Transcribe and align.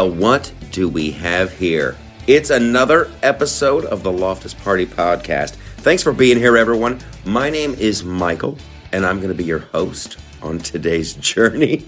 Well, 0.00 0.12
what 0.12 0.50
do 0.70 0.88
we 0.88 1.10
have 1.10 1.52
here? 1.52 1.94
It's 2.26 2.48
another 2.48 3.10
episode 3.22 3.84
of 3.84 4.02
the 4.02 4.10
Loftus 4.10 4.54
Party 4.54 4.86
Podcast. 4.86 5.56
Thanks 5.76 6.02
for 6.02 6.14
being 6.14 6.38
here, 6.38 6.56
everyone. 6.56 7.00
My 7.26 7.50
name 7.50 7.74
is 7.74 8.02
Michael, 8.02 8.56
and 8.92 9.04
I'm 9.04 9.18
going 9.18 9.28
to 9.28 9.34
be 9.34 9.44
your 9.44 9.58
host 9.58 10.16
on 10.40 10.58
today's 10.58 11.12
journey. 11.16 11.84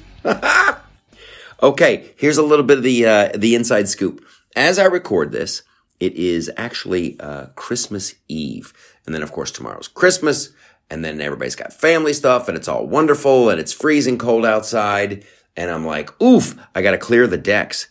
okay, 1.63 2.13
here's 2.19 2.37
a 2.37 2.43
little 2.43 2.67
bit 2.67 2.77
of 2.77 2.85
the 2.85 3.07
uh, 3.07 3.31
the 3.35 3.55
inside 3.55 3.89
scoop. 3.89 4.23
As 4.55 4.79
I 4.79 4.85
record 4.85 5.33
this, 5.33 5.63
it 5.99 6.13
is 6.13 6.51
actually 6.59 7.19
uh, 7.19 7.47
Christmas 7.55 8.17
Eve, 8.29 8.75
and 9.07 9.15
then 9.15 9.23
of 9.23 9.33
course 9.33 9.51
tomorrow's 9.51 9.89
Christmas, 9.89 10.51
and 10.91 11.03
then 11.03 11.19
everybody's 11.23 11.57
got 11.57 11.73
family 11.73 12.13
stuff, 12.13 12.47
and 12.47 12.59
it's 12.59 12.69
all 12.69 12.87
wonderful, 12.87 13.49
and 13.49 13.59
it's 13.59 13.73
freezing 13.73 14.19
cold 14.19 14.45
outside, 14.45 15.25
and 15.57 15.71
I'm 15.71 15.87
like, 15.87 16.21
oof, 16.21 16.61
I 16.75 16.83
got 16.83 16.91
to 16.91 16.99
clear 16.99 17.27
the 17.27 17.39
decks. 17.39 17.89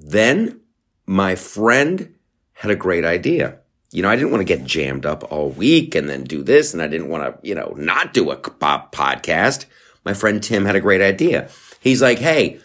Then 0.00 0.60
my 1.06 1.34
friend 1.34 2.14
had 2.54 2.70
a 2.70 2.76
great 2.76 3.04
idea. 3.04 3.58
You 3.92 4.02
know, 4.02 4.08
I 4.08 4.16
didn't 4.16 4.30
want 4.30 4.40
to 4.40 4.56
get 4.56 4.64
jammed 4.64 5.04
up 5.04 5.30
all 5.30 5.50
week 5.50 5.94
and 5.94 6.08
then 6.08 6.24
do 6.24 6.42
this, 6.42 6.72
and 6.72 6.82
I 6.82 6.86
didn't 6.86 7.08
want 7.08 7.24
to, 7.24 7.48
you 7.48 7.54
know, 7.54 7.74
not 7.76 8.14
do 8.14 8.30
a 8.30 8.36
podcast. 8.36 9.66
My 10.04 10.14
friend 10.14 10.42
Tim 10.42 10.64
had 10.64 10.76
a 10.76 10.80
great 10.80 11.02
idea. 11.02 11.50
He's 11.80 12.00
like, 12.00 12.18
hey, 12.18 12.60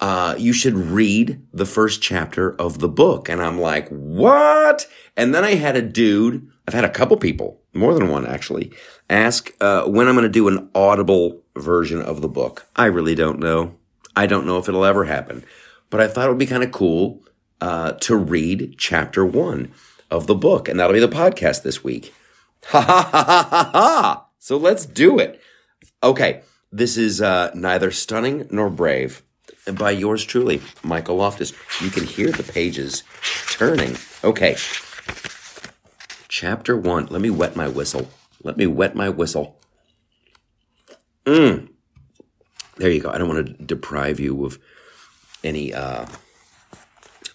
uh, 0.00 0.34
you 0.38 0.52
should 0.52 0.74
read 0.74 1.42
the 1.52 1.66
first 1.66 2.00
chapter 2.00 2.54
of 2.56 2.78
the 2.78 2.88
book. 2.88 3.28
And 3.28 3.42
I'm 3.42 3.60
like, 3.60 3.88
what? 3.88 4.86
And 5.16 5.34
then 5.34 5.44
I 5.44 5.54
had 5.54 5.76
a 5.76 5.82
dude, 5.82 6.48
I've 6.66 6.74
had 6.74 6.84
a 6.84 6.90
couple 6.90 7.16
people, 7.18 7.60
more 7.74 7.92
than 7.94 8.08
one 8.08 8.26
actually, 8.26 8.72
ask 9.08 9.50
uh, 9.60 9.84
when 9.84 10.08
I'm 10.08 10.14
going 10.14 10.22
to 10.22 10.30
do 10.30 10.48
an 10.48 10.70
audible 10.74 11.42
version 11.56 12.00
of 12.00 12.22
the 12.22 12.28
book. 12.28 12.66
I 12.76 12.86
really 12.86 13.14
don't 13.14 13.40
know. 13.40 13.76
I 14.16 14.26
don't 14.26 14.46
know 14.46 14.58
if 14.58 14.68
it'll 14.68 14.84
ever 14.84 15.04
happen, 15.04 15.44
but 15.90 16.00
I 16.00 16.08
thought 16.08 16.26
it 16.26 16.30
would 16.30 16.38
be 16.38 16.46
kind 16.46 16.62
of 16.62 16.72
cool 16.72 17.22
uh, 17.60 17.92
to 17.92 18.16
read 18.16 18.76
chapter 18.78 19.24
one 19.24 19.72
of 20.10 20.26
the 20.26 20.34
book, 20.34 20.68
and 20.68 20.80
that'll 20.80 20.94
be 20.94 21.00
the 21.00 21.08
podcast 21.08 21.62
this 21.62 21.84
week. 21.84 22.14
Ha 22.66 22.80
ha 22.80 23.08
ha 23.12 23.22
ha 23.24 23.48
ha 23.50 23.70
ha! 23.72 24.26
So 24.38 24.56
let's 24.56 24.86
do 24.86 25.18
it. 25.18 25.40
Okay, 26.02 26.42
this 26.72 26.96
is 26.96 27.20
uh, 27.20 27.50
neither 27.54 27.90
stunning 27.90 28.46
nor 28.50 28.70
brave 28.70 29.22
by 29.74 29.90
yours 29.90 30.24
truly, 30.24 30.62
Michael 30.82 31.16
Loftus. 31.16 31.52
You 31.80 31.90
can 31.90 32.04
hear 32.04 32.30
the 32.32 32.42
pages 32.42 33.02
turning. 33.50 33.96
Okay. 34.24 34.56
Chapter 36.28 36.76
one. 36.76 37.06
Let 37.06 37.20
me 37.20 37.30
wet 37.30 37.56
my 37.56 37.68
whistle. 37.68 38.08
Let 38.42 38.56
me 38.56 38.66
wet 38.66 38.94
my 38.94 39.08
whistle. 39.08 39.58
Mmm. 41.24 41.68
There 42.76 42.90
you 42.90 43.00
go. 43.00 43.10
I 43.10 43.18
don't 43.18 43.28
want 43.28 43.46
to 43.46 43.64
deprive 43.64 44.18
you 44.18 44.44
of 44.44 44.58
any 45.42 45.72
uh, 45.72 46.06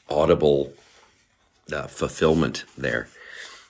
audible 0.10 0.74
uh, 1.72 1.88
fulfillment 1.88 2.66
there. 2.78 3.08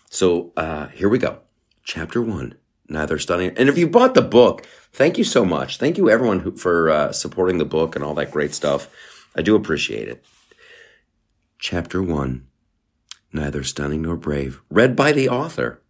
So 0.10 0.52
uh, 0.56 0.88
here 0.88 1.10
we 1.10 1.18
go. 1.18 1.40
Chapter 1.84 2.22
one. 2.22 2.56
Neither 2.88 3.18
stunning. 3.18 3.52
And 3.58 3.68
if 3.68 3.80
you 3.80 3.88
bought 3.88 4.14
the 4.14 4.22
book, 4.22 4.66
thank 4.94 5.18
you 5.18 5.24
so 5.24 5.44
much. 5.44 5.78
Thank 5.78 5.98
you 5.98 6.08
everyone 6.08 6.42
who, 6.42 6.56
for 6.56 6.90
uh, 6.92 7.12
supporting 7.12 7.58
the 7.58 7.66
book 7.66 7.96
and 7.96 8.06
all 8.06 8.14
that 8.14 8.30
great 8.30 8.54
stuff. 8.54 8.88
I 9.36 9.42
do 9.42 9.56
appreciate 9.56 10.08
it. 10.08 10.24
Chapter 11.58 12.04
one. 12.04 12.46
Neither 13.34 13.64
stunning 13.64 14.04
nor 14.04 14.16
brave. 14.16 14.62
Read 14.70 14.96
by 14.96 15.12
the 15.12 15.28
author, 15.28 15.82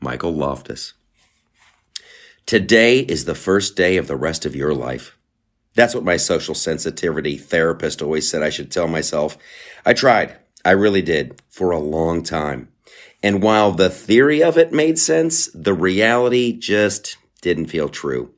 Michael 0.00 0.32
Loftus. 0.32 0.94
Today 2.46 3.00
is 3.00 3.24
the 3.24 3.34
first 3.34 3.76
day 3.76 3.96
of 3.96 4.06
the 4.06 4.16
rest 4.16 4.46
of 4.46 4.56
your 4.56 4.72
life. 4.72 5.17
That's 5.78 5.94
what 5.94 6.02
my 6.02 6.16
social 6.16 6.56
sensitivity 6.56 7.36
therapist 7.36 8.02
always 8.02 8.28
said 8.28 8.42
I 8.42 8.50
should 8.50 8.72
tell 8.72 8.88
myself. 8.88 9.38
I 9.86 9.94
tried. 9.94 10.34
I 10.64 10.72
really 10.72 11.02
did 11.02 11.40
for 11.48 11.70
a 11.70 11.78
long 11.78 12.24
time. 12.24 12.72
And 13.22 13.44
while 13.44 13.70
the 13.70 13.88
theory 13.88 14.42
of 14.42 14.58
it 14.58 14.72
made 14.72 14.98
sense, 14.98 15.48
the 15.54 15.74
reality 15.74 16.52
just 16.52 17.16
didn't 17.42 17.66
feel 17.66 17.88
true. 17.88 18.34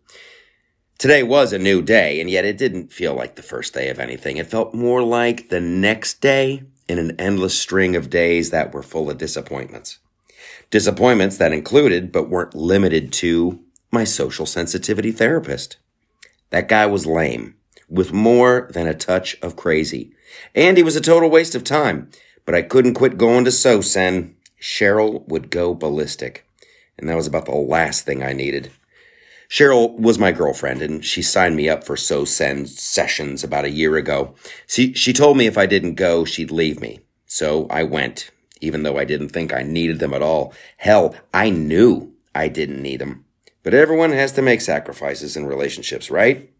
Today 0.98 1.22
was 1.22 1.54
a 1.54 1.58
new 1.58 1.80
day, 1.80 2.20
and 2.20 2.28
yet 2.28 2.44
it 2.44 2.58
didn't 2.58 2.92
feel 2.92 3.14
like 3.14 3.36
the 3.36 3.42
first 3.42 3.72
day 3.72 3.88
of 3.88 3.98
anything. 3.98 4.36
It 4.36 4.50
felt 4.50 4.74
more 4.74 5.02
like 5.02 5.48
the 5.48 5.62
next 5.62 6.20
day 6.20 6.64
in 6.90 6.98
an 6.98 7.18
endless 7.18 7.58
string 7.58 7.96
of 7.96 8.10
days 8.10 8.50
that 8.50 8.74
were 8.74 8.82
full 8.82 9.08
of 9.08 9.16
disappointments. 9.16 9.98
Disappointments 10.70 11.38
that 11.38 11.54
included, 11.54 12.12
but 12.12 12.28
weren't 12.28 12.54
limited 12.54 13.14
to, 13.14 13.60
my 13.90 14.04
social 14.04 14.44
sensitivity 14.44 15.10
therapist. 15.10 15.78
That 16.50 16.68
guy 16.68 16.86
was 16.86 17.06
lame, 17.06 17.54
with 17.88 18.12
more 18.12 18.68
than 18.72 18.86
a 18.86 18.94
touch 18.94 19.36
of 19.40 19.56
crazy. 19.56 20.12
And 20.54 20.76
he 20.76 20.82
was 20.82 20.96
a 20.96 21.00
total 21.00 21.30
waste 21.30 21.54
of 21.54 21.64
time. 21.64 22.10
But 22.44 22.54
I 22.54 22.62
couldn't 22.62 22.94
quit 22.94 23.18
going 23.18 23.44
to 23.44 23.50
SoSen. 23.50 24.34
Cheryl 24.60 25.26
would 25.28 25.50
go 25.50 25.74
ballistic. 25.74 26.46
And 26.98 27.08
that 27.08 27.16
was 27.16 27.26
about 27.26 27.46
the 27.46 27.54
last 27.54 28.04
thing 28.04 28.22
I 28.22 28.32
needed. 28.32 28.70
Cheryl 29.48 29.98
was 29.98 30.18
my 30.18 30.30
girlfriend 30.30 30.80
and 30.80 31.04
she 31.04 31.22
signed 31.22 31.56
me 31.56 31.68
up 31.68 31.82
for 31.82 31.96
SoSen 31.96 32.68
sessions 32.68 33.42
about 33.42 33.64
a 33.64 33.70
year 33.70 33.96
ago. 33.96 34.34
She, 34.68 34.92
she 34.92 35.12
told 35.12 35.36
me 35.36 35.46
if 35.46 35.58
I 35.58 35.66
didn't 35.66 35.94
go, 35.94 36.24
she'd 36.24 36.52
leave 36.52 36.80
me. 36.80 37.00
So 37.26 37.66
I 37.68 37.82
went, 37.82 38.30
even 38.60 38.84
though 38.84 38.96
I 38.96 39.04
didn't 39.04 39.30
think 39.30 39.52
I 39.52 39.62
needed 39.62 39.98
them 39.98 40.14
at 40.14 40.22
all. 40.22 40.54
Hell, 40.76 41.16
I 41.34 41.50
knew 41.50 42.12
I 42.32 42.46
didn't 42.46 42.80
need 42.80 43.00
them. 43.00 43.24
But 43.62 43.74
everyone 43.74 44.12
has 44.12 44.32
to 44.32 44.42
make 44.42 44.60
sacrifices 44.60 45.36
in 45.36 45.46
relationships, 45.46 46.10
right? 46.10 46.50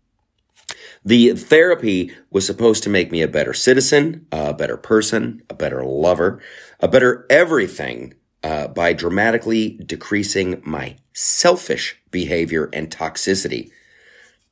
The 1.05 1.33
therapy 1.33 2.13
was 2.31 2.47
supposed 2.47 2.83
to 2.83 2.91
make 2.91 3.11
me 3.11 3.23
a 3.23 3.29
better 3.29 3.55
citizen, 3.55 4.27
a 4.31 4.53
better 4.53 4.77
person, 4.77 5.43
a 5.49 5.55
better 5.55 5.83
lover, 5.85 6.43
a 6.79 6.89
better 6.89 7.27
everything 7.31 8.15
uh, 8.43 8.69
by 8.69 8.93
dramatically 8.93 9.81
decreasing 9.85 10.61
my 10.65 10.97
selfish 11.13 11.97
behavior 12.11 12.69
and 12.73 12.91
toxicity. 12.91 13.71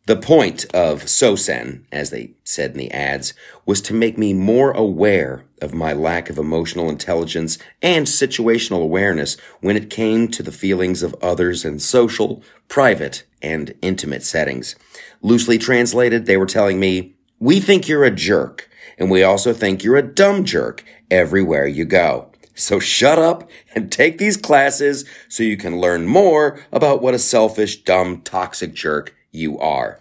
The 0.08 0.16
point 0.16 0.64
of 0.74 1.04
SoSen, 1.04 1.82
as 1.92 2.08
they 2.08 2.30
said 2.42 2.70
in 2.70 2.78
the 2.78 2.90
ads, 2.92 3.34
was 3.66 3.82
to 3.82 3.92
make 3.92 4.16
me 4.16 4.32
more 4.32 4.70
aware 4.70 5.44
of 5.60 5.74
my 5.74 5.92
lack 5.92 6.30
of 6.30 6.38
emotional 6.38 6.88
intelligence 6.88 7.58
and 7.82 8.06
situational 8.06 8.82
awareness 8.82 9.36
when 9.60 9.76
it 9.76 9.90
came 9.90 10.28
to 10.28 10.42
the 10.42 10.50
feelings 10.50 11.02
of 11.02 11.14
others 11.20 11.62
in 11.62 11.78
social, 11.78 12.42
private, 12.68 13.24
and 13.42 13.74
intimate 13.82 14.22
settings. 14.22 14.76
Loosely 15.20 15.58
translated, 15.58 16.24
they 16.24 16.38
were 16.38 16.46
telling 16.46 16.80
me, 16.80 17.14
we 17.38 17.60
think 17.60 17.86
you're 17.86 18.04
a 18.04 18.10
jerk, 18.10 18.70
and 18.96 19.10
we 19.10 19.22
also 19.22 19.52
think 19.52 19.84
you're 19.84 19.96
a 19.98 20.14
dumb 20.14 20.42
jerk 20.42 20.84
everywhere 21.10 21.66
you 21.66 21.84
go. 21.84 22.32
So 22.54 22.80
shut 22.80 23.18
up 23.18 23.46
and 23.74 23.92
take 23.92 24.16
these 24.16 24.38
classes 24.38 25.04
so 25.28 25.42
you 25.42 25.58
can 25.58 25.78
learn 25.78 26.06
more 26.06 26.58
about 26.72 27.02
what 27.02 27.12
a 27.12 27.18
selfish, 27.18 27.82
dumb, 27.82 28.22
toxic 28.22 28.72
jerk 28.72 29.14
you 29.38 29.58
are. 29.58 30.00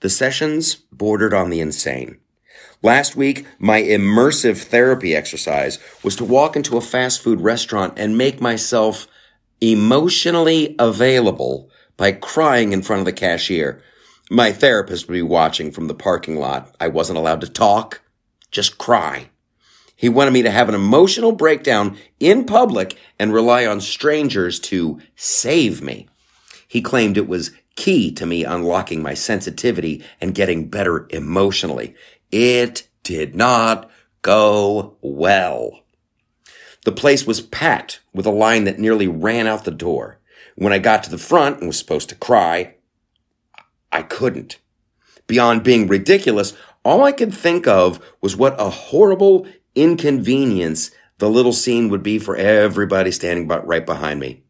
The 0.00 0.10
sessions 0.10 0.74
bordered 0.92 1.34
on 1.34 1.50
the 1.50 1.60
insane. 1.60 2.18
Last 2.82 3.16
week, 3.16 3.46
my 3.58 3.80
immersive 3.80 4.64
therapy 4.64 5.16
exercise 5.16 5.78
was 6.02 6.16
to 6.16 6.24
walk 6.24 6.54
into 6.54 6.76
a 6.76 6.82
fast 6.82 7.22
food 7.22 7.40
restaurant 7.40 7.94
and 7.96 8.18
make 8.18 8.40
myself 8.40 9.08
emotionally 9.60 10.76
available 10.78 11.70
by 11.96 12.12
crying 12.12 12.72
in 12.72 12.82
front 12.82 13.00
of 13.00 13.06
the 13.06 13.12
cashier. 13.12 13.82
My 14.30 14.52
therapist 14.52 15.08
would 15.08 15.14
be 15.14 15.22
watching 15.22 15.70
from 15.70 15.86
the 15.86 15.94
parking 15.94 16.36
lot. 16.36 16.74
I 16.78 16.88
wasn't 16.88 17.18
allowed 17.18 17.40
to 17.40 17.48
talk, 17.48 18.02
just 18.50 18.76
cry. 18.76 19.30
He 19.96 20.08
wanted 20.08 20.32
me 20.32 20.42
to 20.42 20.50
have 20.50 20.68
an 20.68 20.74
emotional 20.74 21.32
breakdown 21.32 21.96
in 22.20 22.44
public 22.44 22.98
and 23.18 23.32
rely 23.32 23.64
on 23.64 23.80
strangers 23.80 24.60
to 24.60 25.00
save 25.16 25.80
me. 25.80 26.08
He 26.68 26.82
claimed 26.82 27.16
it 27.16 27.28
was 27.28 27.52
key 27.76 28.12
to 28.12 28.26
me 28.26 28.44
unlocking 28.44 29.02
my 29.02 29.14
sensitivity 29.14 30.04
and 30.20 30.34
getting 30.34 30.68
better 30.68 31.06
emotionally. 31.10 31.94
It 32.30 32.88
did 33.02 33.34
not 33.34 33.90
go 34.22 34.96
well. 35.00 35.80
The 36.84 36.92
place 36.92 37.26
was 37.26 37.40
packed 37.40 38.00
with 38.12 38.26
a 38.26 38.30
line 38.30 38.64
that 38.64 38.78
nearly 38.78 39.08
ran 39.08 39.46
out 39.46 39.64
the 39.64 39.70
door. 39.70 40.18
When 40.56 40.72
I 40.72 40.78
got 40.78 41.02
to 41.04 41.10
the 41.10 41.18
front 41.18 41.58
and 41.58 41.66
was 41.66 41.78
supposed 41.78 42.08
to 42.10 42.14
cry, 42.14 42.74
I 43.90 44.02
couldn't. 44.02 44.58
Beyond 45.26 45.62
being 45.64 45.88
ridiculous, 45.88 46.54
all 46.84 47.02
I 47.02 47.12
could 47.12 47.34
think 47.34 47.66
of 47.66 47.98
was 48.20 48.36
what 48.36 48.60
a 48.60 48.68
horrible 48.68 49.46
inconvenience 49.74 50.90
the 51.18 51.30
little 51.30 51.52
scene 51.52 51.88
would 51.88 52.02
be 52.02 52.18
for 52.18 52.36
everybody 52.36 53.10
standing 53.10 53.48
right 53.48 53.86
behind 53.86 54.20
me. 54.20 54.42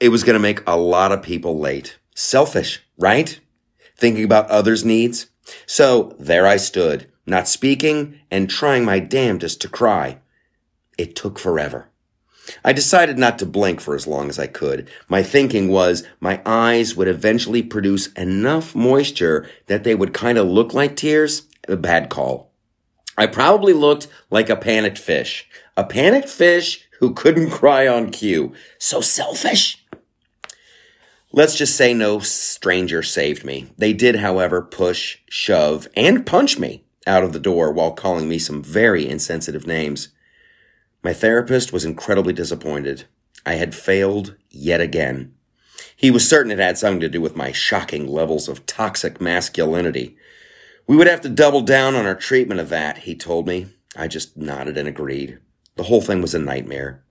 It 0.00 0.08
was 0.08 0.24
going 0.24 0.34
to 0.34 0.40
make 0.40 0.62
a 0.66 0.76
lot 0.76 1.12
of 1.12 1.22
people 1.22 1.58
late. 1.58 1.98
Selfish, 2.14 2.82
right? 2.96 3.38
Thinking 3.96 4.24
about 4.24 4.48
others' 4.48 4.84
needs. 4.84 5.26
So 5.66 6.14
there 6.18 6.46
I 6.46 6.56
stood, 6.56 7.10
not 7.26 7.48
speaking 7.48 8.20
and 8.30 8.48
trying 8.48 8.84
my 8.84 8.98
damnedest 8.98 9.60
to 9.62 9.68
cry. 9.68 10.18
It 10.96 11.16
took 11.16 11.38
forever. 11.38 11.90
I 12.64 12.72
decided 12.72 13.18
not 13.18 13.38
to 13.38 13.46
blink 13.46 13.80
for 13.80 13.94
as 13.94 14.06
long 14.06 14.28
as 14.28 14.38
I 14.38 14.46
could. 14.46 14.88
My 15.08 15.22
thinking 15.22 15.68
was 15.68 16.04
my 16.20 16.42
eyes 16.44 16.94
would 16.94 17.08
eventually 17.08 17.62
produce 17.62 18.12
enough 18.12 18.74
moisture 18.74 19.48
that 19.66 19.84
they 19.84 19.94
would 19.94 20.12
kind 20.12 20.38
of 20.38 20.46
look 20.46 20.74
like 20.74 20.96
tears. 20.96 21.48
A 21.66 21.76
bad 21.76 22.10
call. 22.10 22.52
I 23.16 23.26
probably 23.26 23.72
looked 23.72 24.08
like 24.30 24.50
a 24.50 24.56
panicked 24.56 24.98
fish. 24.98 25.48
A 25.76 25.84
panicked 25.84 26.28
fish 26.28 26.86
who 26.98 27.14
couldn't 27.14 27.50
cry 27.58 27.88
on 27.88 28.10
cue. 28.10 28.52
So 28.78 29.00
selfish. 29.00 29.83
Let's 31.36 31.56
just 31.56 31.74
say 31.74 31.92
no 31.92 32.20
stranger 32.20 33.02
saved 33.02 33.44
me. 33.44 33.72
They 33.76 33.92
did, 33.92 34.16
however, 34.20 34.62
push, 34.62 35.18
shove, 35.28 35.88
and 35.96 36.24
punch 36.24 36.60
me 36.60 36.84
out 37.08 37.24
of 37.24 37.32
the 37.32 37.40
door 37.40 37.72
while 37.72 37.90
calling 37.90 38.28
me 38.28 38.38
some 38.38 38.62
very 38.62 39.08
insensitive 39.08 39.66
names. 39.66 40.10
My 41.02 41.12
therapist 41.12 41.72
was 41.72 41.84
incredibly 41.84 42.32
disappointed. 42.32 43.06
I 43.44 43.54
had 43.54 43.74
failed 43.74 44.36
yet 44.48 44.80
again. 44.80 45.34
He 45.96 46.08
was 46.08 46.28
certain 46.28 46.52
it 46.52 46.60
had 46.60 46.78
something 46.78 47.00
to 47.00 47.08
do 47.08 47.20
with 47.20 47.34
my 47.34 47.50
shocking 47.50 48.06
levels 48.06 48.48
of 48.48 48.64
toxic 48.64 49.20
masculinity. 49.20 50.16
We 50.86 50.96
would 50.96 51.08
have 51.08 51.22
to 51.22 51.28
double 51.28 51.62
down 51.62 51.96
on 51.96 52.06
our 52.06 52.14
treatment 52.14 52.60
of 52.60 52.68
that, 52.68 52.98
he 52.98 53.16
told 53.16 53.48
me. 53.48 53.66
I 53.96 54.06
just 54.06 54.36
nodded 54.36 54.76
and 54.76 54.86
agreed. 54.86 55.40
The 55.74 55.82
whole 55.82 56.00
thing 56.00 56.22
was 56.22 56.34
a 56.36 56.38
nightmare. 56.38 57.02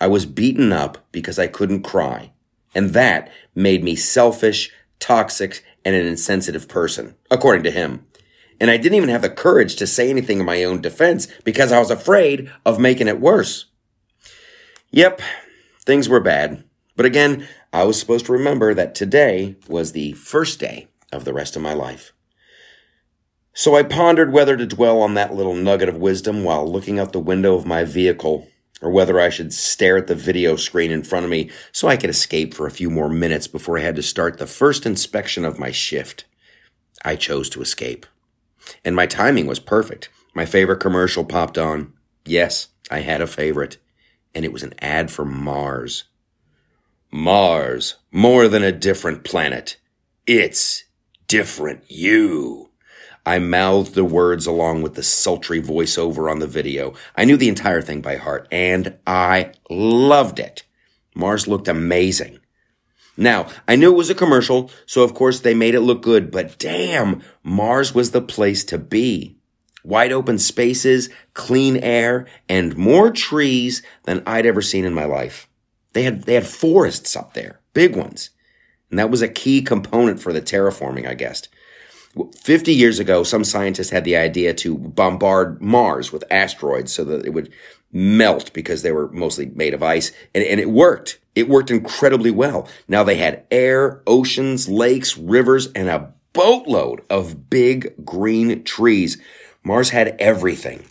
I 0.00 0.08
was 0.08 0.26
beaten 0.26 0.72
up 0.72 0.98
because 1.12 1.38
I 1.38 1.46
couldn't 1.46 1.82
cry. 1.82 2.32
And 2.74 2.90
that 2.90 3.30
made 3.54 3.84
me 3.84 3.96
selfish, 3.96 4.70
toxic, 4.98 5.64
and 5.84 5.94
an 5.94 6.06
insensitive 6.06 6.68
person, 6.68 7.14
according 7.30 7.64
to 7.64 7.70
him. 7.70 8.06
And 8.60 8.70
I 8.70 8.76
didn't 8.76 8.96
even 8.96 9.08
have 9.08 9.22
the 9.22 9.30
courage 9.30 9.76
to 9.76 9.86
say 9.86 10.08
anything 10.08 10.38
in 10.38 10.46
my 10.46 10.62
own 10.62 10.80
defense 10.80 11.26
because 11.44 11.72
I 11.72 11.80
was 11.80 11.90
afraid 11.90 12.50
of 12.64 12.78
making 12.78 13.08
it 13.08 13.20
worse. 13.20 13.66
Yep, 14.90 15.20
things 15.84 16.08
were 16.08 16.20
bad. 16.20 16.64
But 16.94 17.06
again, 17.06 17.48
I 17.72 17.84
was 17.84 17.98
supposed 17.98 18.26
to 18.26 18.32
remember 18.32 18.74
that 18.74 18.94
today 18.94 19.56
was 19.66 19.92
the 19.92 20.12
first 20.12 20.60
day 20.60 20.88
of 21.10 21.24
the 21.24 21.32
rest 21.32 21.56
of 21.56 21.62
my 21.62 21.72
life. 21.72 22.12
So 23.54 23.74
I 23.74 23.82
pondered 23.82 24.32
whether 24.32 24.56
to 24.56 24.66
dwell 24.66 25.00
on 25.02 25.14
that 25.14 25.34
little 25.34 25.54
nugget 25.54 25.88
of 25.88 25.96
wisdom 25.96 26.44
while 26.44 26.70
looking 26.70 26.98
out 26.98 27.12
the 27.12 27.18
window 27.18 27.54
of 27.54 27.66
my 27.66 27.84
vehicle, 27.84 28.48
or 28.82 28.90
whether 28.90 29.18
I 29.18 29.30
should 29.30 29.54
stare 29.54 29.96
at 29.96 30.08
the 30.08 30.14
video 30.14 30.56
screen 30.56 30.90
in 30.90 31.04
front 31.04 31.24
of 31.24 31.30
me 31.30 31.50
so 31.70 31.88
I 31.88 31.96
could 31.96 32.10
escape 32.10 32.52
for 32.52 32.66
a 32.66 32.70
few 32.70 32.90
more 32.90 33.08
minutes 33.08 33.46
before 33.46 33.78
I 33.78 33.82
had 33.82 33.96
to 33.96 34.02
start 34.02 34.38
the 34.38 34.46
first 34.46 34.84
inspection 34.84 35.44
of 35.44 35.58
my 35.58 35.70
shift. 35.70 36.24
I 37.04 37.16
chose 37.16 37.48
to 37.50 37.62
escape. 37.62 38.04
And 38.84 38.94
my 38.94 39.06
timing 39.06 39.46
was 39.46 39.60
perfect. 39.60 40.10
My 40.34 40.44
favorite 40.44 40.80
commercial 40.80 41.24
popped 41.24 41.56
on. 41.56 41.92
Yes, 42.24 42.68
I 42.90 43.00
had 43.00 43.20
a 43.20 43.26
favorite. 43.26 43.78
And 44.34 44.44
it 44.44 44.52
was 44.52 44.62
an 44.62 44.74
ad 44.80 45.10
for 45.10 45.24
Mars. 45.24 46.04
Mars, 47.10 47.96
more 48.10 48.48
than 48.48 48.62
a 48.62 48.72
different 48.72 49.22
planet. 49.22 49.76
It's 50.26 50.84
different 51.28 51.84
you. 51.88 52.71
I 53.24 53.38
mouthed 53.38 53.94
the 53.94 54.04
words 54.04 54.46
along 54.46 54.82
with 54.82 54.94
the 54.94 55.02
sultry 55.02 55.62
voiceover 55.62 56.30
on 56.30 56.40
the 56.40 56.46
video. 56.46 56.94
I 57.16 57.24
knew 57.24 57.36
the 57.36 57.48
entire 57.48 57.80
thing 57.80 58.00
by 58.00 58.16
heart, 58.16 58.48
and 58.50 58.98
I 59.06 59.52
loved 59.70 60.40
it. 60.40 60.64
Mars 61.14 61.46
looked 61.46 61.68
amazing. 61.68 62.40
Now, 63.16 63.46
I 63.68 63.76
knew 63.76 63.92
it 63.92 63.96
was 63.96 64.10
a 64.10 64.14
commercial, 64.14 64.70
so 64.86 65.02
of 65.02 65.14
course 65.14 65.40
they 65.40 65.54
made 65.54 65.74
it 65.74 65.80
look 65.80 66.02
good, 66.02 66.30
but 66.30 66.58
damn, 66.58 67.22
Mars 67.42 67.94
was 67.94 68.10
the 68.10 68.22
place 68.22 68.64
to 68.64 68.78
be. 68.78 69.36
Wide 69.84 70.12
open 70.12 70.38
spaces, 70.38 71.10
clean 71.34 71.76
air, 71.76 72.26
and 72.48 72.76
more 72.76 73.10
trees 73.10 73.82
than 74.04 74.22
I'd 74.26 74.46
ever 74.46 74.62
seen 74.62 74.84
in 74.84 74.94
my 74.94 75.04
life. 75.04 75.48
They 75.92 76.04
had, 76.04 76.22
they 76.22 76.34
had 76.34 76.46
forests 76.46 77.14
up 77.14 77.34
there, 77.34 77.60
big 77.74 77.94
ones. 77.94 78.30
And 78.90 78.98
that 78.98 79.10
was 79.10 79.22
a 79.22 79.28
key 79.28 79.62
component 79.62 80.20
for 80.20 80.32
the 80.32 80.42
terraforming, 80.42 81.06
I 81.06 81.14
guessed. 81.14 81.48
50 82.36 82.74
years 82.74 82.98
ago, 82.98 83.22
some 83.22 83.44
scientists 83.44 83.90
had 83.90 84.04
the 84.04 84.16
idea 84.16 84.52
to 84.54 84.76
bombard 84.76 85.62
Mars 85.62 86.12
with 86.12 86.24
asteroids 86.30 86.92
so 86.92 87.04
that 87.04 87.24
it 87.24 87.30
would 87.30 87.52
melt 87.90 88.52
because 88.52 88.82
they 88.82 88.92
were 88.92 89.08
mostly 89.12 89.46
made 89.46 89.74
of 89.74 89.82
ice. 89.82 90.12
And, 90.34 90.44
and, 90.44 90.60
it 90.60 90.70
worked. 90.70 91.18
It 91.34 91.48
worked 91.48 91.70
incredibly 91.70 92.30
well. 92.30 92.68
Now 92.86 93.02
they 93.02 93.16
had 93.16 93.44
air, 93.50 94.02
oceans, 94.06 94.68
lakes, 94.68 95.16
rivers, 95.16 95.68
and 95.72 95.88
a 95.88 96.12
boatload 96.32 97.02
of 97.08 97.48
big 97.48 98.04
green 98.04 98.62
trees. 98.64 99.18
Mars 99.62 99.90
had 99.90 100.16
everything. 100.18 100.84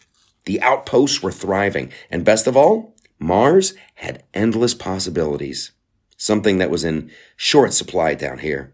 The 0.46 0.62
outposts 0.62 1.22
were 1.22 1.32
thriving. 1.32 1.92
And 2.10 2.26
best 2.26 2.48
of 2.48 2.58
all, 2.58 2.96
Mars 3.20 3.74
had 3.96 4.24
endless 4.34 4.74
possibilities. 4.74 5.72
Something 6.18 6.58
that 6.58 6.72
was 6.72 6.84
in 6.84 7.12
short 7.36 7.74
supply 7.74 8.16
down 8.16 8.40
here. 8.40 8.74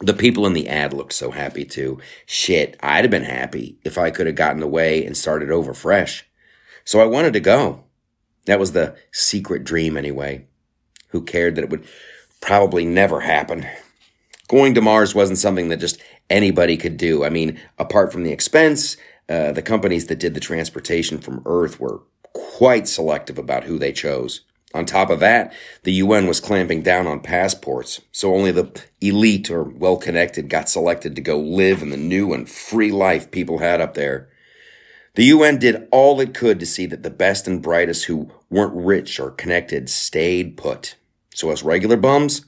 The 0.00 0.14
people 0.14 0.46
in 0.46 0.52
the 0.52 0.68
ad 0.68 0.92
looked 0.92 1.14
so 1.14 1.30
happy 1.30 1.64
too. 1.64 1.98
Shit, 2.26 2.76
I'd 2.82 3.04
have 3.04 3.10
been 3.10 3.22
happy 3.22 3.78
if 3.82 3.96
I 3.96 4.10
could 4.10 4.26
have 4.26 4.36
gotten 4.36 4.62
away 4.62 5.04
and 5.04 5.16
started 5.16 5.50
over 5.50 5.72
fresh. 5.72 6.26
So 6.84 7.00
I 7.00 7.06
wanted 7.06 7.32
to 7.32 7.40
go. 7.40 7.84
That 8.44 8.60
was 8.60 8.72
the 8.72 8.96
secret 9.10 9.64
dream 9.64 9.96
anyway. 9.96 10.46
Who 11.08 11.22
cared 11.22 11.56
that 11.56 11.64
it 11.64 11.70
would 11.70 11.86
probably 12.40 12.84
never 12.84 13.20
happen? 13.20 13.66
Going 14.48 14.74
to 14.74 14.80
Mars 14.80 15.14
wasn't 15.14 15.38
something 15.38 15.70
that 15.70 15.80
just 15.80 16.00
anybody 16.30 16.76
could 16.76 16.96
do. 16.96 17.24
I 17.24 17.30
mean, 17.30 17.58
apart 17.78 18.12
from 18.12 18.22
the 18.22 18.32
expense, 18.32 18.96
uh, 19.28 19.52
the 19.52 19.62
companies 19.62 20.06
that 20.06 20.20
did 20.20 20.34
the 20.34 20.40
transportation 20.40 21.18
from 21.18 21.42
Earth 21.46 21.80
were 21.80 22.02
quite 22.32 22.86
selective 22.86 23.38
about 23.38 23.64
who 23.64 23.78
they 23.78 23.92
chose. 23.92 24.42
On 24.76 24.84
top 24.84 25.08
of 25.08 25.20
that, 25.20 25.54
the 25.84 25.94
UN 25.94 26.26
was 26.26 26.38
clamping 26.38 26.82
down 26.82 27.06
on 27.06 27.20
passports, 27.20 28.02
so 28.12 28.34
only 28.34 28.50
the 28.50 28.70
elite 29.00 29.50
or 29.50 29.62
well 29.62 29.96
connected 29.96 30.50
got 30.50 30.68
selected 30.68 31.16
to 31.16 31.22
go 31.22 31.38
live 31.38 31.80
in 31.80 31.88
the 31.88 31.96
new 31.96 32.34
and 32.34 32.46
free 32.46 32.92
life 32.92 33.30
people 33.30 33.58
had 33.58 33.80
up 33.80 33.94
there. 33.94 34.28
The 35.14 35.24
UN 35.24 35.58
did 35.58 35.88
all 35.90 36.20
it 36.20 36.34
could 36.34 36.60
to 36.60 36.66
see 36.66 36.84
that 36.86 37.02
the 37.02 37.08
best 37.08 37.48
and 37.48 37.62
brightest 37.62 38.04
who 38.04 38.30
weren't 38.50 38.74
rich 38.74 39.18
or 39.18 39.30
connected 39.30 39.88
stayed 39.88 40.58
put. 40.58 40.94
So, 41.34 41.50
as 41.50 41.62
regular 41.62 41.96
bums, 41.96 42.44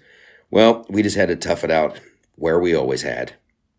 well, 0.51 0.85
we 0.91 1.03
just 1.03 1.17
had 1.17 1.29
to 1.29 1.37
tough 1.37 1.65
it 1.65 1.71
out 1.71 1.99
where 2.37 2.61
we 2.61 2.75
always 2.75 3.01
had. 3.01 3.37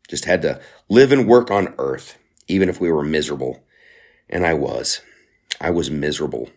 Just 0.07 0.25
had 0.25 0.41
to 0.41 0.59
live 0.89 1.11
and 1.11 1.27
work 1.27 1.51
on 1.51 1.75
Earth, 1.77 2.17
even 2.47 2.67
if 2.67 2.81
we 2.81 2.91
were 2.91 3.03
miserable. 3.03 3.63
And 4.27 4.43
I 4.43 4.55
was. 4.55 5.01
I 5.61 5.69
was 5.69 5.91
miserable. 5.91 6.49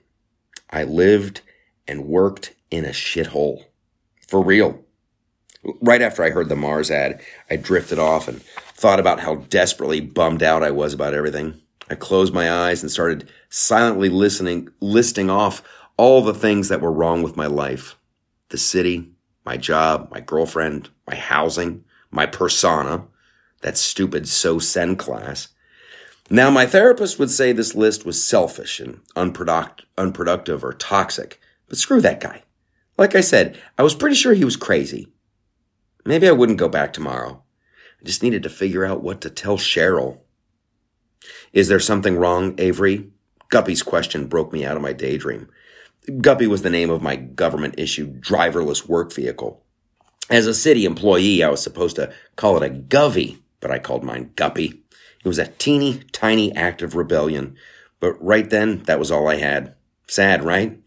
I 0.70 0.84
lived 0.84 1.42
and 1.86 2.06
worked 2.06 2.54
in 2.70 2.84
a 2.84 2.90
shithole. 2.90 3.64
For 4.28 4.42
real. 4.42 4.84
Right 5.80 6.02
after 6.02 6.24
I 6.24 6.30
heard 6.30 6.48
the 6.48 6.56
Mars 6.56 6.90
ad, 6.90 7.20
I 7.50 7.56
drifted 7.56 7.98
off 7.98 8.26
and 8.26 8.42
thought 8.74 8.98
about 8.98 9.20
how 9.20 9.36
desperately 9.36 10.00
bummed 10.00 10.42
out 10.42 10.62
I 10.62 10.70
was 10.70 10.92
about 10.92 11.14
everything. 11.14 11.60
I 11.88 11.94
closed 11.94 12.32
my 12.32 12.50
eyes 12.50 12.82
and 12.82 12.90
started 12.90 13.28
silently 13.48 14.08
listening, 14.08 14.70
listing 14.80 15.30
off 15.30 15.62
all 15.96 16.22
the 16.22 16.34
things 16.34 16.68
that 16.68 16.80
were 16.80 16.90
wrong 16.90 17.22
with 17.22 17.36
my 17.36 17.46
life. 17.46 17.96
The 18.48 18.58
city, 18.58 19.12
my 19.44 19.56
job, 19.56 20.08
my 20.10 20.20
girlfriend, 20.20 20.88
my 21.06 21.14
housing, 21.14 21.84
my 22.10 22.26
persona, 22.26 23.04
that 23.60 23.76
stupid 23.76 24.28
so 24.28 24.58
SOSEN 24.58 24.96
class. 24.96 25.48
Now, 26.30 26.50
my 26.50 26.66
therapist 26.66 27.18
would 27.18 27.30
say 27.30 27.52
this 27.52 27.74
list 27.74 28.06
was 28.06 28.24
selfish 28.24 28.80
and 28.80 29.00
unproduct- 29.14 29.82
unproductive 29.98 30.64
or 30.64 30.72
toxic. 30.72 31.40
But 31.72 31.78
screw 31.78 32.02
that 32.02 32.20
guy. 32.20 32.42
Like 32.98 33.14
I 33.14 33.22
said, 33.22 33.58
I 33.78 33.82
was 33.82 33.94
pretty 33.94 34.14
sure 34.14 34.34
he 34.34 34.44
was 34.44 34.58
crazy. 34.58 35.08
Maybe 36.04 36.28
I 36.28 36.32
wouldn't 36.32 36.58
go 36.58 36.68
back 36.68 36.92
tomorrow. 36.92 37.44
I 37.98 38.04
just 38.04 38.22
needed 38.22 38.42
to 38.42 38.50
figure 38.50 38.84
out 38.84 39.02
what 39.02 39.22
to 39.22 39.30
tell 39.30 39.56
Cheryl. 39.56 40.18
Is 41.54 41.68
there 41.68 41.80
something 41.80 42.18
wrong, 42.18 42.54
Avery? 42.58 43.08
Guppy's 43.48 43.82
question 43.82 44.26
broke 44.26 44.52
me 44.52 44.66
out 44.66 44.76
of 44.76 44.82
my 44.82 44.92
daydream. 44.92 45.48
Guppy 46.20 46.46
was 46.46 46.60
the 46.60 46.68
name 46.68 46.90
of 46.90 47.00
my 47.00 47.16
government 47.16 47.76
issued 47.78 48.20
driverless 48.20 48.86
work 48.86 49.10
vehicle. 49.10 49.64
As 50.28 50.46
a 50.46 50.52
city 50.52 50.84
employee, 50.84 51.42
I 51.42 51.48
was 51.48 51.62
supposed 51.62 51.96
to 51.96 52.12
call 52.36 52.62
it 52.62 52.70
a 52.70 52.74
Govy, 52.74 53.38
but 53.60 53.70
I 53.70 53.78
called 53.78 54.04
mine 54.04 54.32
Guppy. 54.36 54.82
It 55.24 55.26
was 55.26 55.38
a 55.38 55.46
teeny 55.46 56.02
tiny 56.12 56.54
act 56.54 56.82
of 56.82 56.96
rebellion, 56.96 57.56
but 57.98 58.22
right 58.22 58.50
then, 58.50 58.82
that 58.82 58.98
was 58.98 59.10
all 59.10 59.26
I 59.26 59.36
had. 59.36 59.74
Sad, 60.06 60.44
right? 60.44 60.81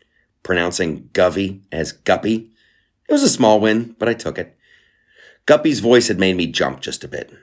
Pronouncing 0.46 1.10
Govy 1.12 1.62
as 1.72 1.92
Guppy. 1.92 2.52
It 3.10 3.12
was 3.12 3.24
a 3.24 3.30
small 3.30 3.60
win, 3.60 3.96
but 3.98 4.08
I 4.08 4.14
took 4.14 4.38
it. 4.38 4.56
Guppy's 5.48 5.80
voice 5.80 6.08
had 6.08 6.20
made 6.20 6.36
me 6.38 6.46
jump 6.46 6.82
just 6.82 7.04
a 7.04 7.08
bit. 7.08 7.34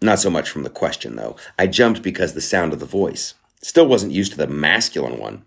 Not 0.00 0.20
so 0.20 0.30
much 0.30 0.48
from 0.48 0.62
the 0.62 0.70
question, 0.70 1.16
though. 1.16 1.34
I 1.58 1.66
jumped 1.66 2.02
because 2.02 2.34
the 2.34 2.40
sound 2.40 2.72
of 2.72 2.78
the 2.78 2.86
voice. 2.86 3.34
Still 3.62 3.88
wasn't 3.88 4.12
used 4.12 4.30
to 4.32 4.38
the 4.38 4.46
masculine 4.46 5.18
one. 5.18 5.44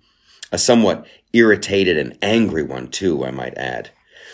A 0.51 0.57
somewhat 0.57 1.07
irritated 1.31 1.97
and 1.97 2.17
angry 2.21 2.63
one, 2.63 2.89
too, 2.89 3.25
I 3.25 3.31
might 3.31 3.57
add. 3.57 3.91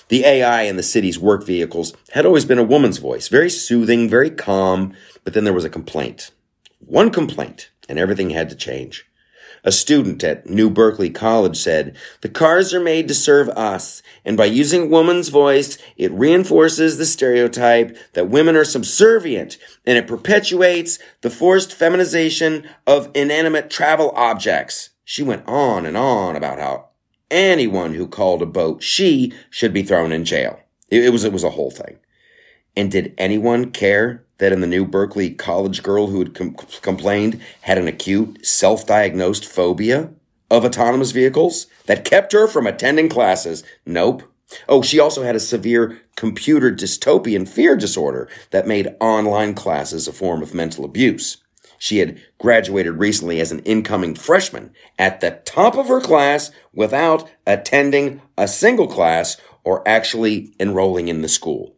The 0.08 0.26
AI 0.26 0.64
in 0.64 0.76
the 0.76 0.84
city's 0.84 1.20
work 1.20 1.46
vehicles 1.46 1.94
had 2.14 2.26
always 2.26 2.46
been 2.46 2.58
a 2.58 2.64
woman's 2.64 2.98
voice, 2.98 3.28
very 3.28 3.52
soothing, 3.52 4.10
very 4.10 4.32
calm, 4.32 4.94
but 5.24 5.36
then 5.36 5.44
there 5.44 5.54
was 5.54 5.66
a 5.66 5.70
complaint. 5.70 6.32
One 6.80 7.12
complaint, 7.12 7.70
and 7.88 8.00
everything 8.00 8.32
had 8.32 8.50
to 8.50 8.56
change. 8.56 9.06
A 9.64 9.72
student 9.72 10.24
at 10.24 10.50
New 10.50 10.72
Berkeley 10.72 11.12
College 11.12 11.56
said, 11.56 11.96
The 12.22 12.30
cars 12.30 12.74
are 12.74 12.80
made 12.80 13.08
to 13.08 13.14
serve 13.14 13.48
us, 13.50 14.02
and 14.26 14.36
by 14.36 14.46
using 14.46 14.84
a 14.84 14.88
woman's 14.88 15.30
voice, 15.30 15.78
it 15.98 16.12
reinforces 16.12 16.98
the 16.98 17.06
stereotype 17.06 17.96
that 18.14 18.30
women 18.30 18.56
are 18.56 18.64
subservient, 18.64 19.60
and 19.86 20.00
it 20.00 20.08
perpetuates 20.08 20.98
the 21.22 21.30
forced 21.30 21.74
feminization 21.74 22.68
of 22.88 23.12
inanimate 23.14 23.70
travel 23.70 24.12
objects. 24.16 24.90
She 25.06 25.22
went 25.22 25.48
on 25.48 25.86
and 25.86 25.96
on 25.96 26.36
about 26.36 26.58
how 26.58 26.90
anyone 27.30 27.94
who 27.94 28.08
called 28.08 28.42
a 28.42 28.48
boat 28.48 28.82
she 28.82 29.32
should 29.52 29.74
be 29.74 29.84
thrown 29.84 30.12
in 30.12 30.26
jail. 30.26 30.60
It, 30.90 31.14
was, 31.14 31.24
it 31.24 31.34
was 31.34 31.44
a 31.44 31.52
whole 31.52 31.72
thing. 31.72 32.00
And 32.76 32.90
did 32.92 33.14
anyone 33.18 33.72
care 33.72 34.26
that 34.42 34.52
in 34.52 34.60
the 34.60 34.68
new 34.68 34.84
Berkeley 34.84 35.30
college 35.30 35.84
girl 35.84 36.08
who 36.08 36.18
had 36.18 36.34
com- 36.34 36.56
complained 36.82 37.40
had 37.62 37.78
an 37.78 37.88
acute 37.88 38.44
self 38.44 38.88
diagnosed 38.88 39.46
phobia 39.46 40.10
of 40.50 40.66
autonomous 40.66 41.12
vehicles 41.12 41.68
that 41.86 42.04
kept 42.04 42.34
her 42.34 42.48
from 42.48 42.66
attending 42.66 43.08
classes. 43.08 43.64
Nope. 43.86 44.24
Oh, 44.68 44.82
she 44.82 45.00
also 45.00 45.22
had 45.22 45.36
a 45.36 45.40
severe 45.40 46.02
computer 46.16 46.72
dystopian 46.72 47.48
fear 47.48 47.76
disorder 47.76 48.28
that 48.50 48.68
made 48.68 48.96
online 49.00 49.54
classes 49.54 50.08
a 50.08 50.12
form 50.12 50.42
of 50.42 50.56
mental 50.56 50.84
abuse. 50.86 51.38
She 51.78 52.00
had 52.00 52.20
graduated 52.40 52.94
recently 52.94 53.40
as 53.40 53.52
an 53.52 53.60
incoming 53.60 54.16
freshman 54.16 54.74
at 54.98 55.22
the 55.22 55.40
top 55.46 55.78
of 55.78 55.88
her 55.88 56.02
class 56.02 56.50
without 56.74 57.30
attending 57.46 58.22
a 58.40 58.48
single 58.48 58.88
class 58.88 59.38
or 59.64 59.88
actually 59.88 60.56
enrolling 60.60 61.10
in 61.10 61.22
the 61.22 61.30
school. 61.30 61.76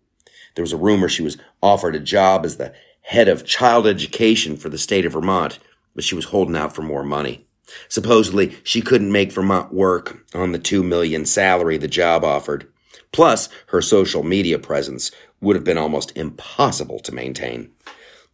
There 0.55 0.63
was 0.63 0.73
a 0.73 0.77
rumor 0.77 1.09
she 1.09 1.23
was 1.23 1.37
offered 1.63 1.95
a 1.95 1.99
job 1.99 2.45
as 2.45 2.57
the 2.57 2.73
head 3.01 3.27
of 3.27 3.45
child 3.45 3.87
education 3.87 4.57
for 4.57 4.69
the 4.69 4.77
state 4.77 5.05
of 5.05 5.13
Vermont, 5.13 5.57
but 5.95 6.03
she 6.03 6.13
was 6.13 6.25
holding 6.25 6.55
out 6.55 6.75
for 6.75 6.83
more 6.83 7.03
money. 7.03 7.47
Supposedly, 7.87 8.57
she 8.63 8.81
couldn't 8.81 9.11
make 9.11 9.31
Vermont 9.31 9.73
work 9.73 10.25
on 10.35 10.51
the 10.51 10.59
two 10.59 10.83
million 10.83 11.25
salary 11.25 11.77
the 11.77 11.87
job 11.87 12.23
offered. 12.23 12.67
Plus, 13.11 13.49
her 13.67 13.81
social 13.81 14.23
media 14.23 14.59
presence 14.59 15.11
would 15.39 15.55
have 15.55 15.63
been 15.63 15.77
almost 15.77 16.15
impossible 16.15 16.99
to 16.99 17.13
maintain. 17.13 17.71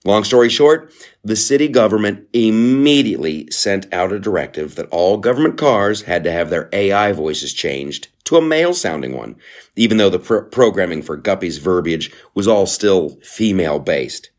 Long 0.06 0.24
story 0.24 0.48
short, 0.48 0.94
the 1.25 1.36
city 1.36 1.68
government 1.68 2.27
immediately 2.32 3.51
sent 3.51 3.91
out 3.94 4.13
a 4.13 4.20
directive 4.20 4.75
that 4.75 4.88
all 4.91 5.18
government 5.18 5.58
cars 5.58 6.03
had 6.03 6.24
to 6.24 6.32
have 6.32 6.50
their 6.50 6.70
AI 6.72 7.12
voices 7.12 7.51
changed 7.51 8.08
to 8.24 8.38
a 8.38 8.41
male 8.41 8.74
sounding 8.74 9.18
one, 9.18 9.36
even 9.75 9.98
though 9.98 10.10
the 10.10 10.20
pr- 10.20 10.38
programming 10.38 11.01
for 11.01 11.18
Guppy's 11.18 11.58
verbiage 11.58 12.13
was 12.34 12.48
all 12.48 12.65
still 12.65 13.18
female 13.24 13.79
based. 13.79 14.29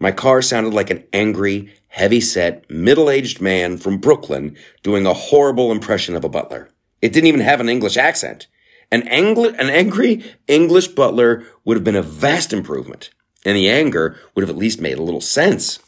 My 0.00 0.10
car 0.10 0.42
sounded 0.42 0.74
like 0.74 0.90
an 0.90 1.04
angry, 1.12 1.72
heavy 1.88 2.20
set, 2.20 2.68
middle 2.68 3.08
aged 3.08 3.40
man 3.40 3.78
from 3.78 3.98
Brooklyn 3.98 4.56
doing 4.82 5.06
a 5.06 5.14
horrible 5.14 5.70
impression 5.70 6.16
of 6.16 6.24
a 6.24 6.28
butler. 6.28 6.68
It 7.00 7.12
didn't 7.12 7.28
even 7.28 7.40
have 7.40 7.60
an 7.60 7.68
English 7.68 7.96
accent. 7.96 8.48
An, 8.90 9.06
angli- 9.08 9.54
an 9.56 9.70
angry 9.70 10.24
English 10.48 10.88
butler 10.88 11.44
would 11.64 11.76
have 11.76 11.84
been 11.84 11.96
a 11.96 12.02
vast 12.02 12.52
improvement, 12.52 13.10
and 13.46 13.56
the 13.56 13.70
anger 13.70 14.18
would 14.34 14.42
have 14.42 14.50
at 14.50 14.58
least 14.58 14.80
made 14.80 14.98
a 14.98 15.02
little 15.02 15.20
sense. 15.20 15.78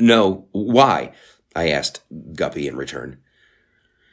No, 0.00 0.48
why? 0.52 1.12
I 1.54 1.68
asked 1.68 2.00
Guppy 2.34 2.66
in 2.66 2.76
return. 2.76 3.18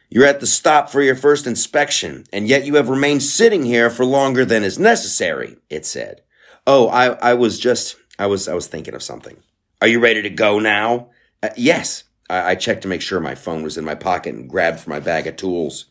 You're 0.09 0.25
at 0.25 0.41
the 0.41 0.47
stop 0.47 0.89
for 0.89 1.01
your 1.01 1.15
first 1.15 1.47
inspection, 1.47 2.25
and 2.33 2.47
yet 2.47 2.65
you 2.65 2.75
have 2.75 2.89
remained 2.89 3.23
sitting 3.23 3.63
here 3.63 3.89
for 3.89 4.03
longer 4.03 4.43
than 4.43 4.61
is 4.63 4.77
necessary, 4.77 5.55
it 5.69 5.85
said. 5.85 6.21
Oh, 6.67 6.89
I, 6.89 7.13
I 7.13 7.33
was 7.33 7.57
just, 7.57 7.95
I 8.19 8.27
was, 8.27 8.49
I 8.49 8.53
was 8.53 8.67
thinking 8.67 8.93
of 8.93 9.01
something. 9.01 9.41
Are 9.81 9.87
you 9.87 10.01
ready 10.01 10.21
to 10.21 10.29
go 10.29 10.59
now? 10.59 11.11
Uh, 11.41 11.49
yes. 11.55 12.03
I, 12.29 12.51
I 12.51 12.55
checked 12.55 12.81
to 12.81 12.89
make 12.89 13.01
sure 13.01 13.21
my 13.21 13.35
phone 13.35 13.63
was 13.63 13.77
in 13.77 13.85
my 13.85 13.95
pocket 13.95 14.35
and 14.35 14.49
grabbed 14.49 14.81
for 14.81 14.89
my 14.89 14.99
bag 14.99 15.27
of 15.27 15.37
tools. 15.37 15.85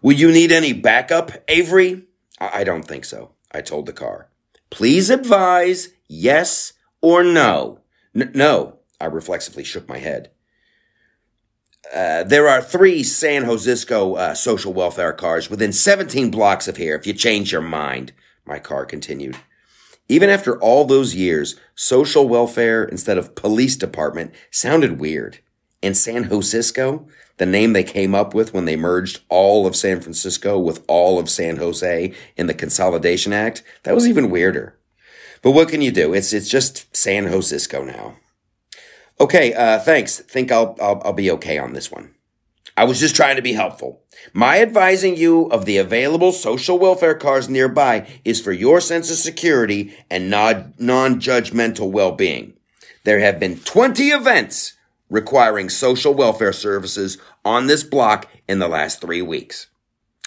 Will 0.00 0.14
you 0.14 0.32
need 0.32 0.50
any 0.50 0.72
backup, 0.72 1.32
Avery? 1.46 2.04
I, 2.40 2.60
I 2.60 2.64
don't 2.64 2.84
think 2.84 3.04
so, 3.04 3.32
I 3.52 3.60
told 3.60 3.84
the 3.84 3.92
car. 3.92 4.30
Please 4.70 5.10
advise 5.10 5.90
yes 6.08 6.72
or 7.00 7.22
no. 7.22 7.80
N- 8.14 8.32
no, 8.34 8.78
I 9.00 9.06
reflexively 9.06 9.64
shook 9.64 9.88
my 9.88 9.98
head. 9.98 10.30
Uh, 11.94 12.24
there 12.24 12.48
are 12.48 12.62
three 12.62 13.02
San 13.02 13.44
Josisco 13.44 14.16
uh, 14.16 14.34
social 14.34 14.72
welfare 14.72 15.12
cars 15.12 15.50
within 15.50 15.72
17 15.72 16.30
blocks 16.30 16.66
of 16.66 16.76
here 16.76 16.96
if 16.96 17.06
you 17.06 17.12
change 17.12 17.52
your 17.52 17.60
mind, 17.60 18.12
my 18.46 18.58
car 18.58 18.86
continued. 18.86 19.36
Even 20.08 20.28
after 20.28 20.58
all 20.60 20.84
those 20.84 21.14
years, 21.14 21.56
social 21.74 22.28
welfare 22.28 22.84
instead 22.84 23.16
of 23.18 23.34
police 23.34 23.76
department 23.76 24.32
sounded 24.50 24.98
weird. 24.98 25.38
And 25.82 25.96
San 25.96 26.24
Josisco, 26.24 27.06
the 27.36 27.46
name 27.46 27.72
they 27.72 27.84
came 27.84 28.14
up 28.14 28.34
with 28.34 28.54
when 28.54 28.64
they 28.64 28.76
merged 28.76 29.20
all 29.28 29.66
of 29.66 29.74
San 29.76 30.00
Francisco 30.00 30.58
with 30.58 30.84
all 30.86 31.18
of 31.18 31.28
San 31.28 31.56
Jose 31.56 32.12
in 32.36 32.46
the 32.46 32.54
Consolidation 32.54 33.32
Act, 33.32 33.62
that 33.82 33.94
was 33.94 34.06
even 34.06 34.30
weirder. 34.30 34.78
But 35.42 35.52
what 35.52 35.68
can 35.68 35.82
you 35.82 35.90
do? 35.90 36.14
It's, 36.14 36.32
it's 36.32 36.48
just 36.48 36.94
San 36.96 37.24
Josisco 37.24 37.84
now. 37.86 38.16
Okay, 39.20 39.52
uh, 39.52 39.78
thanks. 39.78 40.18
Think 40.18 40.50
I'll, 40.50 40.76
I'll, 40.80 41.02
I'll 41.04 41.12
be 41.12 41.30
okay 41.32 41.58
on 41.58 41.72
this 41.72 41.90
one. 41.90 42.14
I 42.76 42.84
was 42.84 42.98
just 42.98 43.14
trying 43.14 43.36
to 43.36 43.42
be 43.42 43.52
helpful. 43.52 44.02
My 44.32 44.60
advising 44.60 45.16
you 45.16 45.46
of 45.46 45.64
the 45.64 45.76
available 45.78 46.32
social 46.32 46.78
welfare 46.78 47.14
cars 47.14 47.48
nearby 47.48 48.08
is 48.24 48.40
for 48.40 48.52
your 48.52 48.80
sense 48.80 49.10
of 49.10 49.16
security 49.16 49.94
and 50.10 50.28
non 50.28 50.74
judgmental 50.78 51.90
well 51.90 52.12
being. 52.12 52.54
There 53.04 53.20
have 53.20 53.38
been 53.38 53.60
20 53.60 54.08
events 54.08 54.74
requiring 55.10 55.68
social 55.68 56.14
welfare 56.14 56.52
services 56.52 57.18
on 57.44 57.66
this 57.66 57.84
block 57.84 58.28
in 58.48 58.58
the 58.58 58.68
last 58.68 59.00
three 59.00 59.22
weeks. 59.22 59.68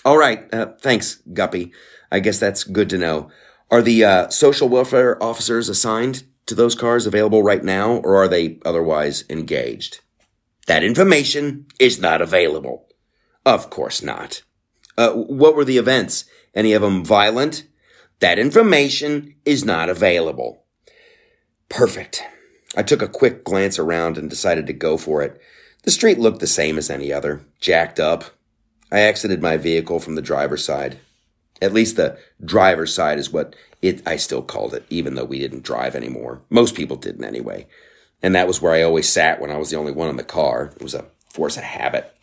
All 0.05 0.17
right. 0.17 0.51
Uh, 0.53 0.73
thanks, 0.79 1.15
Guppy. 1.33 1.73
I 2.11 2.19
guess 2.19 2.39
that's 2.39 2.63
good 2.63 2.89
to 2.91 2.97
know. 2.97 3.29
Are 3.69 3.81
the 3.81 4.03
uh, 4.03 4.29
social 4.29 4.69
welfare 4.69 5.21
officers 5.21 5.67
assigned 5.67 6.23
to 6.45 6.55
those 6.55 6.75
cars 6.75 7.05
available 7.05 7.43
right 7.43 7.63
now, 7.63 7.97
or 7.97 8.15
are 8.15 8.27
they 8.27 8.59
otherwise 8.63 9.25
engaged? 9.29 9.99
That 10.67 10.83
information 10.83 11.65
is 11.79 11.99
not 11.99 12.21
available. 12.21 12.87
Of 13.45 13.69
course 13.69 14.01
not. 14.01 14.43
Uh, 14.97 15.11
what 15.11 15.55
were 15.55 15.65
the 15.65 15.77
events? 15.77 16.25
Any 16.55 16.73
of 16.73 16.81
them 16.81 17.03
violent? 17.03 17.67
That 18.19 18.39
information 18.39 19.35
is 19.45 19.63
not 19.63 19.89
available. 19.89 20.65
Perfect. 21.69 22.23
I 22.77 22.83
took 22.83 23.01
a 23.01 23.07
quick 23.07 23.43
glance 23.43 23.79
around 23.79 24.19
and 24.19 24.29
decided 24.29 24.67
to 24.67 24.73
go 24.73 24.97
for 24.97 25.23
it. 25.23 25.41
The 25.81 25.89
street 25.89 26.19
looked 26.19 26.41
the 26.41 26.47
same 26.47 26.77
as 26.77 26.91
any 26.91 27.11
other, 27.11 27.41
jacked 27.59 27.99
up. 27.99 28.25
I 28.91 28.99
exited 28.99 29.41
my 29.41 29.57
vehicle 29.57 29.99
from 29.99 30.13
the 30.13 30.21
driver's 30.21 30.63
side. 30.63 30.99
At 31.59 31.73
least 31.73 31.95
the 31.95 32.19
driver's 32.45 32.93
side 32.93 33.17
is 33.17 33.33
what 33.33 33.55
it, 33.81 34.07
I 34.07 34.17
still 34.17 34.43
called 34.43 34.75
it, 34.75 34.85
even 34.91 35.15
though 35.15 35.25
we 35.25 35.39
didn't 35.39 35.63
drive 35.63 35.95
anymore. 35.95 36.43
Most 36.51 36.75
people 36.75 36.97
didn't 36.97 37.23
anyway. 37.25 37.65
And 38.21 38.35
that 38.35 38.47
was 38.47 38.61
where 38.61 38.73
I 38.73 38.83
always 38.83 39.09
sat 39.09 39.41
when 39.41 39.49
I 39.49 39.57
was 39.57 39.71
the 39.71 39.77
only 39.77 39.91
one 39.91 40.09
in 40.09 40.17
the 40.17 40.23
car. 40.23 40.71
It 40.75 40.83
was 40.83 40.93
a 40.93 41.07
force 41.33 41.57
of 41.57 41.63
habit. 41.63 42.13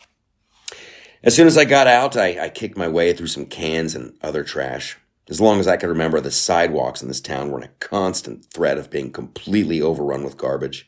As 1.21 1.35
soon 1.35 1.47
as 1.47 1.57
I 1.57 1.65
got 1.65 1.87
out, 1.87 2.15
I, 2.15 2.45
I 2.45 2.49
kicked 2.49 2.77
my 2.77 2.87
way 2.87 3.11
through 3.11 3.27
some 3.27 3.45
cans 3.45 3.93
and 3.93 4.15
other 4.21 4.45
trash. 4.45 4.97
As 5.27 5.41
long 5.41 5.59
as 5.59 5.67
I 5.67 5.77
could 5.77 5.89
remember, 5.89 6.21
the 6.21 6.31
sidewalks 6.31 7.01
in 7.01 7.07
this 7.07 7.21
town 7.21 7.49
were 7.49 7.57
in 7.57 7.63
a 7.63 7.79
constant 7.79 8.45
threat 8.45 8.77
of 8.77 8.91
being 8.91 9.11
completely 9.11 9.81
overrun 9.81 10.23
with 10.23 10.37
garbage. 10.37 10.87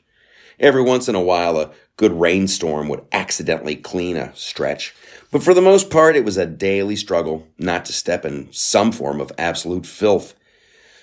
Every 0.60 0.82
once 0.82 1.10
in 1.10 1.15
a 1.15 1.22
while, 1.22 1.60
a 1.60 1.72
good 1.98 2.13
rainstorm 2.13 2.88
would 2.89 3.03
accidentally 3.12 3.75
clean 3.75 4.15
a 4.15 4.36
stretch, 4.36 4.94
but 5.32 5.41
for 5.41 5.56
the 5.56 5.62
most 5.62 5.89
part, 5.89 6.15
it 6.15 6.24
was 6.24 6.38
a 6.38 6.46
daily 6.46 6.96
struggle 6.96 7.48
not 7.58 7.86
to 7.86 7.94
step 7.94 8.25
in 8.25 8.51
some 8.51 8.91
form 8.91 9.20
of 9.20 9.32
absolute 9.39 9.88
filth. 9.88 10.36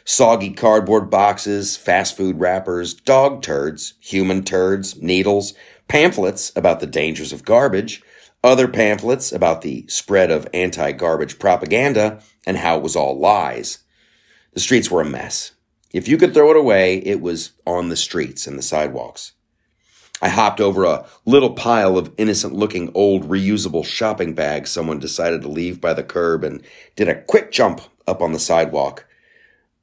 Soggy 0.04 0.50
cardboard 0.50 1.10
boxes, 1.10 1.76
fast 1.76 2.16
food 2.16 2.38
wrappers, 2.38 2.94
dog 2.94 3.42
turds, 3.42 3.94
human 4.00 4.44
turds, 4.44 5.00
needles, 5.00 5.54
pamphlets 5.88 6.52
about 6.54 6.78
the 6.80 6.86
dangers 6.86 7.32
of 7.32 7.44
garbage, 7.44 8.02
other 8.44 8.68
pamphlets 8.68 9.32
about 9.32 9.62
the 9.62 9.86
spread 9.88 10.30
of 10.30 10.46
anti 10.52 10.92
garbage 10.92 11.38
propaganda 11.38 12.20
and 12.46 12.58
how 12.58 12.76
it 12.76 12.82
was 12.82 12.96
all 12.96 13.18
lies. 13.18 13.78
The 14.52 14.60
streets 14.60 14.90
were 14.90 15.00
a 15.00 15.04
mess. 15.04 15.52
If 15.92 16.08
you 16.08 16.16
could 16.16 16.34
throw 16.34 16.50
it 16.50 16.56
away, 16.56 16.98
it 16.98 17.20
was 17.20 17.52
on 17.66 17.88
the 17.88 17.96
streets 17.96 18.46
and 18.46 18.58
the 18.58 18.62
sidewalks. 18.62 19.32
I 20.22 20.28
hopped 20.28 20.60
over 20.60 20.84
a 20.84 21.06
little 21.24 21.52
pile 21.52 21.98
of 21.98 22.12
innocent 22.16 22.54
looking 22.54 22.90
old 22.94 23.28
reusable 23.28 23.84
shopping 23.84 24.34
bags 24.34 24.70
someone 24.70 24.98
decided 24.98 25.42
to 25.42 25.48
leave 25.48 25.80
by 25.80 25.92
the 25.92 26.02
curb 26.02 26.44
and 26.44 26.62
did 26.96 27.08
a 27.08 27.22
quick 27.22 27.52
jump 27.52 27.80
up 28.06 28.22
on 28.22 28.32
the 28.32 28.38
sidewalk. 28.38 29.06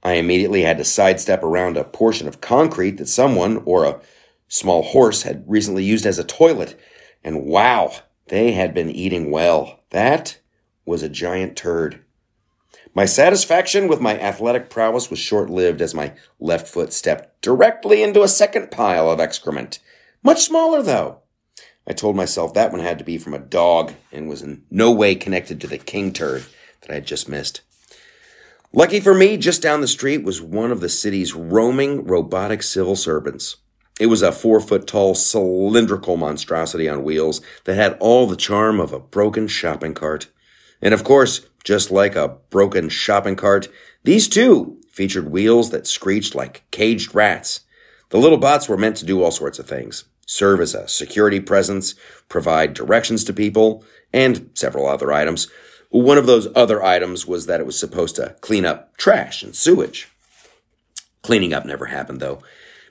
I 0.03 0.13
immediately 0.13 0.63
had 0.63 0.77
to 0.79 0.83
sidestep 0.83 1.43
around 1.43 1.77
a 1.77 1.83
portion 1.83 2.27
of 2.27 2.41
concrete 2.41 2.97
that 2.97 3.07
someone 3.07 3.61
or 3.65 3.85
a 3.85 3.99
small 4.47 4.83
horse 4.83 5.21
had 5.23 5.43
recently 5.47 5.83
used 5.83 6.05
as 6.05 6.17
a 6.17 6.23
toilet. 6.23 6.79
And 7.23 7.45
wow, 7.45 7.93
they 8.27 8.53
had 8.53 8.73
been 8.73 8.89
eating 8.89 9.31
well. 9.31 9.81
That 9.91 10.39
was 10.85 11.03
a 11.03 11.09
giant 11.09 11.55
turd. 11.55 12.03
My 12.93 13.05
satisfaction 13.05 13.87
with 13.87 14.01
my 14.01 14.19
athletic 14.19 14.69
prowess 14.69 15.09
was 15.09 15.19
short 15.19 15.49
lived 15.49 15.81
as 15.81 15.95
my 15.95 16.13
left 16.41 16.67
foot 16.67 16.91
stepped 16.91 17.41
directly 17.41 18.03
into 18.03 18.21
a 18.21 18.27
second 18.27 18.69
pile 18.69 19.09
of 19.09 19.19
excrement. 19.19 19.79
Much 20.23 20.43
smaller, 20.43 20.83
though. 20.83 21.19
I 21.87 21.93
told 21.93 22.17
myself 22.17 22.53
that 22.53 22.71
one 22.71 22.81
had 22.81 22.97
to 22.99 23.05
be 23.05 23.17
from 23.17 23.33
a 23.33 23.39
dog 23.39 23.93
and 24.11 24.27
was 24.27 24.41
in 24.41 24.63
no 24.69 24.91
way 24.91 25.15
connected 25.15 25.61
to 25.61 25.67
the 25.67 25.77
king 25.77 26.11
turd 26.11 26.45
that 26.81 26.91
I 26.91 26.95
had 26.95 27.07
just 27.07 27.29
missed. 27.29 27.61
Lucky 28.73 28.99
for 28.99 29.13
me, 29.13 29.37
just 29.37 29.61
down 29.61 29.81
the 29.81 29.87
street 29.87 30.23
was 30.23 30.41
one 30.41 30.71
of 30.71 30.81
the 30.81 30.89
city's 30.89 31.33
roaming 31.33 32.05
robotic 32.05 32.61
civil 32.61 32.95
servants. 32.95 33.57
It 33.99 34.07
was 34.07 34.21
a 34.21 34.31
four 34.31 34.59
foot 34.59 34.85
tall 34.85 35.15
cylindrical 35.15 36.17
monstrosity 36.17 36.89
on 36.89 37.03
wheels 37.03 37.41
that 37.63 37.75
had 37.75 37.97
all 37.99 38.27
the 38.27 38.35
charm 38.35 38.79
of 38.79 38.91
a 38.91 38.99
broken 38.99 39.47
shopping 39.47 39.93
cart. 39.93 40.27
And 40.81 40.93
of 40.93 41.03
course, 41.03 41.47
just 41.63 41.91
like 41.91 42.15
a 42.15 42.37
broken 42.49 42.89
shopping 42.89 43.35
cart, 43.35 43.67
these 44.03 44.27
too 44.27 44.79
featured 44.91 45.31
wheels 45.31 45.71
that 45.71 45.87
screeched 45.87 46.35
like 46.35 46.63
caged 46.71 47.15
rats. 47.15 47.61
The 48.09 48.19
little 48.19 48.37
bots 48.37 48.67
were 48.67 48.77
meant 48.77 48.97
to 48.97 49.05
do 49.05 49.23
all 49.23 49.31
sorts 49.31 49.59
of 49.59 49.67
things 49.67 50.05
serve 50.25 50.61
as 50.61 50.73
a 50.73 50.87
security 50.87 51.41
presence, 51.41 51.93
provide 52.29 52.73
directions 52.73 53.25
to 53.25 53.33
people, 53.33 53.83
and 54.13 54.49
several 54.53 54.87
other 54.87 55.11
items. 55.11 55.49
One 55.89 56.17
of 56.17 56.25
those 56.25 56.47
other 56.55 56.81
items 56.81 57.27
was 57.27 57.47
that 57.47 57.59
it 57.59 57.65
was 57.65 57.77
supposed 57.77 58.15
to 58.15 58.37
clean 58.39 58.63
up 58.63 58.95
trash 58.95 59.43
and 59.43 59.53
sewage. 59.53 60.09
Cleaning 61.21 61.53
up 61.53 61.65
never 61.65 61.87
happened 61.87 62.21
though, 62.21 62.41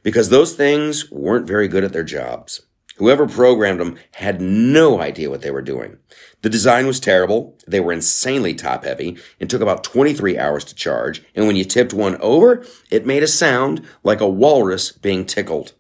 because 0.02 0.28
those 0.28 0.52
things 0.52 1.10
weren't 1.10 1.46
very 1.46 1.66
good 1.66 1.82
at 1.82 1.94
their 1.94 2.04
jobs. 2.04 2.60
Whoever 3.00 3.26
programmed 3.26 3.80
them 3.80 3.97
had 4.12 4.42
no 4.42 5.00
idea 5.00 5.30
what 5.30 5.40
they 5.40 5.50
were 5.50 5.62
doing. 5.62 5.97
The 6.42 6.50
design 6.50 6.87
was 6.87 7.00
terrible, 7.00 7.57
they 7.66 7.80
were 7.80 7.95
insanely 7.95 8.52
top 8.52 8.85
heavy, 8.85 9.16
and 9.40 9.49
took 9.49 9.62
about 9.62 9.83
23 9.83 10.37
hours 10.37 10.64
to 10.66 10.75
charge, 10.75 11.23
and 11.35 11.47
when 11.47 11.57
you 11.57 11.64
tipped 11.64 11.95
one 11.95 12.19
over, 12.21 12.62
it 12.90 13.07
made 13.07 13.23
a 13.23 13.26
sound 13.26 13.87
like 14.04 14.21
a 14.21 14.28
walrus 14.28 14.92
being 14.92 15.25
tickled. 15.25 15.73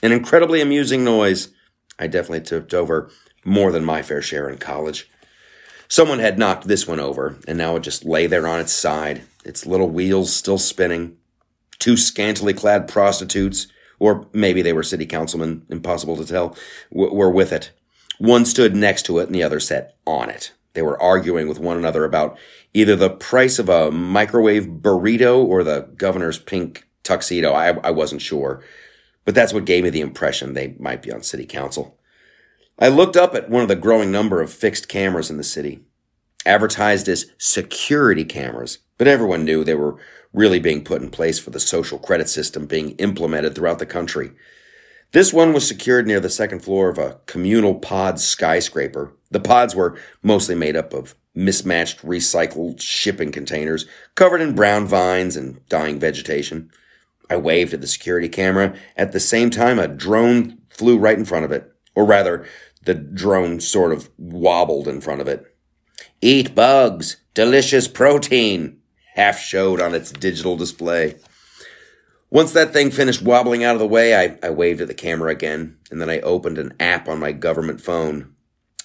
An 0.00 0.12
incredibly 0.12 0.60
amusing 0.60 1.02
noise. 1.02 1.48
I 1.98 2.06
definitely 2.06 2.42
tipped 2.42 2.72
over 2.72 3.10
more 3.44 3.72
than 3.72 3.84
my 3.84 4.00
fair 4.02 4.22
share 4.22 4.48
in 4.48 4.58
college. 4.58 5.10
Someone 5.88 6.20
had 6.20 6.38
knocked 6.38 6.68
this 6.68 6.86
one 6.86 7.00
over, 7.00 7.36
and 7.48 7.58
now 7.58 7.74
it 7.74 7.80
just 7.80 8.04
lay 8.04 8.28
there 8.28 8.46
on 8.46 8.60
its 8.60 8.72
side, 8.72 9.22
its 9.44 9.66
little 9.66 9.90
wheels 9.90 10.32
still 10.32 10.56
spinning. 10.56 11.16
Two 11.80 11.96
scantily 11.96 12.54
clad 12.54 12.86
prostitutes, 12.86 13.66
or 14.00 14.26
maybe 14.32 14.62
they 14.62 14.72
were 14.72 14.82
city 14.82 15.06
councilmen, 15.06 15.64
impossible 15.68 16.16
to 16.16 16.26
tell, 16.26 16.56
were 16.90 17.30
with 17.30 17.52
it. 17.52 17.70
One 18.18 18.44
stood 18.44 18.74
next 18.74 19.04
to 19.06 19.20
it 19.20 19.26
and 19.26 19.34
the 19.34 19.44
other 19.44 19.60
sat 19.60 19.94
on 20.04 20.28
it. 20.28 20.52
They 20.72 20.82
were 20.82 21.00
arguing 21.00 21.48
with 21.48 21.60
one 21.60 21.76
another 21.76 22.04
about 22.04 22.36
either 22.74 22.96
the 22.96 23.10
price 23.10 23.58
of 23.58 23.68
a 23.68 23.90
microwave 23.90 24.66
burrito 24.66 25.44
or 25.44 25.62
the 25.62 25.88
governor's 25.96 26.38
pink 26.38 26.86
tuxedo. 27.02 27.52
I, 27.52 27.78
I 27.78 27.90
wasn't 27.90 28.22
sure, 28.22 28.62
but 29.24 29.34
that's 29.34 29.52
what 29.52 29.64
gave 29.64 29.84
me 29.84 29.90
the 29.90 30.00
impression 30.00 30.54
they 30.54 30.74
might 30.78 31.02
be 31.02 31.12
on 31.12 31.22
city 31.22 31.46
council. 31.46 31.98
I 32.78 32.88
looked 32.88 33.16
up 33.16 33.34
at 33.34 33.50
one 33.50 33.62
of 33.62 33.68
the 33.68 33.76
growing 33.76 34.10
number 34.10 34.40
of 34.40 34.52
fixed 34.52 34.88
cameras 34.88 35.30
in 35.30 35.36
the 35.36 35.44
city, 35.44 35.80
advertised 36.46 37.08
as 37.08 37.30
security 37.36 38.24
cameras, 38.24 38.78
but 38.96 39.08
everyone 39.08 39.44
knew 39.44 39.64
they 39.64 39.74
were 39.74 39.98
really 40.32 40.60
being 40.60 40.84
put 40.84 41.02
in 41.02 41.10
place 41.10 41.38
for 41.38 41.50
the 41.50 41.60
social 41.60 41.98
credit 41.98 42.28
system 42.28 42.66
being 42.66 42.90
implemented 42.92 43.54
throughout 43.54 43.78
the 43.78 43.86
country. 43.86 44.32
This 45.12 45.32
one 45.32 45.52
was 45.52 45.66
secured 45.66 46.06
near 46.06 46.20
the 46.20 46.30
second 46.30 46.60
floor 46.60 46.88
of 46.88 46.98
a 46.98 47.18
communal 47.26 47.74
pod 47.74 48.20
skyscraper. 48.20 49.12
The 49.30 49.40
pods 49.40 49.74
were 49.74 49.98
mostly 50.22 50.54
made 50.54 50.76
up 50.76 50.92
of 50.92 51.16
mismatched 51.34 52.02
recycled 52.02 52.80
shipping 52.80 53.32
containers 53.32 53.86
covered 54.14 54.40
in 54.40 54.54
brown 54.54 54.86
vines 54.86 55.36
and 55.36 55.66
dying 55.68 55.98
vegetation. 55.98 56.70
I 57.28 57.36
waved 57.36 57.74
at 57.74 57.80
the 57.80 57.86
security 57.86 58.28
camera. 58.28 58.74
At 58.96 59.12
the 59.12 59.20
same 59.20 59.50
time, 59.50 59.78
a 59.78 59.88
drone 59.88 60.58
flew 60.68 60.98
right 60.98 61.18
in 61.18 61.24
front 61.24 61.44
of 61.44 61.52
it. 61.52 61.72
Or 61.94 62.04
rather, 62.04 62.46
the 62.84 62.94
drone 62.94 63.60
sort 63.60 63.92
of 63.92 64.10
wobbled 64.16 64.88
in 64.88 65.00
front 65.00 65.20
of 65.20 65.28
it. 65.28 65.44
Eat 66.20 66.54
bugs, 66.54 67.16
delicious 67.34 67.88
protein, 67.88 68.79
half 69.14 69.38
showed 69.38 69.80
on 69.80 69.94
its 69.94 70.12
digital 70.12 70.56
display. 70.56 71.16
Once 72.30 72.52
that 72.52 72.72
thing 72.72 72.90
finished 72.90 73.22
wobbling 73.22 73.64
out 73.64 73.74
of 73.74 73.80
the 73.80 73.86
way, 73.86 74.14
I, 74.14 74.38
I 74.42 74.50
waved 74.50 74.80
at 74.80 74.88
the 74.88 74.94
camera 74.94 75.32
again, 75.32 75.76
and 75.90 76.00
then 76.00 76.08
I 76.08 76.20
opened 76.20 76.58
an 76.58 76.74
app 76.78 77.08
on 77.08 77.18
my 77.18 77.32
government 77.32 77.80
phone. 77.80 78.34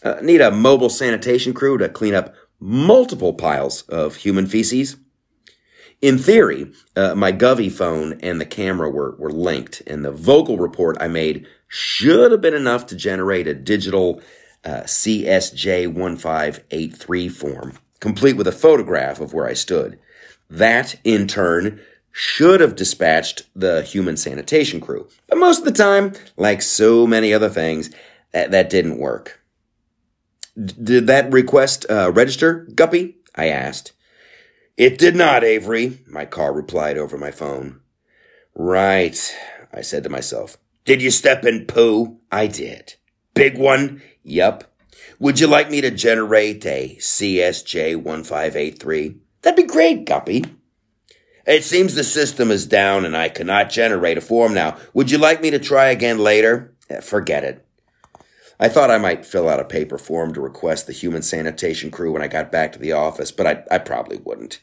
Uh, 0.03 0.15
need 0.21 0.41
a 0.41 0.51
mobile 0.51 0.89
sanitation 0.89 1.53
crew 1.53 1.77
to 1.77 1.87
clean 1.87 2.15
up 2.15 2.33
multiple 2.59 3.33
piles 3.33 3.83
of 3.83 4.15
human 4.15 4.47
feces. 4.47 4.97
In 6.01 6.17
theory, 6.17 6.73
uh, 6.95 7.13
my 7.15 7.31
Govy 7.31 7.71
phone 7.71 8.19
and 8.21 8.41
the 8.41 8.45
camera 8.45 8.89
were, 8.89 9.15
were 9.17 9.31
linked, 9.31 9.81
and 9.87 10.03
the 10.03 10.11
vocal 10.11 10.57
report 10.57 10.97
I 10.99 11.07
made 11.07 11.47
should 11.67 12.31
have 12.31 12.41
been 12.41 12.53
enough 12.53 12.85
to 12.87 12.95
generate 12.95 13.47
a 13.47 13.53
digital 13.53 14.21
uh, 14.63 14.81
CSJ1583 14.81 17.31
form, 17.31 17.77
complete 17.99 18.37
with 18.37 18.47
a 18.47 18.51
photograph 18.51 19.19
of 19.19 19.33
where 19.33 19.47
I 19.47 19.53
stood. 19.53 19.99
That, 20.49 20.95
in 21.03 21.27
turn, 21.27 21.81
should 22.11 22.61
have 22.61 22.75
dispatched 22.75 23.43
the 23.55 23.81
human 23.81 24.15
sanitation 24.15 24.79
crew. 24.79 25.07
But 25.27 25.37
most 25.37 25.59
of 25.59 25.65
the 25.65 25.71
time, 25.71 26.13
like 26.37 26.61
so 26.61 27.05
many 27.05 27.33
other 27.33 27.49
things, 27.49 27.89
that, 28.31 28.51
that 28.51 28.69
didn't 28.69 28.99
work. 28.99 29.41
Did 30.57 31.07
that 31.07 31.31
request 31.31 31.85
uh, 31.89 32.11
register, 32.11 32.67
Guppy? 32.75 33.17
I 33.35 33.47
asked. 33.47 33.93
It 34.77 34.97
did 34.97 35.15
not, 35.15 35.43
Avery, 35.43 35.99
my 36.07 36.25
car 36.25 36.53
replied 36.53 36.97
over 36.97 37.17
my 37.17 37.31
phone. 37.31 37.79
Right, 38.53 39.35
I 39.73 39.81
said 39.81 40.03
to 40.03 40.09
myself. 40.09 40.57
Did 40.85 41.01
you 41.01 41.11
step 41.11 41.45
in 41.45 41.65
poo? 41.65 42.19
I 42.31 42.47
did. 42.47 42.95
Big 43.33 43.57
one? 43.57 44.01
Yup. 44.23 44.65
Would 45.19 45.39
you 45.39 45.47
like 45.47 45.69
me 45.69 45.81
to 45.81 45.91
generate 45.91 46.65
a 46.65 46.97
CSJ 46.99 47.95
1583? 47.95 49.15
That'd 49.45 49.63
be 49.63 49.71
great, 49.71 50.05
Guppy. 50.05 50.43
It 51.45 51.63
seems 51.63 51.93
the 51.93 52.03
system 52.03 52.49
is 52.49 52.65
down 52.65 53.05
and 53.05 53.15
I 53.15 53.29
cannot 53.29 53.69
generate 53.69 54.17
a 54.17 54.21
form 54.21 54.55
now. 54.55 54.77
Would 54.95 55.11
you 55.11 55.19
like 55.19 55.39
me 55.39 55.51
to 55.51 55.59
try 55.59 55.89
again 55.89 56.17
later? 56.17 56.73
Eh, 56.89 57.01
forget 57.01 57.43
it. 57.43 57.63
I 58.59 58.69
thought 58.69 58.89
I 58.89 58.97
might 58.97 59.23
fill 59.23 59.47
out 59.47 59.59
a 59.59 59.63
paper 59.65 59.99
form 59.99 60.33
to 60.33 60.41
request 60.41 60.87
the 60.87 60.93
human 60.93 61.21
sanitation 61.21 61.91
crew 61.91 62.11
when 62.11 62.23
I 62.23 62.27
got 62.27 62.51
back 62.51 62.71
to 62.71 62.79
the 62.79 62.93
office, 62.93 63.31
but 63.31 63.45
I, 63.45 63.63
I 63.69 63.77
probably 63.77 64.17
wouldn't. 64.17 64.61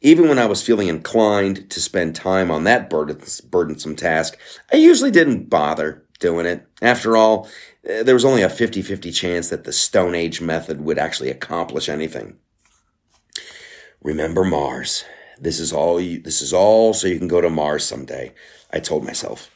Even 0.00 0.28
when 0.28 0.38
I 0.38 0.46
was 0.46 0.62
feeling 0.62 0.86
inclined 0.86 1.68
to 1.68 1.80
spend 1.80 2.14
time 2.14 2.52
on 2.52 2.62
that 2.62 2.88
burdensome 2.88 3.96
task, 3.96 4.38
I 4.72 4.76
usually 4.76 5.10
didn't 5.10 5.50
bother 5.50 6.04
doing 6.20 6.46
it. 6.46 6.68
After 6.80 7.16
all, 7.16 7.48
eh, 7.84 8.04
there 8.04 8.14
was 8.14 8.24
only 8.24 8.42
a 8.42 8.48
50 8.48 8.80
50 8.80 9.10
chance 9.10 9.48
that 9.48 9.64
the 9.64 9.72
Stone 9.72 10.14
Age 10.14 10.40
method 10.40 10.82
would 10.82 10.98
actually 10.98 11.30
accomplish 11.30 11.88
anything. 11.88 12.36
Remember 14.02 14.44
Mars. 14.44 15.04
This 15.38 15.60
is 15.60 15.74
all 15.74 16.00
you, 16.00 16.20
this 16.20 16.40
is 16.40 16.54
all 16.54 16.94
so 16.94 17.06
you 17.06 17.18
can 17.18 17.28
go 17.28 17.42
to 17.42 17.50
Mars 17.50 17.84
someday, 17.84 18.32
I 18.72 18.80
told 18.80 19.04
myself. 19.04 19.50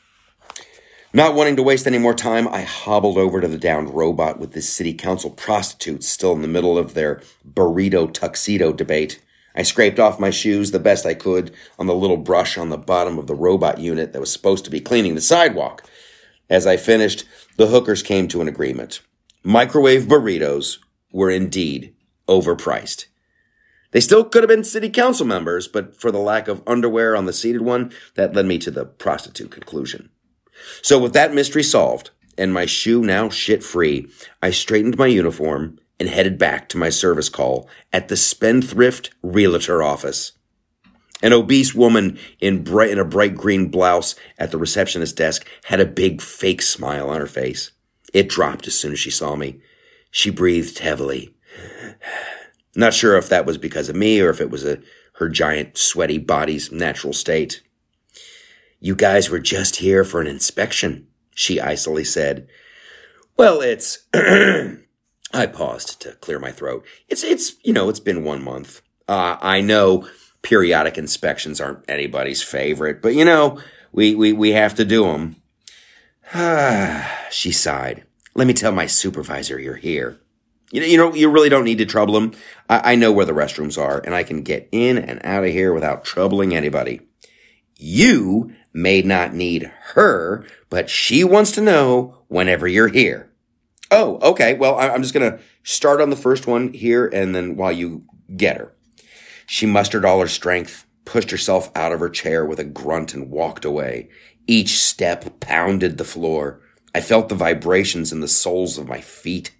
Not 1.14 1.34
wanting 1.34 1.56
to 1.56 1.62
waste 1.62 1.86
any 1.86 1.96
more 1.96 2.12
time, 2.12 2.46
I 2.48 2.60
hobbled 2.60 3.16
over 3.16 3.40
to 3.40 3.48
the 3.48 3.56
downed 3.56 3.94
robot 3.94 4.38
with 4.38 4.52
the 4.52 4.60
city 4.60 4.92
council 4.92 5.30
prostitutes 5.30 6.08
still 6.08 6.32
in 6.32 6.42
the 6.42 6.48
middle 6.48 6.76
of 6.76 6.92
their 6.92 7.22
burrito 7.48 8.12
tuxedo 8.12 8.72
debate. 8.74 9.22
I 9.54 9.62
scraped 9.62 9.98
off 9.98 10.20
my 10.20 10.30
shoes 10.30 10.72
the 10.72 10.78
best 10.78 11.06
I 11.06 11.14
could 11.14 11.54
on 11.78 11.86
the 11.86 11.94
little 11.94 12.18
brush 12.18 12.58
on 12.58 12.68
the 12.68 12.76
bottom 12.76 13.18
of 13.18 13.26
the 13.26 13.34
robot 13.34 13.78
unit 13.78 14.12
that 14.12 14.20
was 14.20 14.32
supposed 14.32 14.66
to 14.66 14.70
be 14.70 14.80
cleaning 14.80 15.14
the 15.14 15.22
sidewalk. 15.22 15.84
As 16.50 16.66
I 16.66 16.76
finished, 16.76 17.24
the 17.56 17.68
hookers 17.68 18.02
came 18.02 18.28
to 18.28 18.42
an 18.42 18.48
agreement. 18.48 19.00
Microwave 19.42 20.02
burritos 20.02 20.78
were 21.12 21.30
indeed 21.30 21.94
overpriced. 22.28 23.06
They 23.94 24.00
still 24.00 24.24
could 24.24 24.42
have 24.42 24.48
been 24.48 24.64
city 24.64 24.90
council 24.90 25.24
members, 25.24 25.68
but 25.68 25.94
for 25.94 26.10
the 26.10 26.18
lack 26.18 26.48
of 26.48 26.64
underwear 26.66 27.14
on 27.14 27.26
the 27.26 27.32
seated 27.32 27.62
one, 27.62 27.92
that 28.16 28.34
led 28.34 28.44
me 28.44 28.58
to 28.58 28.72
the 28.72 28.84
prostitute 28.84 29.52
conclusion. 29.52 30.10
So 30.82 30.98
with 30.98 31.12
that 31.12 31.32
mystery 31.32 31.62
solved, 31.62 32.10
and 32.36 32.52
my 32.52 32.66
shoe 32.66 33.02
now 33.02 33.28
shit 33.28 33.62
free, 33.62 34.10
I 34.42 34.50
straightened 34.50 34.98
my 34.98 35.06
uniform 35.06 35.78
and 36.00 36.08
headed 36.08 36.38
back 36.38 36.68
to 36.70 36.76
my 36.76 36.90
service 36.90 37.28
call 37.28 37.68
at 37.92 38.08
the 38.08 38.16
Spendthrift 38.16 39.10
Realtor 39.22 39.80
office. 39.80 40.32
An 41.22 41.32
obese 41.32 41.72
woman 41.72 42.18
in, 42.40 42.64
bright, 42.64 42.90
in 42.90 42.98
a 42.98 43.04
bright 43.04 43.36
green 43.36 43.68
blouse 43.68 44.16
at 44.36 44.50
the 44.50 44.58
receptionist 44.58 45.16
desk 45.16 45.46
had 45.66 45.78
a 45.78 45.86
big 45.86 46.20
fake 46.20 46.62
smile 46.62 47.08
on 47.08 47.20
her 47.20 47.28
face. 47.28 47.70
It 48.12 48.28
dropped 48.28 48.66
as 48.66 48.74
soon 48.74 48.90
as 48.90 48.98
she 48.98 49.12
saw 49.12 49.36
me. 49.36 49.60
She 50.10 50.30
breathed 50.30 50.80
heavily. 50.80 51.32
Not 52.76 52.94
sure 52.94 53.16
if 53.16 53.28
that 53.28 53.46
was 53.46 53.58
because 53.58 53.88
of 53.88 53.96
me 53.96 54.20
or 54.20 54.30
if 54.30 54.40
it 54.40 54.50
was 54.50 54.64
a, 54.64 54.80
her 55.14 55.28
giant 55.28 55.78
sweaty 55.78 56.18
body's 56.18 56.72
natural 56.72 57.12
state. 57.12 57.62
You 58.80 58.94
guys 58.94 59.30
were 59.30 59.38
just 59.38 59.76
here 59.76 60.04
for 60.04 60.20
an 60.20 60.26
inspection, 60.26 61.06
she 61.34 61.60
icily 61.60 62.04
said. 62.04 62.48
Well, 63.36 63.60
it's 63.60 64.06
I 64.14 65.46
paused 65.52 66.00
to 66.02 66.12
clear 66.12 66.38
my 66.38 66.52
throat. 66.52 66.84
It's, 67.08 67.24
it's, 67.24 67.54
you 67.62 67.72
know, 67.72 67.88
it's 67.88 68.00
been 68.00 68.24
one 68.24 68.42
month. 68.42 68.82
Uh, 69.08 69.36
I 69.40 69.60
know 69.60 70.08
periodic 70.42 70.98
inspections 70.98 71.60
aren't 71.60 71.84
anybody's 71.88 72.42
favorite, 72.42 73.00
but 73.00 73.14
you 73.14 73.24
know, 73.24 73.60
we, 73.92 74.14
we, 74.14 74.32
we 74.32 74.50
have 74.50 74.74
to 74.74 74.84
do 74.84 75.04
them. 75.04 75.36
she 77.30 77.52
sighed. 77.52 78.04
Let 78.34 78.46
me 78.46 78.54
tell 78.54 78.72
my 78.72 78.86
supervisor 78.86 79.60
you're 79.60 79.76
here. 79.76 80.18
You 80.74 80.80
know, 80.80 80.86
you 80.86 80.96
know, 80.96 81.14
you 81.14 81.30
really 81.30 81.48
don't 81.48 81.62
need 81.62 81.78
to 81.78 81.86
trouble 81.86 82.16
him. 82.16 82.32
I, 82.68 82.92
I 82.92 82.94
know 82.96 83.12
where 83.12 83.24
the 83.24 83.32
restrooms 83.32 83.80
are, 83.80 84.00
and 84.04 84.12
I 84.12 84.24
can 84.24 84.42
get 84.42 84.68
in 84.72 84.98
and 84.98 85.20
out 85.22 85.44
of 85.44 85.50
here 85.50 85.72
without 85.72 86.04
troubling 86.04 86.52
anybody. 86.52 87.00
You 87.76 88.52
may 88.72 89.00
not 89.00 89.32
need 89.32 89.70
her, 89.92 90.44
but 90.70 90.90
she 90.90 91.22
wants 91.22 91.52
to 91.52 91.60
know 91.60 92.24
whenever 92.26 92.66
you're 92.66 92.88
here. 92.88 93.30
Oh, 93.92 94.18
okay. 94.20 94.54
Well, 94.54 94.76
I'm 94.76 95.02
just 95.02 95.14
going 95.14 95.30
to 95.30 95.38
start 95.62 96.00
on 96.00 96.10
the 96.10 96.16
first 96.16 96.48
one 96.48 96.72
here, 96.72 97.06
and 97.06 97.36
then 97.36 97.54
while 97.54 97.70
you 97.70 98.02
get 98.36 98.56
her. 98.56 98.74
She 99.46 99.66
mustered 99.66 100.04
all 100.04 100.18
her 100.18 100.26
strength, 100.26 100.86
pushed 101.04 101.30
herself 101.30 101.70
out 101.76 101.92
of 101.92 102.00
her 102.00 102.10
chair 102.10 102.44
with 102.44 102.58
a 102.58 102.64
grunt, 102.64 103.14
and 103.14 103.30
walked 103.30 103.64
away. 103.64 104.08
Each 104.48 104.82
step 104.82 105.38
pounded 105.38 105.98
the 105.98 106.04
floor. 106.04 106.62
I 106.92 107.00
felt 107.00 107.28
the 107.28 107.36
vibrations 107.36 108.10
in 108.10 108.18
the 108.18 108.26
soles 108.26 108.76
of 108.76 108.88
my 108.88 109.00
feet. 109.00 109.52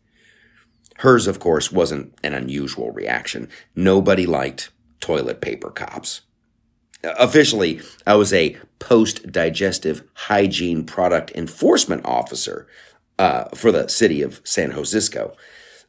Hers, 0.99 1.27
of 1.27 1.41
course, 1.41 1.73
wasn't 1.73 2.15
an 2.23 2.35
unusual 2.35 2.91
reaction. 2.93 3.49
Nobody 3.75 4.27
liked 4.27 4.71
toilet 5.01 5.41
paper 5.41 5.71
cops. 5.71 6.23
Officially, 7.03 7.81
I 8.07 8.15
was 8.15 8.33
a 8.33 8.57
post 8.79 9.31
digestive 9.31 10.05
hygiene 10.15 10.85
product 10.85 11.33
enforcement 11.35 12.05
officer 12.07 12.67
uh, 13.19 13.45
for 13.55 13.71
the 13.71 13.89
city 13.89 14.23
of 14.23 14.41
San 14.45 14.73
Francisco. 14.73 15.37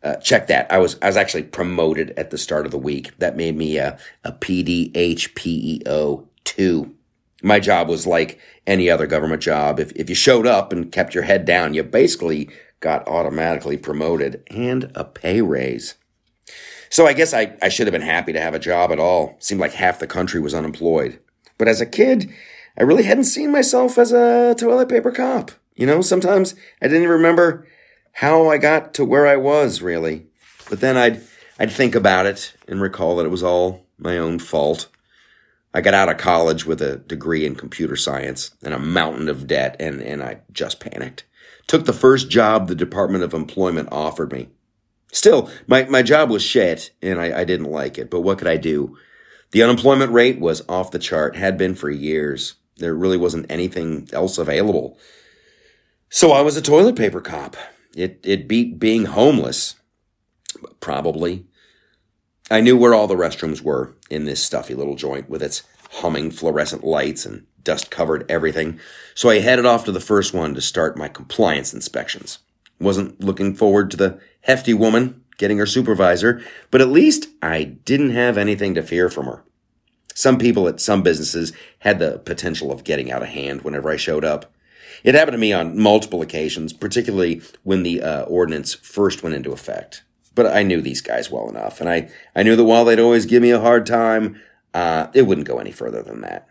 Uh, 0.04 0.16
check 0.18 0.48
that. 0.48 0.72
I 0.72 0.78
was 0.78 0.98
I 1.02 1.08
was 1.08 1.18
actually 1.18 1.44
promoted 1.44 2.12
at 2.18 2.30
the 2.30 2.38
start 2.38 2.66
of 2.66 2.72
the 2.72 2.78
week. 2.78 3.18
That 3.18 3.38
made 3.38 3.56
me 3.56 3.78
a, 3.78 3.98
a 4.24 4.34
PDHPEO 4.34 6.26
two. 6.44 6.96
My 7.42 7.60
job 7.60 7.90
was 7.90 8.06
like 8.06 8.40
any 8.68 8.90
other 8.90 9.08
government 9.08 9.42
job. 9.42 9.80
If 9.80 9.92
if 9.94 10.10
you 10.10 10.16
showed 10.16 10.46
up 10.46 10.72
and 10.72 10.92
kept 10.92 11.16
your 11.16 11.24
head 11.24 11.46
down, 11.46 11.74
you 11.74 11.82
basically 11.84 12.50
got 12.80 13.08
automatically 13.08 13.78
promoted 13.78 14.44
and 14.48 14.92
a 14.96 15.04
pay 15.04 15.42
raise. 15.42 15.96
So 16.90 17.08
I 17.08 17.14
guess 17.14 17.34
I, 17.34 17.58
I 17.62 17.70
should 17.70 17.88
have 17.88 17.92
been 17.94 18.02
happy 18.02 18.32
to 18.34 18.42
have 18.42 18.54
a 18.54 18.60
job 18.60 18.92
at 18.92 19.00
all. 19.00 19.36
Seemed 19.40 19.62
like 19.62 19.74
half 19.74 20.00
the 20.00 20.08
country 20.08 20.40
was 20.40 20.54
unemployed. 20.54 21.20
But 21.58 21.68
as 21.68 21.82
a 21.82 21.86
kid, 21.86 22.32
I 22.78 22.84
really 22.84 23.04
hadn't 23.04 23.26
seen 23.26 23.52
myself 23.52 23.98
as 23.98 24.12
a 24.12 24.56
toilet 24.58 24.90
paper 24.90 25.12
cop. 25.12 25.52
You 25.76 25.86
know, 25.86 26.02
sometimes 26.02 26.56
I 26.82 26.88
didn't 26.88 27.10
remember 27.10 27.68
how 28.14 28.50
I 28.50 28.58
got 28.58 28.94
to 28.96 29.06
where 29.06 29.28
I 29.28 29.36
was 29.36 29.82
really. 29.82 30.28
But 30.70 30.80
then 30.80 30.98
I'd 30.98 31.22
I'd 31.60 31.72
think 31.72 31.96
about 31.96 32.26
it 32.26 32.54
and 32.68 32.82
recall 32.82 33.18
that 33.18 33.26
it 33.26 33.30
was 33.30 33.44
all 33.44 33.86
my 33.98 34.18
own 34.18 34.40
fault. 34.40 34.88
I 35.74 35.82
got 35.82 35.94
out 35.94 36.10
of 36.10 36.18
college 36.18 36.66
with 36.66 36.82
a 36.82 36.98
degree 36.98 37.46
in 37.46 37.56
computer 37.56 37.96
science 37.96 38.52
and 38.64 38.74
a 38.74 38.80
mountain 38.80 39.28
of 39.28 39.48
debt 39.48 39.76
and, 39.80 40.02
and 40.02 40.24
I 40.24 40.40
just 40.52 40.80
panicked. 40.80 41.26
Took 41.68 41.86
the 41.86 41.94
first 41.94 42.30
job 42.30 42.68
the 42.68 42.76
Department 42.76 43.24
of 43.24 43.34
Employment 43.34 43.90
offered 43.92 44.32
me. 44.32 44.50
Still, 45.12 45.50
my, 45.66 45.86
my 45.86 46.02
job 46.02 46.30
was 46.30 46.44
shit 46.44 46.92
and 47.02 47.20
I, 47.20 47.40
I 47.40 47.44
didn't 47.44 47.72
like 47.72 47.98
it, 47.98 48.10
but 48.10 48.22
what 48.22 48.38
could 48.38 48.48
I 48.48 48.58
do? 48.58 48.98
The 49.52 49.64
unemployment 49.64 50.12
rate 50.12 50.40
was 50.40 50.68
off 50.68 50.92
the 50.92 51.00
chart, 51.00 51.36
had 51.36 51.58
been 51.58 51.76
for 51.76 51.90
years. 51.90 52.56
There 52.78 52.94
really 52.94 53.18
wasn't 53.18 53.50
anything 53.50 54.10
else 54.12 54.38
available. 54.38 54.98
So 56.10 56.32
I 56.32 56.42
was 56.42 56.58
a 56.58 56.62
toilet 56.62 56.96
paper 56.96 57.22
cop. 57.22 57.56
It, 57.96 58.20
it 58.24 58.48
beat 58.48 58.80
being 58.80 59.06
homeless. 59.06 59.76
Probably. 60.80 61.46
I 62.52 62.62
knew 62.62 62.78
where 62.78 62.94
all 62.94 63.08
the 63.08 63.16
restrooms 63.16 63.62
were 63.62 63.96
in 64.10 64.26
this 64.26 64.44
stuffy 64.44 64.76
little 64.76 64.96
joint 64.96 65.30
with 65.30 65.42
its 65.42 65.64
humming 65.94 66.32
fluorescent 66.32 66.84
lights 66.84 67.26
and 67.26 67.46
dust 67.66 67.92
covered 67.92 68.30
everything. 68.32 68.80
So 69.14 69.30
I 69.30 69.40
headed 69.40 69.66
off 69.66 69.84
to 69.86 69.92
the 69.92 70.00
first 70.00 70.34
one 70.34 70.56
to 70.56 70.62
start 70.62 70.98
my 70.98 71.10
compliance 71.10 71.74
inspections. 71.74 72.40
Wasn't 72.80 73.22
looking 73.22 73.54
forward 73.54 73.92
to 73.92 73.98
the 73.98 74.20
hefty 74.42 74.74
woman 74.74 75.22
getting 75.38 75.58
her 75.58 75.66
supervisor, 75.66 76.42
but 76.72 76.82
at 76.82 76.88
least 76.88 77.28
I 77.42 77.64
didn't 77.64 78.12
have 78.12 78.38
anything 78.38 78.74
to 78.76 78.84
fear 78.84 79.10
from 79.10 79.26
her. 79.26 79.44
Some 80.14 80.38
people 80.38 80.68
at 80.70 80.80
some 80.80 81.04
businesses 81.04 81.52
had 81.80 82.00
the 82.00 82.20
potential 82.20 82.72
of 82.72 82.86
getting 82.86 83.12
out 83.12 83.22
of 83.22 83.30
hand 83.30 83.64
whenever 83.64 83.90
I 83.90 83.98
showed 83.98 84.24
up. 84.24 84.54
It 85.04 85.14
happened 85.14 85.34
to 85.34 85.40
me 85.40 85.52
on 85.52 85.78
multiple 85.78 86.22
occasions, 86.22 86.72
particularly 86.72 87.42
when 87.64 87.84
the 87.84 88.02
uh, 88.02 88.24
ordinance 88.24 88.74
first 88.74 89.24
went 89.24 89.36
into 89.36 89.52
effect. 89.52 90.04
But 90.34 90.48
I 90.48 90.64
knew 90.64 90.82
these 90.82 91.02
guys 91.02 91.30
well 91.30 91.50
enough, 91.50 91.82
and 91.82 91.90
I, 91.90 92.10
I 92.36 92.44
knew 92.44 92.56
that 92.56 92.64
while 92.64 92.86
they'd 92.86 93.00
always 93.00 93.26
give 93.26 93.42
me 93.42 93.52
a 93.52 93.60
hard 93.60 93.86
time, 93.86 94.42
uh, 94.74 95.08
it 95.14 95.24
wouldn't 95.24 95.48
go 95.48 95.60
any 95.60 95.72
further 95.72 96.02
than 96.02 96.22
that. 96.22 96.48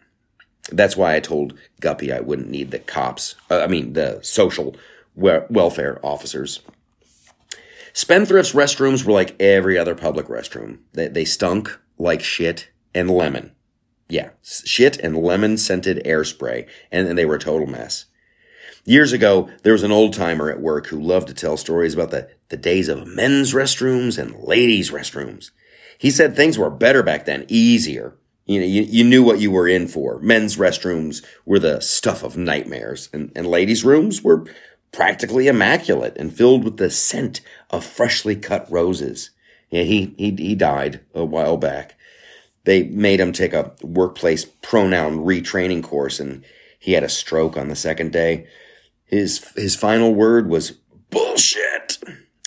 That's 0.71 0.97
why 0.97 1.15
I 1.15 1.21
told 1.21 1.59
Guppy 1.81 2.13
I 2.13 2.21
wouldn't 2.21 2.49
need 2.49 2.71
the 2.71 2.79
cops, 2.79 3.35
uh, 3.51 3.61
I 3.61 3.67
mean, 3.67 3.93
the 3.93 4.21
social 4.23 4.75
we- 5.15 5.41
welfare 5.51 5.99
officers. 6.03 6.61
Spendthrift's 7.93 8.53
restrooms 8.53 9.05
were 9.05 9.13
like 9.13 9.41
every 9.41 9.79
other 9.79 9.95
public 9.95 10.27
restroom. 10.27 10.79
They, 10.93 11.09
they 11.09 11.25
stunk 11.25 11.79
like 11.99 12.23
shit 12.23 12.71
and 12.95 13.11
lemon. 13.11 13.53
Yeah, 14.09 14.31
shit 14.43 14.99
and 14.99 15.17
lemon 15.17 15.57
scented 15.57 16.03
air 16.05 16.25
spray, 16.25 16.67
and, 16.91 17.09
and 17.09 17.17
they 17.17 17.25
were 17.25 17.37
a 17.37 17.41
total 17.41 17.67
mess. 17.67 18.07
Years 18.85 19.13
ago, 19.13 19.49
there 19.63 19.73
was 19.73 19.83
an 19.83 19.93
old 19.93 20.13
timer 20.13 20.51
at 20.51 20.61
work 20.61 20.89
who 20.89 21.01
loved 21.01 21.29
to 21.29 21.35
tell 21.35 21.57
stories 21.57 21.95
about 21.95 22.11
the, 22.11 22.29
the 22.51 22.57
days 22.57 22.89
of 22.89 23.07
men's 23.07 23.55
restrooms 23.55 24.19
and 24.19 24.35
ladies' 24.37 24.91
restrooms. 24.91 25.53
He 25.97 26.11
said 26.11 26.35
things 26.37 26.59
were 26.59 26.71
better 26.71 27.03
back 27.03 27.25
then, 27.25 27.47
easier. 27.49 28.17
You 28.47 28.61
know, 28.61 28.67
you, 28.67 28.83
you 28.83 29.05
knew 29.05 29.23
what 29.23 29.41
you 29.41 29.51
were 29.51 29.69
in 29.69 29.89
for. 29.89 30.19
Men's 30.21 30.57
restrooms 30.57 31.25
were 31.47 31.59
the 31.59 31.81
stuff 31.81 32.23
of 32.23 32.37
nightmares, 32.37 33.09
and, 33.13 33.33
and 33.35 33.47
ladies' 33.47 33.85
rooms 33.85 34.23
were 34.23 34.45
practically 34.93 35.49
immaculate 35.49 36.17
and 36.17 36.35
filled 36.35 36.63
with 36.63 36.77
the 36.77 36.91
scent 36.91 37.41
of 37.71 37.85
freshly 37.85 38.37
cut 38.37 38.71
roses. 38.71 39.31
Yeah, 39.71 39.83
he, 39.83 40.15
he, 40.19 40.31
he 40.33 40.55
died 40.55 41.01
a 41.15 41.25
while 41.25 41.57
back. 41.57 41.97
They 42.65 42.85
made 42.85 43.21
him 43.21 43.33
take 43.33 43.53
a 43.53 43.73
workplace 43.83 44.45
pronoun 44.45 45.19
retraining 45.19 45.83
course, 45.83 46.21
and 46.21 46.45
he 46.79 46.93
had 46.93 47.05
a 47.05 47.09
stroke 47.09 47.57
on 47.57 47.69
the 47.69 47.77
second 47.77 48.13
day. 48.13 48.47
His 49.05 49.53
his 49.55 49.77
final 49.77 50.15
word 50.15 50.49
was 50.49 50.73
bullshit, 51.11 51.99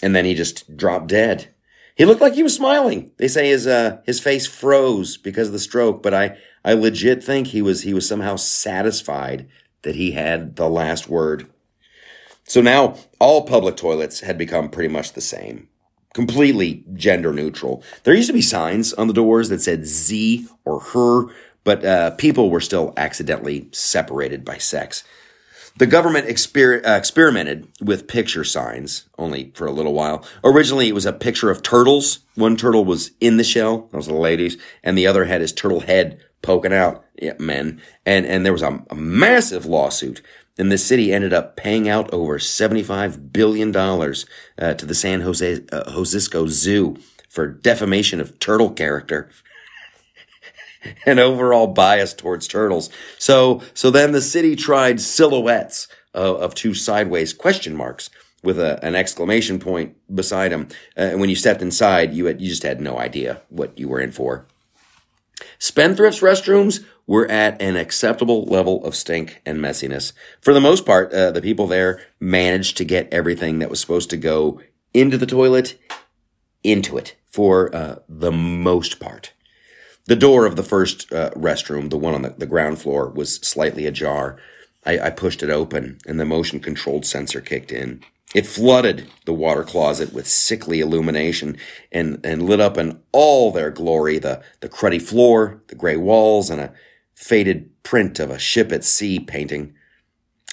and 0.02 0.16
then 0.16 0.26
he 0.26 0.34
just 0.34 0.76
dropped 0.76 1.08
dead. 1.08 1.54
He 1.98 2.06
looked 2.06 2.22
like 2.22 2.36
he 2.36 2.44
was 2.44 2.56
smiling. 2.56 3.12
They 3.18 3.28
say 3.28 3.50
his 3.50 3.66
uh, 3.66 4.02
his 4.06 4.20
face 4.20 4.46
froze 4.46 5.18
because 5.18 5.48
of 5.48 5.54
the 5.54 5.60
stroke, 5.60 6.04
but 6.04 6.14
I 6.14 6.38
I 6.64 6.74
legit 6.74 7.24
think 7.24 7.48
he 7.48 7.62
was 7.62 7.82
he 7.82 7.94
was 7.94 8.08
somehow 8.08 8.36
satisfied 8.36 9.48
that 9.82 9.96
he 9.96 10.12
had 10.12 10.56
the 10.58 10.70
last 10.70 11.10
word. 11.10 11.48
So 12.44 12.62
now 12.62 12.98
all 13.20 13.46
public 13.46 13.76
toilets 13.76 14.22
had 14.22 14.38
become 14.38 14.70
pretty 14.70 14.94
much 14.94 15.14
the 15.14 15.22
same, 15.22 15.70
completely 16.14 16.86
gender 16.94 17.34
neutral. 17.34 17.84
There 18.04 18.14
used 18.14 18.30
to 18.30 18.34
be 18.34 18.42
signs 18.42 18.94
on 18.94 19.08
the 19.08 19.14
doors 19.14 19.50
that 19.50 19.62
said 19.62 19.88
Z 19.88 20.48
or 20.66 20.80
her, 20.80 21.26
but 21.64 21.84
uh, 21.84 22.12
people 22.12 22.52
were 22.52 22.62
still 22.62 22.94
accidentally 22.96 23.70
separated 23.72 24.46
by 24.46 24.60
sex. 24.60 25.04
The 25.78 25.86
government 25.86 26.28
exper- 26.28 26.84
uh, 26.86 26.98
experimented 26.98 27.68
with 27.80 28.08
picture 28.08 28.44
signs 28.44 29.06
only 29.20 29.52
for 29.54 29.68
a 29.68 29.72
little 29.72 29.94
while. 29.94 30.26
Originally, 30.44 30.88
it 30.88 30.96
was 30.96 31.06
a 31.06 31.13
picture 31.13 31.52
of 31.52 31.62
turtles. 31.62 32.20
One 32.34 32.58
turtle 32.58 32.84
was 32.84 33.12
in 33.20 33.38
the 33.38 33.44
shell, 33.44 33.88
those 33.92 34.08
are 34.08 34.13
the 34.13 34.18
ladies, 34.18 34.58
and 34.84 34.98
the 34.98 35.06
other 35.06 35.26
had 35.26 35.42
his 35.42 35.54
turtle 35.54 35.82
head 35.82 36.20
poking 36.42 36.74
out, 36.74 37.06
yeah, 37.22 37.34
men. 37.38 37.80
And, 38.06 38.26
and 38.26 38.44
there 38.44 38.54
was 38.54 38.63
a, 38.63 38.84
a 38.90 38.96
massive 38.96 39.68
lawsuit. 39.68 40.24
And 40.58 40.72
the 40.72 40.80
city 40.80 41.13
ended 41.13 41.34
up 41.34 41.56
paying 41.56 41.88
out 41.88 42.12
over 42.12 42.40
$75 42.40 43.32
billion 43.32 43.76
uh, 43.76 44.74
to 44.74 44.86
the 44.86 44.96
San 44.96 45.22
Jose 45.22 45.62
uh, 45.72 45.84
Josisco 45.92 46.48
Zoo 46.48 46.98
for 47.30 47.46
defamation 47.46 48.20
of 48.20 48.40
turtle 48.40 48.72
character. 48.72 49.30
and 51.06 51.20
overall 51.20 51.68
bias 51.68 52.13
towards 52.13 52.48
turtles. 52.48 52.90
So, 53.18 53.62
so 53.74 53.92
then 53.92 54.12
the 54.12 54.22
city 54.22 54.56
tried 54.56 55.02
silhouettes 55.02 55.88
of, 56.13 56.38
of 56.38 56.56
two 56.56 56.74
sideways 56.74 57.34
question 57.34 57.76
marks 57.76 58.10
with 58.44 58.60
a, 58.60 58.84
an 58.86 58.96
exclamation 58.96 59.60
point 59.60 59.96
beside 60.13 60.52
them. 60.52 60.68
Uh, 60.98 61.02
and 61.02 61.20
when 61.20 61.30
you 61.30 61.36
stepped 61.36 61.62
inside, 61.62 62.13
you 62.13 62.26
had, 62.26 62.42
you 62.42 62.50
just 62.50 62.63
had 62.63 62.80
no 62.82 62.98
idea 62.98 63.42
what 63.50 63.78
you 63.78 63.88
were 63.88 64.00
in 64.00 64.12
for. 64.12 64.46
Spendthrift's 65.60 66.22
restrooms 66.22 66.84
were 67.06 67.30
at 67.32 67.62
an 67.62 67.76
acceptable 67.76 68.44
level 68.46 68.84
of 68.86 68.96
stink 68.96 69.42
and 69.46 69.60
messiness. 69.60 70.12
For 70.42 70.54
the 70.54 70.62
most 70.62 70.86
part, 70.86 71.13
uh, 71.13 71.32
the 71.32 71.42
people 71.42 71.68
there 71.68 72.02
managed 72.20 72.78
to 72.78 72.86
get 72.86 73.12
everything 73.13 73.60
that 73.60 73.70
was 73.70 73.80
supposed 73.80 74.10
to 74.10 74.18
go 74.18 74.62
into 74.94 75.18
the 75.18 75.26
toilet 75.26 75.80
into 76.63 76.98
it 76.98 77.16
for 77.26 77.74
uh, 77.74 78.00
the 78.10 78.32
most 78.32 79.00
part. 79.00 79.34
The 80.08 80.15
door 80.15 80.46
of 80.46 80.56
the 80.56 80.63
first 80.63 81.12
uh, 81.12 81.32
restroom, 81.32 81.89
the 81.89 81.98
one 81.98 82.13
on 82.13 82.22
the, 82.22 82.30
the, 82.30 82.46
ground 82.46 82.80
floor, 82.80 83.10
was 83.10 83.36
slightly 83.36 83.86
ajar. 83.86 84.39
I, 84.86 85.00
I 85.00 85.10
pushed 85.10 85.43
it 85.43 85.50
open, 85.50 85.98
and 86.08 86.17
the 86.17 86.26
motion 86.26 86.62
controlled 86.62 87.06
sensor 87.06 87.41
kicked 87.41 87.74
in. 87.74 88.02
It 88.34 88.46
flooded 88.46 89.10
the 89.26 89.34
water 89.34 89.63
closet 89.63 90.13
with 90.13 90.28
sickly 90.28 90.80
illumination 90.80 91.58
and, 91.91 92.26
and 92.26 92.43
lit 92.43 92.62
up 92.62 92.78
in 92.78 93.02
all 93.12 93.52
their 93.52 93.70
glory 93.70 94.17
the, 94.17 94.41
the 94.62 94.70
cruddy 94.70 95.02
floor, 95.02 95.62
the 95.67 95.76
gray 95.76 95.98
walls, 95.98 96.50
and 96.50 96.62
a 96.62 96.74
faded 97.13 97.72
print 97.84 98.20
of 98.20 98.30
a 98.30 98.39
ship 98.39 98.72
at 98.72 98.86
sea 98.86 99.20
painting. 99.20 99.74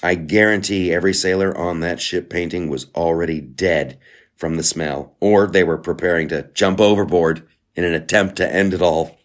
I 0.03 0.15
guarantee 0.15 0.93
every 0.93 1.13
sailor 1.13 1.57
on 1.57 1.79
that 1.79 2.01
ship 2.01 2.29
painting 2.29 2.69
was 2.69 2.87
already 2.93 3.39
dead 3.39 3.97
from 4.35 4.57
the 4.57 4.63
smell, 4.63 5.15
or 5.21 5.47
they 5.47 5.63
were 5.63 5.77
preparing 5.77 6.27
to 6.29 6.49
jump 6.53 6.81
overboard 6.81 7.47
in 7.73 7.85
an 7.85 7.93
attempt 7.93 8.35
to 8.37 8.53
end 8.53 8.73
it 8.73 8.81
all. 8.81 9.17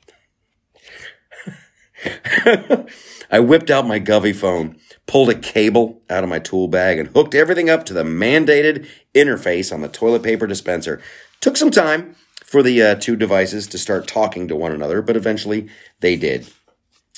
I 3.30 3.40
whipped 3.40 3.70
out 3.70 3.86
my 3.86 4.00
Govy 4.00 4.34
phone, 4.34 4.76
pulled 5.06 5.30
a 5.30 5.34
cable 5.34 6.02
out 6.08 6.24
of 6.24 6.30
my 6.30 6.38
tool 6.38 6.68
bag, 6.68 6.98
and 6.98 7.08
hooked 7.08 7.34
everything 7.34 7.70
up 7.70 7.84
to 7.86 7.94
the 7.94 8.02
mandated 8.02 8.86
interface 9.14 9.72
on 9.72 9.82
the 9.82 9.88
toilet 9.88 10.22
paper 10.22 10.46
dispenser. 10.46 11.00
Took 11.40 11.56
some 11.56 11.70
time 11.70 12.16
for 12.44 12.62
the 12.62 12.82
uh, 12.82 12.94
two 12.96 13.16
devices 13.16 13.66
to 13.68 13.78
start 13.78 14.08
talking 14.08 14.48
to 14.48 14.56
one 14.56 14.72
another, 14.72 15.02
but 15.02 15.16
eventually 15.16 15.68
they 16.00 16.16
did. 16.16 16.50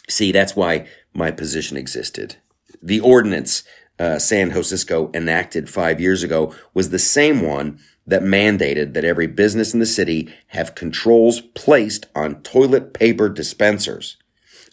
See, 0.08 0.32
that's 0.32 0.56
why 0.56 0.86
my 1.14 1.30
position 1.30 1.76
existed. 1.76 2.36
The 2.82 3.00
ordinance 3.00 3.64
uh, 3.98 4.18
San 4.18 4.50
Francisco 4.50 5.10
enacted 5.14 5.70
five 5.70 6.00
years 6.00 6.22
ago 6.22 6.54
was 6.74 6.90
the 6.90 6.98
same 6.98 7.40
one 7.40 7.78
that 8.06 8.22
mandated 8.22 8.94
that 8.94 9.04
every 9.04 9.26
business 9.26 9.72
in 9.72 9.80
the 9.80 9.86
city 9.86 10.32
have 10.48 10.74
controls 10.74 11.40
placed 11.40 12.06
on 12.14 12.42
toilet 12.42 12.92
paper 12.92 13.28
dispensers. 13.28 14.16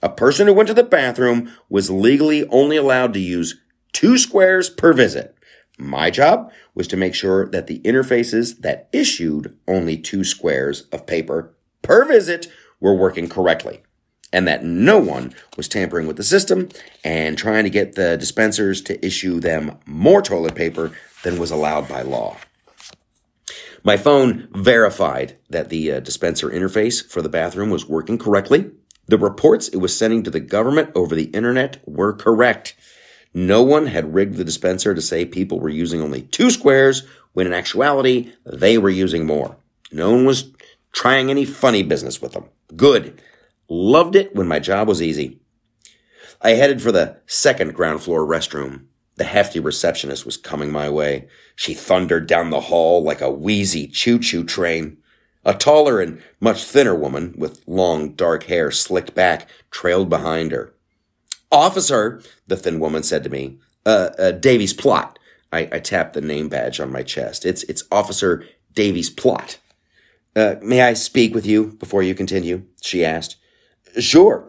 A 0.01 0.09
person 0.09 0.47
who 0.47 0.53
went 0.53 0.67
to 0.67 0.73
the 0.73 0.83
bathroom 0.83 1.51
was 1.69 1.91
legally 1.91 2.47
only 2.49 2.77
allowed 2.77 3.13
to 3.13 3.19
use 3.19 3.59
two 3.91 4.17
squares 4.17 4.69
per 4.69 4.93
visit. 4.93 5.35
My 5.77 6.09
job 6.09 6.51
was 6.73 6.87
to 6.89 6.97
make 6.97 7.15
sure 7.15 7.47
that 7.47 7.67
the 7.67 7.79
interfaces 7.79 8.59
that 8.59 8.89
issued 8.91 9.57
only 9.67 9.97
two 9.97 10.23
squares 10.23 10.81
of 10.91 11.07
paper 11.07 11.53
per 11.81 12.05
visit 12.05 12.47
were 12.79 12.95
working 12.95 13.27
correctly 13.27 13.81
and 14.31 14.47
that 14.47 14.63
no 14.63 14.99
one 14.99 15.33
was 15.57 15.67
tampering 15.67 16.07
with 16.07 16.17
the 16.17 16.23
system 16.23 16.69
and 17.03 17.37
trying 17.37 17.63
to 17.63 17.69
get 17.69 17.95
the 17.95 18.17
dispensers 18.17 18.81
to 18.81 19.05
issue 19.05 19.39
them 19.39 19.77
more 19.85 20.21
toilet 20.21 20.55
paper 20.55 20.91
than 21.23 21.39
was 21.39 21.51
allowed 21.51 21.87
by 21.87 22.01
law. 22.01 22.37
My 23.83 23.97
phone 23.97 24.49
verified 24.51 25.37
that 25.49 25.69
the 25.69 25.93
uh, 25.93 25.99
dispenser 26.01 26.49
interface 26.49 27.05
for 27.05 27.21
the 27.21 27.29
bathroom 27.29 27.69
was 27.69 27.87
working 27.87 28.17
correctly. 28.17 28.71
The 29.09 29.17
reports 29.17 29.69
it 29.69 29.77
was 29.77 29.97
sending 29.97 30.21
to 30.21 30.29
the 30.29 30.39
government 30.39 30.91
over 30.93 31.15
the 31.15 31.31
internet 31.31 31.81
were 31.87 32.13
correct. 32.13 32.75
No 33.33 33.63
one 33.63 33.87
had 33.87 34.13
rigged 34.13 34.35
the 34.35 34.43
dispenser 34.43 34.93
to 34.93 35.01
say 35.01 35.25
people 35.25 35.59
were 35.59 35.67
using 35.67 35.99
only 35.99 36.21
two 36.21 36.51
squares 36.51 37.07
when 37.33 37.47
in 37.47 37.53
actuality 37.53 38.33
they 38.45 38.77
were 38.77 38.91
using 38.91 39.25
more. 39.25 39.57
No 39.91 40.11
one 40.11 40.25
was 40.25 40.51
trying 40.91 41.31
any 41.31 41.43
funny 41.43 41.81
business 41.81 42.21
with 42.21 42.33
them. 42.33 42.49
Good. 42.75 43.19
Loved 43.67 44.15
it 44.15 44.35
when 44.35 44.47
my 44.47 44.59
job 44.59 44.87
was 44.87 45.01
easy. 45.01 45.39
I 46.39 46.51
headed 46.51 46.79
for 46.79 46.91
the 46.91 47.17
second 47.25 47.73
ground 47.73 48.03
floor 48.03 48.23
restroom. 48.27 48.85
The 49.15 49.23
hefty 49.23 49.59
receptionist 49.59 50.23
was 50.23 50.37
coming 50.37 50.71
my 50.71 50.87
way. 50.87 51.27
She 51.55 51.73
thundered 51.73 52.27
down 52.27 52.51
the 52.51 52.61
hall 52.61 53.01
like 53.01 53.21
a 53.21 53.31
wheezy 53.31 53.87
choo-choo 53.87 54.43
train. 54.43 54.97
A 55.49 55.55
taller 55.55 55.99
and 55.99 56.21
much 56.39 56.63
thinner 56.63 56.93
woman 56.93 57.33
with 57.35 57.63
long 57.65 58.13
dark 58.13 58.43
hair 58.43 58.69
slicked 58.69 59.15
back 59.15 59.49
trailed 59.71 60.07
behind 60.07 60.51
her. 60.51 60.75
Officer, 61.51 62.21
the 62.45 62.55
thin 62.55 62.79
woman 62.79 63.01
said 63.01 63.23
to 63.23 63.31
me, 63.31 63.57
uh, 63.83 64.09
uh 64.19 64.39
Plot. 64.77 65.17
I, 65.51 65.61
I 65.71 65.79
tapped 65.79 66.13
the 66.13 66.21
name 66.21 66.49
badge 66.49 66.79
on 66.79 66.91
my 66.91 67.01
chest. 67.01 67.47
It's, 67.47 67.63
it's 67.63 67.83
Officer 67.91 68.45
Davies 68.75 69.09
Plot. 69.09 69.57
Uh, 70.35 70.57
may 70.61 70.83
I 70.83 70.93
speak 70.93 71.33
with 71.33 71.47
you 71.47 71.75
before 71.79 72.03
you 72.03 72.13
continue? 72.13 72.65
She 72.79 73.03
asked. 73.03 73.35
Sure. 73.97 74.47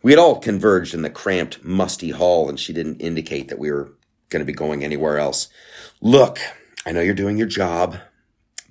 We 0.00 0.12
had 0.12 0.20
all 0.20 0.38
converged 0.38 0.94
in 0.94 1.02
the 1.02 1.10
cramped, 1.10 1.64
musty 1.64 2.10
hall, 2.10 2.48
and 2.48 2.60
she 2.60 2.72
didn't 2.72 3.00
indicate 3.00 3.48
that 3.48 3.58
we 3.58 3.72
were 3.72 3.94
going 4.28 4.38
to 4.38 4.46
be 4.46 4.52
going 4.52 4.84
anywhere 4.84 5.18
else. 5.18 5.48
Look, 6.00 6.38
I 6.86 6.92
know 6.92 7.00
you're 7.00 7.14
doing 7.14 7.36
your 7.36 7.48
job, 7.48 7.98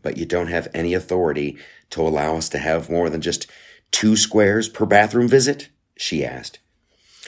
but 0.01 0.17
you 0.17 0.25
don't 0.25 0.47
have 0.47 0.67
any 0.73 0.93
authority 0.93 1.57
to 1.91 2.01
allow 2.01 2.35
us 2.35 2.49
to 2.49 2.57
have 2.57 2.89
more 2.89 3.09
than 3.09 3.21
just 3.21 3.47
two 3.91 4.15
squares 4.15 4.69
per 4.69 4.85
bathroom 4.85 5.27
visit? 5.27 5.69
She 5.97 6.23
asked. 6.23 6.59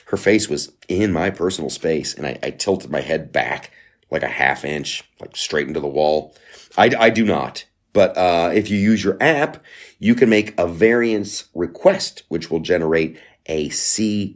Her 0.07 0.17
face 0.17 0.49
was 0.49 0.71
in 0.87 1.11
my 1.11 1.29
personal 1.29 1.69
space, 1.69 2.13
and 2.13 2.27
I, 2.27 2.37
I 2.43 2.51
tilted 2.51 2.91
my 2.91 3.01
head 3.01 3.31
back 3.31 3.71
like 4.09 4.23
a 4.23 4.27
half 4.27 4.65
inch, 4.65 5.03
like 5.19 5.35
straight 5.35 5.67
into 5.67 5.79
the 5.79 5.87
wall. 5.87 6.35
I, 6.77 6.91
I 6.99 7.09
do 7.09 7.23
not. 7.23 7.65
But 7.93 8.17
uh, 8.17 8.51
if 8.53 8.69
you 8.69 8.77
use 8.77 9.03
your 9.03 9.17
app, 9.21 9.63
you 9.99 10.15
can 10.15 10.29
make 10.29 10.57
a 10.57 10.67
variance 10.67 11.45
request, 11.53 12.23
which 12.29 12.49
will 12.49 12.59
generate 12.59 13.17
a 13.47 13.69
CSJ 13.69 14.35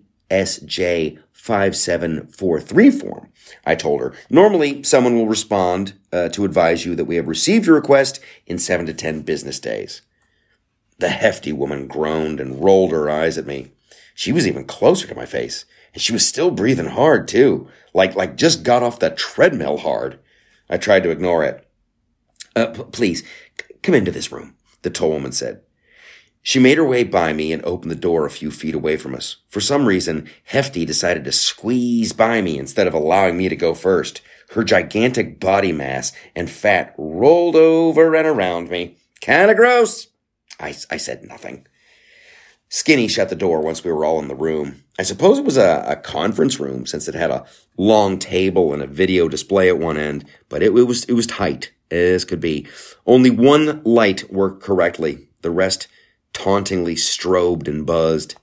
5743 1.45 2.89
form. 2.89 3.29
I 3.65 3.75
told 3.75 4.01
her. 4.01 4.13
Normally, 4.31 4.81
someone 4.81 5.15
will 5.15 5.27
respond 5.27 5.93
uh, 6.11 6.29
to 6.29 6.43
advise 6.43 6.85
you 6.85 6.95
that 6.95 7.05
we 7.05 7.17
have 7.17 7.27
received 7.27 7.67
your 7.67 7.75
request 7.75 8.19
in 8.47 8.57
seven 8.57 8.87
to 8.87 8.93
ten 8.93 9.21
business 9.21 9.59
days. 9.59 10.01
The 10.97 11.09
hefty 11.09 11.53
woman 11.53 11.85
groaned 11.85 12.39
and 12.39 12.63
rolled 12.63 12.91
her 12.91 13.11
eyes 13.11 13.37
at 13.37 13.45
me. 13.45 13.73
She 14.15 14.31
was 14.31 14.47
even 14.47 14.65
closer 14.65 15.05
to 15.07 15.13
my 15.13 15.27
face, 15.27 15.65
and 15.93 16.01
she 16.01 16.13
was 16.13 16.27
still 16.27 16.49
breathing 16.49 16.87
hard 16.87 17.27
too, 17.27 17.67
like 17.93 18.15
like 18.15 18.37
just 18.37 18.63
got 18.63 18.81
off 18.81 18.97
the 18.97 19.11
treadmill 19.11 19.77
hard. 19.77 20.17
I 20.67 20.77
tried 20.77 21.03
to 21.03 21.11
ignore 21.11 21.43
it. 21.43 21.67
Uh, 22.55 22.67
p- 22.67 22.83
please, 22.91 23.23
Come 23.83 23.93
into 23.93 24.09
this 24.09 24.31
room, 24.31 24.55
the 24.81 24.89
tall 24.89 25.11
woman 25.11 25.31
said. 25.31 25.61
She 26.45 26.59
made 26.59 26.77
her 26.77 26.85
way 26.85 27.03
by 27.03 27.33
me 27.33 27.51
and 27.51 27.65
opened 27.65 27.89
the 27.89 27.95
door 27.95 28.23
a 28.23 28.29
few 28.29 28.51
feet 28.51 28.75
away 28.75 28.97
from 28.97 29.15
us. 29.15 29.37
For 29.49 29.59
some 29.59 29.87
reason, 29.87 30.29
Hefty 30.43 30.85
decided 30.85 31.23
to 31.23 31.31
squeeze 31.31 32.13
by 32.13 32.39
me 32.43 32.59
instead 32.59 32.85
of 32.85 32.93
allowing 32.93 33.35
me 33.35 33.49
to 33.49 33.55
go 33.55 33.73
first. 33.73 34.21
Her 34.51 34.63
gigantic 34.63 35.39
body 35.39 35.71
mass 35.71 36.11
and 36.35 36.47
fat 36.47 36.93
rolled 36.99 37.55
over 37.55 38.15
and 38.15 38.27
around 38.27 38.69
me. 38.69 38.95
Kinda 39.21 39.55
gross. 39.55 40.09
I, 40.59 40.75
I 40.91 40.97
said 40.97 41.23
nothing. 41.23 41.65
Skinny 42.69 43.07
shut 43.07 43.29
the 43.29 43.35
door 43.35 43.61
once 43.61 43.83
we 43.83 43.91
were 43.91 44.05
all 44.05 44.19
in 44.19 44.27
the 44.27 44.35
room. 44.35 44.83
I 44.99 45.01
suppose 45.01 45.39
it 45.39 45.45
was 45.45 45.57
a, 45.57 45.83
a 45.87 45.95
conference 45.95 46.59
room 46.59 46.85
since 46.85 47.07
it 47.07 47.15
had 47.15 47.31
a 47.31 47.47
long 47.75 48.19
table 48.19 48.71
and 48.71 48.83
a 48.83 48.87
video 48.87 49.27
display 49.27 49.67
at 49.67 49.79
one 49.79 49.97
end, 49.97 50.25
but 50.47 50.61
it, 50.61 50.67
it 50.77 50.83
was, 50.83 51.05
it 51.05 51.13
was 51.13 51.25
tight 51.25 51.71
as 51.89 52.23
could 52.23 52.39
be. 52.39 52.67
Only 53.07 53.31
one 53.31 53.81
light 53.83 54.31
worked 54.31 54.61
correctly. 54.61 55.27
The 55.41 55.49
rest 55.49 55.87
tauntingly 56.35 56.95
strobed 56.95 57.67
and 57.67 57.85
buzzed. 57.85 58.35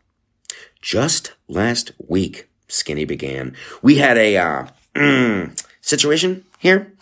Just 0.80 1.32
last 1.46 1.92
week, 2.08 2.48
Skinny 2.66 3.04
began, 3.04 3.54
we 3.82 3.98
had 3.98 4.18
a 4.18 4.36
uh, 4.36 4.66
mm, 4.96 5.64
situation 5.80 6.44
here. 6.58 6.92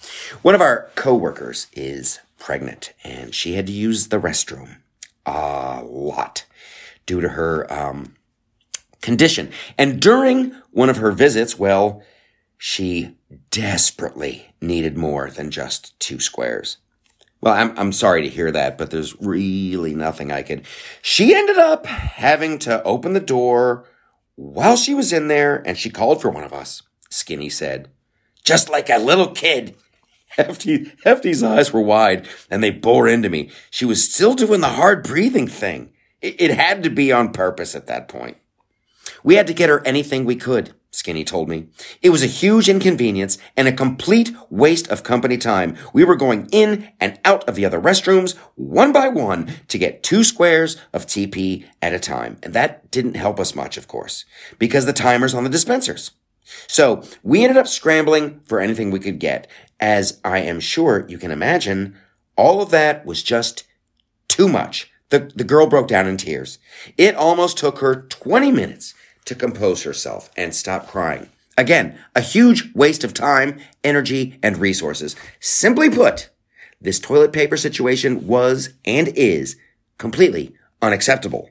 One 0.42 0.54
of 0.54 0.60
our 0.60 0.90
coworkers 0.96 1.68
is 1.72 2.18
pregnant, 2.38 2.92
and 3.04 3.34
she 3.34 3.54
had 3.54 3.66
to 3.68 3.72
use 3.72 4.08
the 4.08 4.18
restroom 4.18 4.78
a 5.24 5.82
lot 5.84 6.44
due 7.06 7.20
to 7.20 7.30
her 7.30 7.72
um, 7.72 8.16
condition. 9.00 9.50
And 9.78 10.02
during 10.02 10.54
one 10.72 10.90
of 10.90 10.96
her 10.98 11.12
visits, 11.12 11.58
well, 11.58 12.02
she 12.58 13.16
desperately 13.50 14.52
needed 14.60 14.98
more 14.98 15.30
than 15.30 15.50
just 15.50 15.98
two 16.00 16.18
squares. 16.20 16.78
Well, 17.40 17.54
I'm, 17.54 17.78
I'm 17.78 17.92
sorry 17.92 18.22
to 18.22 18.28
hear 18.28 18.50
that, 18.50 18.76
but 18.76 18.90
there's 18.90 19.18
really 19.20 19.94
nothing 19.94 20.30
I 20.30 20.42
could. 20.42 20.66
She 21.00 21.34
ended 21.34 21.58
up 21.58 21.86
having 21.86 22.58
to 22.60 22.82
open 22.82 23.14
the 23.14 23.20
door 23.20 23.86
while 24.36 24.76
she 24.76 24.94
was 24.94 25.12
in 25.12 25.28
there 25.28 25.62
and 25.66 25.78
she 25.78 25.90
called 25.90 26.20
for 26.20 26.30
one 26.30 26.44
of 26.44 26.52
us. 26.52 26.82
Skinny 27.08 27.48
said, 27.48 27.90
just 28.44 28.68
like 28.68 28.90
a 28.90 28.98
little 28.98 29.28
kid. 29.28 29.74
Hefty, 30.36 30.92
Hefty's 31.04 31.42
eyes 31.42 31.72
were 31.72 31.80
wide 31.80 32.28
and 32.50 32.62
they 32.62 32.70
bore 32.70 33.08
into 33.08 33.28
me. 33.28 33.50
She 33.70 33.84
was 33.84 34.12
still 34.12 34.34
doing 34.34 34.60
the 34.60 34.68
hard 34.68 35.02
breathing 35.02 35.48
thing. 35.48 35.92
It, 36.20 36.40
it 36.40 36.50
had 36.50 36.82
to 36.82 36.90
be 36.90 37.10
on 37.10 37.32
purpose 37.32 37.74
at 37.74 37.86
that 37.86 38.06
point. 38.06 38.36
We 39.24 39.34
had 39.34 39.46
to 39.46 39.54
get 39.54 39.68
her 39.68 39.84
anything 39.86 40.24
we 40.24 40.36
could. 40.36 40.74
Skinny 40.92 41.24
told 41.24 41.48
me. 41.48 41.68
It 42.02 42.10
was 42.10 42.22
a 42.22 42.26
huge 42.26 42.68
inconvenience 42.68 43.38
and 43.56 43.68
a 43.68 43.72
complete 43.72 44.32
waste 44.48 44.88
of 44.88 45.04
company 45.04 45.38
time. 45.38 45.76
We 45.92 46.04
were 46.04 46.16
going 46.16 46.48
in 46.50 46.90
and 46.98 47.18
out 47.24 47.48
of 47.48 47.54
the 47.54 47.64
other 47.64 47.80
restrooms 47.80 48.36
one 48.56 48.92
by 48.92 49.08
one 49.08 49.52
to 49.68 49.78
get 49.78 50.02
two 50.02 50.24
squares 50.24 50.76
of 50.92 51.06
TP 51.06 51.64
at 51.80 51.94
a 51.94 52.00
time. 52.00 52.38
And 52.42 52.54
that 52.54 52.90
didn't 52.90 53.14
help 53.14 53.38
us 53.38 53.54
much, 53.54 53.76
of 53.76 53.86
course, 53.86 54.24
because 54.58 54.84
the 54.84 54.92
timer's 54.92 55.34
on 55.34 55.44
the 55.44 55.50
dispensers. 55.50 56.10
So 56.66 57.04
we 57.22 57.44
ended 57.44 57.56
up 57.56 57.68
scrambling 57.68 58.40
for 58.44 58.60
anything 58.60 58.90
we 58.90 58.98
could 58.98 59.20
get. 59.20 59.46
As 59.78 60.20
I 60.24 60.38
am 60.38 60.58
sure 60.58 61.06
you 61.08 61.18
can 61.18 61.30
imagine, 61.30 61.96
all 62.36 62.60
of 62.60 62.70
that 62.70 63.06
was 63.06 63.22
just 63.22 63.64
too 64.26 64.48
much. 64.48 64.90
The, 65.10 65.30
the 65.34 65.44
girl 65.44 65.66
broke 65.66 65.88
down 65.88 66.06
in 66.06 66.16
tears. 66.16 66.58
It 66.96 67.14
almost 67.14 67.58
took 67.58 67.78
her 67.78 68.02
20 68.02 68.50
minutes 68.52 68.94
to 69.30 69.36
compose 69.36 69.84
herself 69.84 70.28
and 70.36 70.52
stop 70.52 70.88
crying. 70.88 71.28
Again, 71.56 71.96
a 72.16 72.20
huge 72.20 72.74
waste 72.74 73.04
of 73.04 73.14
time, 73.14 73.60
energy, 73.84 74.40
and 74.42 74.58
resources. 74.58 75.14
Simply 75.38 75.88
put, 75.88 76.30
this 76.80 76.98
toilet 76.98 77.32
paper 77.32 77.56
situation 77.56 78.26
was 78.26 78.70
and 78.84 79.06
is 79.08 79.56
completely 79.98 80.52
unacceptable. 80.82 81.50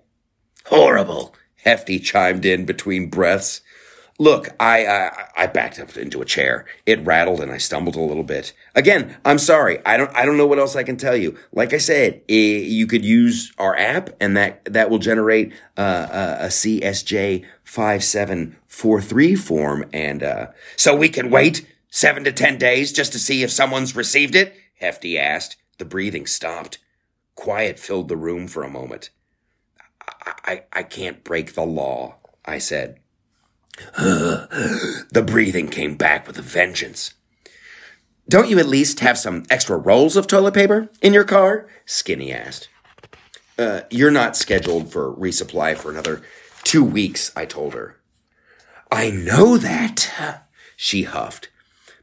Horrible, 0.65 1.33
Hefty 1.63 1.99
chimed 1.99 2.43
in 2.45 2.65
between 2.65 3.09
breaths. 3.09 3.61
Look, 4.21 4.49
I, 4.59 4.85
I 4.85 5.27
I 5.37 5.47
backed 5.47 5.79
up 5.79 5.95
into 5.95 6.21
a 6.21 6.25
chair. 6.25 6.65
It 6.85 6.99
rattled 7.05 7.39
and 7.39 7.49
I 7.53 7.57
stumbled 7.57 7.95
a 7.95 8.01
little 8.01 8.25
bit. 8.25 8.51
Again, 8.75 9.17
I'm 9.23 9.39
sorry. 9.39 9.79
I 9.85 9.95
don't 9.95 10.13
I 10.13 10.25
don't 10.25 10.35
know 10.35 10.45
what 10.45 10.59
else 10.59 10.75
I 10.75 10.83
can 10.83 10.97
tell 10.97 11.15
you. 11.15 11.37
Like 11.53 11.73
I 11.73 11.77
said, 11.77 12.21
eh, 12.27 12.59
you 12.59 12.85
could 12.85 13.05
use 13.05 13.53
our 13.57 13.77
app, 13.77 14.09
and 14.19 14.35
that 14.35 14.65
that 14.65 14.89
will 14.89 14.99
generate 14.99 15.53
uh, 15.77 16.35
a 16.41 16.47
CSJ 16.47 17.45
five 17.63 18.03
seven 18.03 18.57
four 18.67 19.01
three 19.01 19.35
form, 19.35 19.85
and 19.93 20.21
uh, 20.21 20.47
so 20.75 20.93
we 20.93 21.07
can 21.07 21.29
wait 21.29 21.65
seven 21.89 22.25
to 22.25 22.33
ten 22.33 22.57
days 22.57 22.91
just 22.91 23.13
to 23.13 23.19
see 23.19 23.41
if 23.41 23.51
someone's 23.51 23.95
received 23.95 24.35
it. 24.35 24.53
Hefty 24.81 25.17
asked. 25.17 25.55
The 25.77 25.85
breathing 25.85 26.27
stopped. 26.27 26.77
Quiet 27.35 27.79
filled 27.79 28.09
the 28.09 28.17
room 28.17 28.49
for 28.49 28.63
a 28.63 28.69
moment. 28.69 29.11
I, 30.01 30.33
I, 30.43 30.63
I 30.73 30.83
can't 30.83 31.23
break 31.23 31.53
the 31.53 31.65
law, 31.65 32.17
I 32.43 32.57
said. 32.57 32.99
the 33.97 35.23
breathing 35.25 35.67
came 35.67 35.95
back 35.95 36.27
with 36.27 36.37
a 36.37 36.41
vengeance. 36.41 37.13
Don't 38.27 38.49
you 38.49 38.59
at 38.59 38.67
least 38.67 38.99
have 38.99 39.17
some 39.17 39.45
extra 39.49 39.75
rolls 39.75 40.15
of 40.15 40.27
toilet 40.27 40.53
paper 40.53 40.89
in 41.01 41.13
your 41.13 41.23
car? 41.23 41.67
Skinny 41.85 42.31
asked. 42.31 42.69
Uh, 43.57 43.81
you're 43.89 44.11
not 44.11 44.37
scheduled 44.37 44.91
for 44.91 45.13
resupply 45.13 45.75
for 45.75 45.91
another 45.91 46.21
two 46.63 46.83
weeks, 46.83 47.31
I 47.35 47.45
told 47.45 47.73
her. 47.73 47.97
I 48.91 49.09
know 49.09 49.57
that, 49.57 50.43
she 50.77 51.03
huffed. 51.03 51.49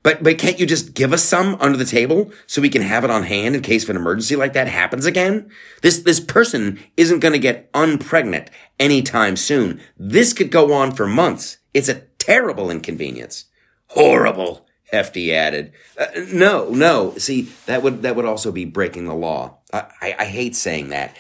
But, 0.03 0.23
but 0.23 0.39
can't 0.39 0.61
you 0.61 0.67
just 0.67 0.95
give 0.95 1.13
us 1.13 1.25
some 1.25 1.57
under 1.59 1.77
the 1.77 1.85
table 1.85 2.33
so 2.47 2.63
we 2.63 2.69
can 2.69 2.83
have 2.83 3.03
it 3.03 3.11
on 3.11 3.25
hand 3.25 3.57
in 3.57 3.63
case 3.63 3.83
of 3.83 3.91
an 3.91 3.97
emergency 3.97 4.37
like 4.37 4.53
that 4.53 4.69
happens 4.69 5.05
again? 5.05 5.51
This, 5.83 5.99
this 5.99 6.21
person 6.21 6.79
isn't 6.97 7.19
going 7.19 7.33
to 7.33 7.41
get 7.41 7.73
unpregnant 7.73 8.49
anytime 8.79 9.37
soon. 9.37 9.81
This 9.97 10.33
could 10.33 10.53
go 10.53 10.73
on 10.73 10.93
for 10.93 11.09
months. 11.09 11.59
It's 11.77 11.91
a 11.91 12.01
terrible 12.19 12.71
inconvenience. 12.71 13.45
Horrible, 13.89 14.67
Hefty 14.91 15.35
added. 15.35 15.73
Uh, 15.99 16.07
no, 16.33 16.71
no. 16.71 17.15
See, 17.19 17.51
that 17.67 17.83
would, 17.83 18.01
that 18.01 18.17
would 18.17 18.25
also 18.25 18.51
be 18.51 18.65
breaking 18.65 19.05
the 19.05 19.15
law. 19.15 19.59
I, 19.75 19.85
I, 20.01 20.17
I 20.21 20.25
hate 20.25 20.57
saying 20.57 20.89
that. 20.89 21.15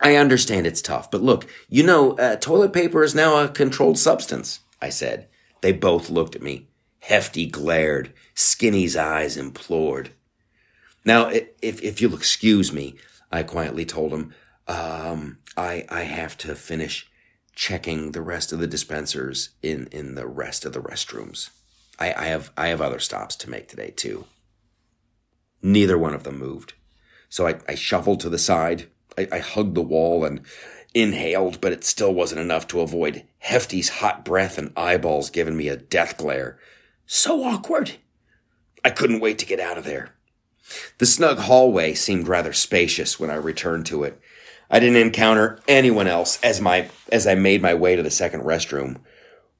I 0.00 0.14
understand 0.14 0.68
it's 0.68 0.80
tough, 0.80 1.10
but 1.10 1.20
look, 1.20 1.48
you 1.68 1.82
know, 1.82 2.12
uh, 2.12 2.36
toilet 2.36 2.72
paper 2.72 3.02
is 3.02 3.16
now 3.16 3.42
a 3.42 3.48
controlled 3.48 3.98
substance, 3.98 4.60
I 4.80 4.90
said. 4.90 5.26
They 5.62 5.72
both 5.72 6.10
looked 6.10 6.36
at 6.36 6.42
me. 6.42 6.68
Hefty 7.00 7.46
glared. 7.46 8.12
Skinny's 8.34 8.96
eyes 8.96 9.36
implored. 9.36 10.10
Now, 11.04 11.28
if, 11.28 11.82
if 11.82 12.00
you'll 12.00 12.14
excuse 12.14 12.72
me, 12.72 12.94
I 13.32 13.42
quietly 13.42 13.84
told 13.84 14.12
him, 14.12 14.32
um, 14.68 15.38
I, 15.56 15.86
I 15.88 16.02
have 16.02 16.38
to 16.38 16.54
finish 16.54 17.10
checking 17.54 18.12
the 18.12 18.20
rest 18.20 18.52
of 18.52 18.58
the 18.58 18.66
dispensers 18.66 19.50
in, 19.62 19.88
in 19.92 20.14
the 20.14 20.26
rest 20.26 20.64
of 20.64 20.72
the 20.72 20.82
restrooms. 20.82 21.50
I, 21.98 22.12
I 22.12 22.24
have, 22.26 22.52
I 22.56 22.68
have 22.68 22.80
other 22.80 22.98
stops 22.98 23.36
to 23.36 23.50
make 23.50 23.68
today 23.68 23.90
too. 23.90 24.24
Neither 25.62 25.96
one 25.96 26.14
of 26.14 26.24
them 26.24 26.38
moved. 26.38 26.74
So 27.28 27.46
I, 27.46 27.58
I 27.68 27.74
shuffled 27.74 28.20
to 28.20 28.28
the 28.28 28.38
side. 28.38 28.88
I, 29.16 29.28
I 29.32 29.38
hugged 29.38 29.74
the 29.74 29.82
wall 29.82 30.24
and 30.24 30.42
inhaled, 30.94 31.60
but 31.60 31.72
it 31.72 31.84
still 31.84 32.14
wasn't 32.14 32.40
enough 32.40 32.66
to 32.68 32.80
avoid 32.80 33.24
Hefty's 33.38 33.88
hot 33.88 34.24
breath 34.24 34.58
and 34.58 34.72
eyeballs 34.76 35.30
giving 35.30 35.56
me 35.56 35.68
a 35.68 35.76
death 35.76 36.16
glare. 36.16 36.58
So 37.06 37.42
awkward. 37.44 37.92
I 38.84 38.90
couldn't 38.90 39.20
wait 39.20 39.38
to 39.38 39.46
get 39.46 39.60
out 39.60 39.78
of 39.78 39.84
there. 39.84 40.14
The 40.98 41.06
snug 41.06 41.38
hallway 41.38 41.94
seemed 41.94 42.28
rather 42.28 42.52
spacious 42.52 43.18
when 43.20 43.30
I 43.30 43.34
returned 43.34 43.86
to 43.86 44.04
it. 44.04 44.20
I 44.70 44.80
didn't 44.80 44.96
encounter 44.96 45.58
anyone 45.68 46.06
else 46.06 46.40
as 46.42 46.60
my 46.60 46.88
as 47.12 47.26
I 47.26 47.34
made 47.34 47.62
my 47.62 47.74
way 47.74 47.96
to 47.96 48.02
the 48.02 48.10
second 48.10 48.42
restroom. 48.42 48.98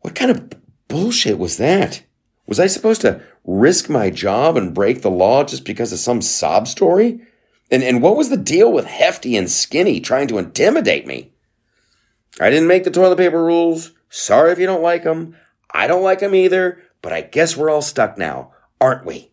What 0.00 0.14
kind 0.14 0.30
of 0.30 0.50
bullshit 0.88 1.38
was 1.38 1.56
that? 1.58 2.02
Was 2.46 2.60
I 2.60 2.66
supposed 2.66 3.00
to 3.02 3.22
risk 3.44 3.88
my 3.88 4.10
job 4.10 4.56
and 4.56 4.74
break 4.74 5.02
the 5.02 5.10
law 5.10 5.44
just 5.44 5.64
because 5.64 5.92
of 5.92 5.98
some 5.98 6.20
sob 6.20 6.68
story? 6.68 7.20
And 7.70 7.82
and 7.82 8.02
what 8.02 8.16
was 8.16 8.30
the 8.30 8.36
deal 8.36 8.72
with 8.72 8.86
Hefty 8.86 9.36
and 9.36 9.50
Skinny 9.50 10.00
trying 10.00 10.28
to 10.28 10.38
intimidate 10.38 11.06
me? 11.06 11.32
I 12.40 12.50
didn't 12.50 12.68
make 12.68 12.84
the 12.84 12.90
toilet 12.90 13.16
paper 13.16 13.42
rules. 13.42 13.92
Sorry 14.08 14.52
if 14.52 14.58
you 14.58 14.66
don't 14.66 14.82
like 14.82 15.04
them. 15.04 15.36
I 15.72 15.86
don't 15.86 16.02
like 16.02 16.20
them 16.20 16.34
either. 16.34 16.80
But 17.02 17.12
I 17.12 17.20
guess 17.20 17.56
we're 17.56 17.70
all 17.70 17.82
stuck 17.82 18.16
now, 18.16 18.52
aren't 18.80 19.04
we? 19.04 19.30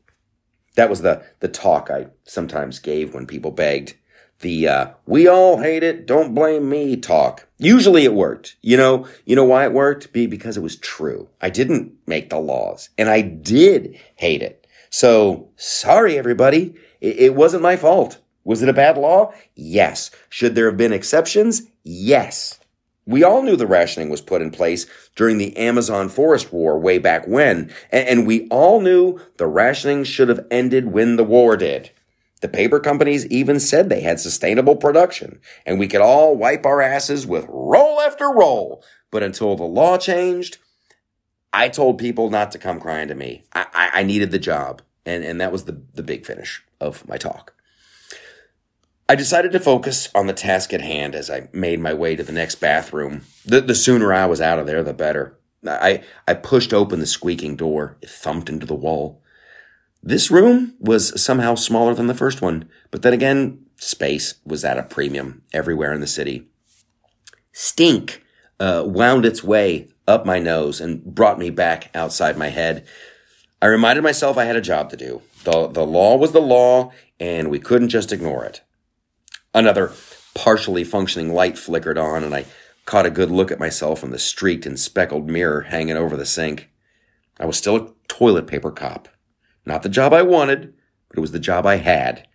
That 0.75 0.89
was 0.89 1.01
the, 1.01 1.23
the 1.39 1.47
talk 1.47 1.89
I 1.89 2.07
sometimes 2.23 2.79
gave 2.79 3.13
when 3.13 3.27
people 3.27 3.51
begged. 3.51 3.95
The, 4.41 4.67
uh, 4.67 4.87
we 5.05 5.27
all 5.27 5.59
hate 5.59 5.83
it, 5.83 6.05
don't 6.05 6.33
blame 6.33 6.69
me 6.69 6.97
talk. 6.97 7.47
Usually 7.57 8.03
it 8.03 8.13
worked. 8.13 8.57
You 8.61 8.75
know, 8.75 9.07
you 9.25 9.35
know 9.35 9.45
why 9.45 9.65
it 9.65 9.73
worked? 9.73 10.11
Be 10.13 10.27
because 10.27 10.57
it 10.57 10.63
was 10.63 10.75
true. 10.75 11.29
I 11.41 11.49
didn't 11.49 11.93
make 12.07 12.29
the 12.29 12.39
laws 12.39 12.89
and 12.97 13.09
I 13.09 13.21
did 13.21 13.99
hate 14.15 14.41
it. 14.41 14.67
So 14.89 15.49
sorry, 15.55 16.17
everybody. 16.17 16.75
It, 16.99 17.17
it 17.17 17.35
wasn't 17.35 17.63
my 17.63 17.77
fault. 17.77 18.19
Was 18.43 18.61
it 18.61 18.69
a 18.69 18.73
bad 18.73 18.97
law? 18.97 19.33
Yes. 19.55 20.09
Should 20.29 20.55
there 20.55 20.65
have 20.65 20.77
been 20.77 20.93
exceptions? 20.93 21.63
Yes. 21.83 22.59
We 23.05 23.23
all 23.23 23.41
knew 23.41 23.55
the 23.55 23.67
rationing 23.67 24.09
was 24.09 24.21
put 24.21 24.41
in 24.41 24.51
place 24.51 24.85
during 25.15 25.37
the 25.37 25.55
Amazon 25.57 26.07
Forest 26.07 26.53
War 26.53 26.79
way 26.79 26.97
back 26.97 27.27
when, 27.27 27.71
and, 27.91 28.27
we 28.27 28.47
all 28.49 28.79
knew 28.79 29.19
the 29.37 29.47
rationing 29.47 30.03
should 30.03 30.29
have 30.29 30.45
ended 30.51 30.91
when 30.91 31.15
the 31.15 31.23
war 31.23 31.57
did. 31.57 31.91
The 32.41 32.49
paper 32.49 32.79
companies 32.79 33.25
even 33.27 33.59
said 33.59 33.89
they 33.89 34.01
had 34.01 34.19
sustainable 34.19 34.75
production, 34.75 35.39
and 35.65 35.79
we 35.79 35.87
could 35.87 36.01
all 36.01 36.35
wipe 36.35 36.65
our 36.65 36.81
asses 36.81 37.25
with 37.25 37.45
roll 37.47 38.01
after 38.01 38.29
roll. 38.31 38.83
But 39.11 39.23
until 39.23 39.55
the 39.55 39.63
law 39.63 39.97
changed, 39.97 40.57
I 41.53 41.69
told 41.69 41.97
people 41.97 42.29
not 42.29 42.51
to 42.51 42.57
come 42.57 42.79
crying 42.79 43.07
to 43.09 43.15
me. 43.15 43.43
I, 43.53 43.67
I, 43.73 43.89
I 43.99 44.03
needed 44.03 44.31
the 44.31 44.39
job, 44.39 44.81
and, 45.05 45.23
and 45.23 45.39
that 45.39 45.51
was 45.51 45.65
the, 45.65 45.81
the 45.93 46.03
big 46.03 46.25
finish 46.25 46.63
of 46.79 47.07
my 47.07 47.17
talk. 47.17 47.53
I 49.07 49.15
decided 49.15 49.51
to 49.51 49.59
focus 49.59 50.09
on 50.15 50.27
the 50.27 50.33
task 50.33 50.73
at 50.73 50.81
hand 50.81 51.15
as 51.15 51.29
I 51.29 51.49
made 51.51 51.79
my 51.79 51.93
way 51.93 52.15
to 52.15 52.23
the 52.23 52.31
next 52.31 52.55
bathroom. 52.55 53.23
The, 53.45 53.61
the 53.61 53.75
sooner 53.75 54.13
I 54.13 54.25
was 54.25 54.41
out 54.41 54.57
of 54.57 54.65
there, 54.65 54.81
the 54.81 54.93
better. 54.93 55.37
I, 55.67 56.03
I 56.27 56.33
pushed 56.33 56.73
open 56.73 56.99
the 56.99 57.05
squeaking 57.05 57.57
door. 57.57 57.97
It 58.01 58.09
thumped 58.09 58.49
into 58.49 58.65
the 58.65 58.73
wall. 58.73 59.20
This 60.03 60.31
room 60.31 60.75
was 60.79 61.21
somehow 61.21 61.55
smaller 61.55 61.93
than 61.93 62.07
the 62.07 62.15
first 62.15 62.41
one, 62.41 62.67
but 62.89 63.03
then 63.03 63.13
again, 63.13 63.65
space 63.77 64.35
was 64.45 64.65
at 64.65 64.77
a 64.77 64.83
premium 64.83 65.43
everywhere 65.53 65.93
in 65.93 66.01
the 66.01 66.07
city. 66.07 66.47
Stink 67.53 68.23
uh, 68.59 68.83
wound 68.85 69.25
its 69.25 69.43
way 69.43 69.89
up 70.07 70.25
my 70.25 70.39
nose 70.39 70.81
and 70.81 71.03
brought 71.03 71.37
me 71.37 71.49
back 71.49 71.91
outside 71.95 72.37
my 72.37 72.49
head. 72.49 72.85
I 73.61 73.67
reminded 73.67 74.01
myself 74.01 74.37
I 74.37 74.45
had 74.45 74.55
a 74.55 74.61
job 74.61 74.89
to 74.89 74.97
do. 74.97 75.21
The, 75.43 75.67
the 75.67 75.85
law 75.85 76.17
was 76.17 76.31
the 76.31 76.41
law, 76.41 76.91
and 77.19 77.49
we 77.49 77.59
couldn't 77.59 77.89
just 77.89 78.11
ignore 78.11 78.43
it. 78.43 78.61
Another 79.53 79.91
partially 80.33 80.83
functioning 80.83 81.33
light 81.33 81.57
flickered 81.57 81.97
on, 81.97 82.23
and 82.23 82.33
I 82.33 82.45
caught 82.85 83.05
a 83.05 83.11
good 83.11 83.29
look 83.29 83.51
at 83.51 83.59
myself 83.59 84.03
in 84.03 84.09
the 84.09 84.19
streaked 84.19 84.65
and 84.65 84.79
speckled 84.79 85.29
mirror 85.29 85.61
hanging 85.61 85.97
over 85.97 86.17
the 86.17 86.25
sink. 86.25 86.69
I 87.39 87.45
was 87.45 87.57
still 87.57 87.75
a 87.75 87.89
toilet 88.07 88.47
paper 88.47 88.71
cop. 88.71 89.07
Not 89.65 89.83
the 89.83 89.89
job 89.89 90.13
I 90.13 90.21
wanted, 90.21 90.73
but 91.09 91.17
it 91.17 91.21
was 91.21 91.31
the 91.31 91.39
job 91.39 91.65
I 91.65 91.77
had. 91.77 92.27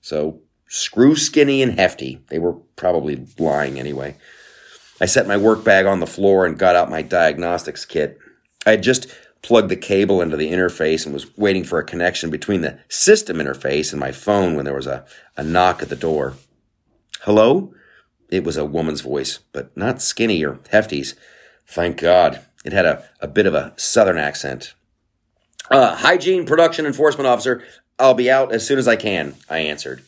So 0.00 0.40
screw 0.68 1.16
skinny 1.16 1.62
and 1.62 1.78
hefty. 1.78 2.22
They 2.28 2.38
were 2.38 2.54
probably 2.76 3.26
lying 3.38 3.78
anyway. 3.78 4.16
I 5.00 5.06
set 5.06 5.26
my 5.26 5.36
work 5.36 5.64
bag 5.64 5.86
on 5.86 6.00
the 6.00 6.06
floor 6.06 6.44
and 6.44 6.58
got 6.58 6.76
out 6.76 6.90
my 6.90 7.02
diagnostics 7.02 7.84
kit. 7.84 8.18
I 8.66 8.72
had 8.72 8.82
just 8.82 9.06
plugged 9.42 9.70
the 9.70 9.76
cable 9.76 10.20
into 10.20 10.36
the 10.36 10.52
interface 10.52 11.04
and 11.04 11.14
was 11.14 11.36
waiting 11.36 11.64
for 11.64 11.78
a 11.78 11.84
connection 11.84 12.30
between 12.30 12.60
the 12.60 12.78
system 12.88 13.38
interface 13.38 13.92
and 13.92 14.00
my 14.00 14.12
phone 14.12 14.54
when 14.54 14.64
there 14.64 14.74
was 14.74 14.86
a, 14.86 15.06
a 15.36 15.42
knock 15.42 15.82
at 15.82 15.88
the 15.88 15.96
door. 15.96 16.34
Hello? 17.22 17.72
It 18.28 18.44
was 18.44 18.56
a 18.56 18.64
woman's 18.64 19.00
voice, 19.00 19.38
but 19.52 19.74
not 19.76 20.02
skinny 20.02 20.44
or 20.44 20.60
hefty's. 20.70 21.14
Thank 21.66 21.98
God. 21.98 22.44
It 22.64 22.72
had 22.72 22.84
a, 22.84 23.04
a 23.20 23.26
bit 23.26 23.46
of 23.46 23.54
a 23.54 23.72
southern 23.76 24.18
accent. 24.18 24.74
Uh, 25.70 25.94
hygiene 25.94 26.44
production 26.44 26.84
enforcement 26.84 27.26
officer. 27.26 27.62
I'll 27.98 28.14
be 28.14 28.30
out 28.30 28.52
as 28.52 28.66
soon 28.66 28.78
as 28.78 28.88
I 28.88 28.96
can, 28.96 29.36
I 29.48 29.58
answered. 29.58 30.02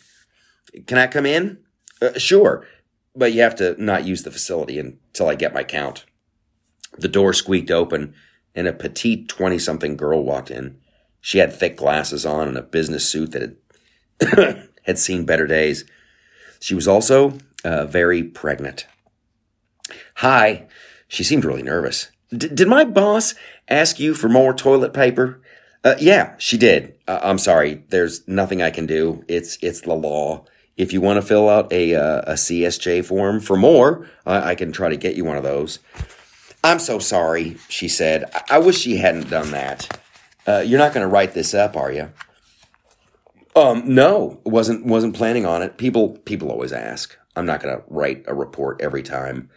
Can 0.86 0.98
I 0.98 1.06
come 1.06 1.26
in? 1.26 1.58
Uh, 2.00 2.18
sure, 2.18 2.66
but 3.14 3.32
you 3.32 3.42
have 3.42 3.54
to 3.56 3.80
not 3.82 4.04
use 4.04 4.22
the 4.22 4.30
facility 4.30 4.78
until 4.78 5.28
I 5.28 5.34
get 5.34 5.54
my 5.54 5.62
count. 5.62 6.04
The 6.98 7.08
door 7.08 7.32
squeaked 7.32 7.70
open, 7.70 8.14
and 8.54 8.66
a 8.66 8.72
petite 8.72 9.28
20 9.28 9.58
something 9.58 9.96
girl 9.96 10.24
walked 10.24 10.50
in. 10.50 10.78
She 11.20 11.38
had 11.38 11.52
thick 11.52 11.76
glasses 11.76 12.26
on 12.26 12.48
and 12.48 12.56
a 12.56 12.62
business 12.62 13.08
suit 13.08 13.32
that 13.32 13.56
had, 14.20 14.68
had 14.82 14.98
seen 14.98 15.24
better 15.24 15.46
days. 15.46 15.84
She 16.60 16.74
was 16.74 16.88
also 16.88 17.38
uh, 17.64 17.86
very 17.86 18.22
pregnant. 18.24 18.86
Hi. 20.16 20.66
She 21.08 21.22
seemed 21.22 21.44
really 21.44 21.62
nervous. 21.62 22.10
did 22.30 22.66
my 22.66 22.84
boss 22.84 23.34
ask 23.68 24.00
you 24.00 24.14
for 24.14 24.28
more 24.28 24.54
toilet 24.54 24.94
paper? 24.94 25.41
Uh, 25.84 25.96
yeah, 25.98 26.34
she 26.38 26.56
did. 26.56 26.94
Uh, 27.08 27.20
I'm 27.22 27.38
sorry. 27.38 27.82
There's 27.88 28.26
nothing 28.28 28.62
I 28.62 28.70
can 28.70 28.86
do. 28.86 29.24
It's 29.28 29.58
it's 29.62 29.80
the 29.80 29.94
law. 29.94 30.44
If 30.76 30.92
you 30.92 31.00
want 31.00 31.20
to 31.20 31.26
fill 31.26 31.48
out 31.48 31.72
a 31.72 31.94
uh, 31.94 32.22
a 32.22 32.34
CSJ 32.34 33.04
form 33.04 33.40
for 33.40 33.56
more, 33.56 34.08
I 34.24 34.54
can 34.54 34.72
try 34.72 34.88
to 34.88 34.96
get 34.96 35.16
you 35.16 35.24
one 35.24 35.36
of 35.36 35.42
those. 35.42 35.80
I'm 36.64 36.78
so 36.78 36.98
sorry, 36.98 37.56
she 37.68 37.88
said. 37.88 38.24
I, 38.32 38.56
I 38.56 38.58
wish 38.58 38.78
she 38.78 38.96
hadn't 38.96 39.28
done 39.28 39.50
that. 39.50 40.00
Uh, 40.46 40.62
you're 40.64 40.78
not 40.78 40.94
going 40.94 41.06
to 41.06 41.12
write 41.12 41.34
this 41.34 41.54
up, 41.54 41.76
are 41.76 41.92
you? 41.92 42.12
Um, 43.54 43.94
no, 43.94 44.40
wasn't 44.44 44.86
wasn't 44.86 45.14
planning 45.14 45.44
on 45.44 45.62
it. 45.62 45.76
People 45.76 46.18
people 46.18 46.50
always 46.50 46.72
ask. 46.72 47.16
I'm 47.34 47.46
not 47.46 47.62
going 47.62 47.76
to 47.76 47.84
write 47.88 48.24
a 48.26 48.34
report 48.34 48.80
every 48.80 49.02
time. 49.02 49.50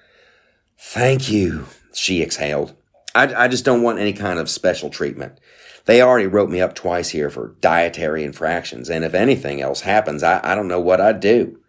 Thank 0.77 1.29
you, 1.29 1.67
she 1.93 2.21
exhaled. 2.21 2.75
I, 3.15 3.45
I 3.45 3.47
just 3.47 3.65
don't 3.65 3.81
want 3.81 3.99
any 3.99 4.13
kind 4.13 4.37
of 4.37 4.49
special 4.49 4.89
treatment. 4.89 5.39
They 5.85 6.01
already 6.01 6.27
wrote 6.27 6.49
me 6.49 6.61
up 6.61 6.75
twice 6.75 7.09
here 7.09 7.29
for 7.29 7.55
dietary 7.61 8.23
infractions, 8.23 8.89
and 8.89 9.05
if 9.05 9.13
anything 9.13 9.61
else 9.61 9.81
happens, 9.81 10.21
I, 10.21 10.41
I 10.43 10.53
don't 10.53 10.67
know 10.67 10.79
what 10.79 10.99
I'd 10.99 11.19
do. 11.19 11.59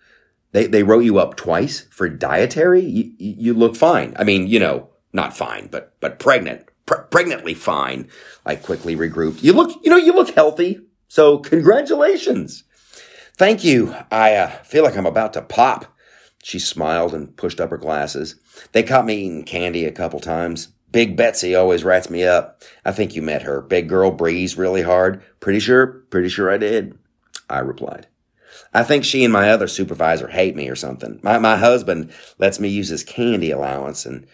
They, 0.53 0.66
they 0.66 0.82
wrote 0.82 1.05
you 1.05 1.18
up 1.18 1.36
twice 1.36 1.86
for 1.90 2.09
dietary? 2.09 2.80
You, 2.80 3.12
you 3.18 3.55
look 3.55 3.76
fine. 3.76 4.14
I 4.18 4.24
mean, 4.24 4.47
you 4.47 4.59
know, 4.59 4.88
not 5.12 5.36
fine, 5.36 5.68
but, 5.68 5.94
but 6.01 6.18
pregnant. 6.18 6.66
Pre- 6.86 7.05
pregnantly 7.11 7.53
fine. 7.53 8.09
I 8.44 8.57
quickly 8.57 8.97
regrouped. 8.97 9.42
You 9.42 9.53
look, 9.53 9.78
you 9.82 9.90
know, 9.90 9.97
you 9.97 10.14
look 10.14 10.30
healthy. 10.30 10.80
So 11.09 11.38
congratulations. 11.38 12.64
Thank 13.36 13.64
you. 13.64 13.94
I 14.11 14.34
uh, 14.34 14.49
feel 14.62 14.82
like 14.82 14.97
I'm 14.97 15.05
about 15.05 15.34
to 15.34 15.42
pop. 15.42 15.94
She 16.42 16.59
smiled 16.59 17.12
and 17.12 17.36
pushed 17.36 17.61
up 17.61 17.70
her 17.70 17.76
glasses. 17.76 18.36
They 18.72 18.82
caught 18.82 19.05
me 19.05 19.16
eating 19.16 19.44
candy 19.44 19.84
a 19.84 19.92
couple 19.92 20.20
times. 20.20 20.68
Big 20.97 21.14
Betsy 21.14 21.55
always 21.55 21.84
rats 21.84 22.09
me 22.09 22.24
up. 22.24 22.62
I 22.82 22.90
think 22.90 23.14
you 23.14 23.20
met 23.20 23.42
her. 23.42 23.61
Big 23.61 23.86
girl 23.86 24.11
breathes 24.11 24.57
really 24.57 24.80
hard. 24.80 25.22
Pretty 25.40 25.61
sure, 25.61 25.86
pretty 26.09 26.30
sure 26.30 26.51
I 26.51 26.57
did. 26.57 26.99
I 27.51 27.59
replied. 27.59 28.07
I 28.72 28.82
think 28.82 29.05
she 29.05 29.22
and 29.22 29.30
my 29.30 29.51
other 29.51 29.68
supervisor 29.68 30.28
hate 30.28 30.57
me 30.57 30.70
or 30.70 30.74
something. 30.74 31.20
My, 31.22 31.38
my 31.38 31.59
husband 31.59 32.14
lets 32.38 32.59
me 32.59 32.70
use 32.70 32.88
his 32.88 33.05
candy 33.05 33.51
allowance 33.51 34.07
and 34.07 34.26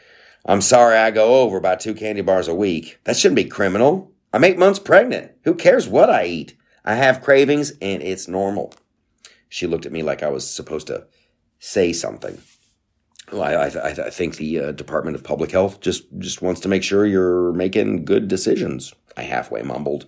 I'm 0.46 0.60
sorry 0.60 0.96
I 0.96 1.10
go 1.10 1.40
over 1.40 1.58
by 1.58 1.74
two 1.74 1.94
candy 1.94 2.22
bars 2.22 2.46
a 2.46 2.54
week. 2.54 3.00
That 3.02 3.16
shouldn't 3.16 3.34
be 3.34 3.46
criminal. 3.46 4.12
I'm 4.32 4.44
eight 4.44 4.56
months 4.56 4.78
pregnant. 4.78 5.32
Who 5.42 5.56
cares 5.56 5.88
what 5.88 6.10
I 6.10 6.26
eat? 6.26 6.56
I 6.84 6.94
have 6.94 7.22
cravings 7.22 7.72
and 7.82 8.04
it's 8.04 8.28
normal. 8.28 8.72
She 9.48 9.66
looked 9.66 9.84
at 9.84 9.90
me 9.90 10.04
like 10.04 10.22
I 10.22 10.28
was 10.28 10.48
supposed 10.48 10.86
to 10.86 11.08
say 11.58 11.92
something. 11.92 12.40
Well, 13.32 13.42
I, 13.42 13.54
I, 13.54 13.88
I 13.88 14.10
think 14.10 14.36
the 14.36 14.58
uh, 14.58 14.72
Department 14.72 15.16
of 15.16 15.24
Public 15.24 15.52
Health 15.52 15.80
just, 15.80 16.04
just 16.18 16.42
wants 16.42 16.60
to 16.60 16.68
make 16.68 16.82
sure 16.82 17.06
you're 17.06 17.52
making 17.52 18.04
good 18.04 18.28
decisions. 18.28 18.94
I 19.16 19.22
halfway 19.22 19.62
mumbled. 19.62 20.06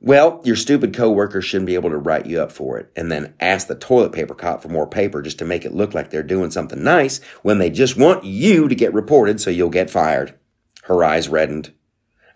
Well, 0.00 0.40
your 0.44 0.54
stupid 0.54 0.94
coworker 0.94 1.42
shouldn't 1.42 1.66
be 1.66 1.74
able 1.74 1.90
to 1.90 1.98
write 1.98 2.26
you 2.26 2.40
up 2.40 2.52
for 2.52 2.78
it 2.78 2.92
and 2.94 3.10
then 3.10 3.34
ask 3.40 3.66
the 3.66 3.74
toilet 3.74 4.12
paper 4.12 4.34
cop 4.34 4.62
for 4.62 4.68
more 4.68 4.86
paper 4.86 5.22
just 5.22 5.40
to 5.40 5.44
make 5.44 5.64
it 5.64 5.74
look 5.74 5.92
like 5.92 6.10
they're 6.10 6.22
doing 6.22 6.52
something 6.52 6.82
nice 6.84 7.20
when 7.42 7.58
they 7.58 7.68
just 7.68 7.96
want 7.96 8.22
you 8.22 8.68
to 8.68 8.76
get 8.76 8.94
reported 8.94 9.40
so 9.40 9.50
you'll 9.50 9.70
get 9.70 9.90
fired. 9.90 10.38
Her 10.84 11.02
eyes 11.02 11.28
reddened. 11.28 11.72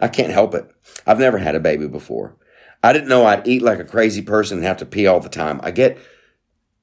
I 0.01 0.09
can't 0.09 0.33
help 0.33 0.55
it. 0.55 0.69
I've 1.07 1.21
never 1.21 1.39
had 1.39 1.55
a 1.55 1.61
baby 1.61 1.87
before. 1.87 2.37
I 2.83 2.93
didn't 2.93 3.09
know 3.09 3.27
I'd 3.27 3.47
eat 3.47 3.63
like 3.63 3.79
a 3.79 3.85
crazy 3.85 4.23
person 4.23 4.59
and 4.59 4.67
have 4.67 4.79
to 4.79 4.87
pee 4.87 5.07
all 5.07 5.21
the 5.21 5.29
time. 5.29 5.61
I 5.63 5.71
get 5.71 5.99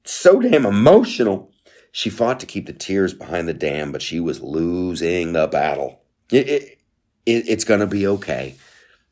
so 0.04 0.40
damn 0.40 0.64
emotional. 0.64 1.49
She 1.92 2.10
fought 2.10 2.40
to 2.40 2.46
keep 2.46 2.66
the 2.66 2.72
tears 2.72 3.14
behind 3.14 3.48
the 3.48 3.54
dam, 3.54 3.92
but 3.92 4.02
she 4.02 4.20
was 4.20 4.40
losing 4.40 5.32
the 5.32 5.46
battle. 5.46 6.02
It, 6.30 6.48
it, 6.48 6.78
it, 7.26 7.48
it's 7.48 7.64
going 7.64 7.80
to 7.80 7.86
be 7.86 8.06
okay. 8.06 8.56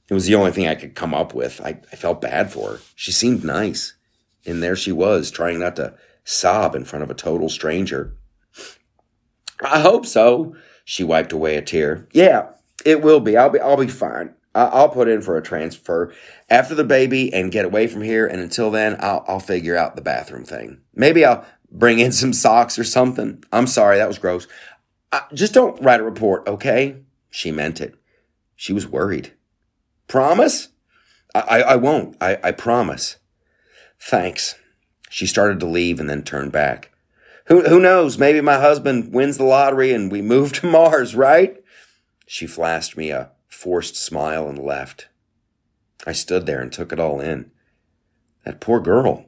It 0.08 0.14
was 0.14 0.26
the 0.26 0.36
only 0.36 0.52
thing 0.52 0.66
I 0.66 0.74
could 0.74 0.94
come 0.94 1.14
up 1.14 1.34
with. 1.34 1.60
I, 1.60 1.80
I 1.92 1.96
felt 1.96 2.20
bad 2.20 2.52
for 2.52 2.72
her. 2.72 2.80
She 2.94 3.12
seemed 3.12 3.44
nice. 3.44 3.94
And 4.46 4.62
there 4.62 4.76
she 4.76 4.92
was, 4.92 5.30
trying 5.30 5.58
not 5.58 5.76
to 5.76 5.94
sob 6.24 6.74
in 6.74 6.84
front 6.84 7.02
of 7.02 7.10
a 7.10 7.14
total 7.14 7.48
stranger. 7.48 8.14
I 9.60 9.80
hope 9.80 10.06
so. 10.06 10.54
She 10.84 11.04
wiped 11.04 11.32
away 11.32 11.56
a 11.56 11.62
tear. 11.62 12.08
Yeah, 12.12 12.50
it 12.84 13.02
will 13.02 13.20
be. 13.20 13.36
I'll 13.36 13.50
be 13.50 13.60
I'll 13.60 13.76
be 13.76 13.88
fine. 13.88 14.34
I'll 14.54 14.88
put 14.88 15.08
in 15.08 15.20
for 15.20 15.36
a 15.36 15.42
transfer 15.42 16.12
after 16.48 16.74
the 16.74 16.84
baby 16.84 17.32
and 17.32 17.52
get 17.52 17.64
away 17.64 17.86
from 17.86 18.02
here. 18.02 18.26
And 18.26 18.40
until 18.40 18.70
then, 18.70 18.96
I'll, 18.98 19.24
I'll 19.28 19.40
figure 19.40 19.76
out 19.76 19.94
the 19.94 20.02
bathroom 20.02 20.44
thing. 20.44 20.80
Maybe 20.94 21.24
I'll 21.24 21.44
bring 21.70 21.98
in 21.98 22.12
some 22.12 22.32
socks 22.32 22.78
or 22.78 22.84
something. 22.84 23.42
I'm 23.52 23.66
sorry, 23.66 23.98
that 23.98 24.08
was 24.08 24.18
gross. 24.18 24.46
I, 25.12 25.22
just 25.32 25.54
don't 25.54 25.80
write 25.82 26.00
a 26.00 26.04
report, 26.04 26.46
okay? 26.46 26.96
She 27.30 27.50
meant 27.50 27.80
it. 27.80 27.94
She 28.56 28.72
was 28.72 28.86
worried. 28.86 29.32
Promise? 30.06 30.68
I, 31.34 31.40
I, 31.40 31.58
I 31.60 31.76
won't. 31.76 32.16
I, 32.20 32.38
I 32.42 32.52
promise. 32.52 33.16
Thanks. 34.00 34.54
She 35.10 35.26
started 35.26 35.60
to 35.60 35.66
leave 35.66 36.00
and 36.00 36.08
then 36.08 36.22
turned 36.22 36.52
back. 36.52 36.90
Who, 37.46 37.62
who 37.62 37.80
knows? 37.80 38.18
Maybe 38.18 38.40
my 38.40 38.60
husband 38.60 39.12
wins 39.12 39.38
the 39.38 39.44
lottery 39.44 39.92
and 39.92 40.12
we 40.12 40.20
move 40.20 40.52
to 40.60 40.70
Mars, 40.70 41.14
right? 41.14 41.56
She 42.26 42.46
flashed 42.46 42.96
me 42.96 43.10
a 43.10 43.30
forced 43.48 43.96
smile 43.96 44.48
and 44.48 44.58
left. 44.58 45.08
I 46.06 46.12
stood 46.12 46.46
there 46.46 46.60
and 46.60 46.72
took 46.72 46.92
it 46.92 47.00
all 47.00 47.20
in. 47.20 47.50
That 48.44 48.60
poor 48.60 48.80
girl, 48.80 49.27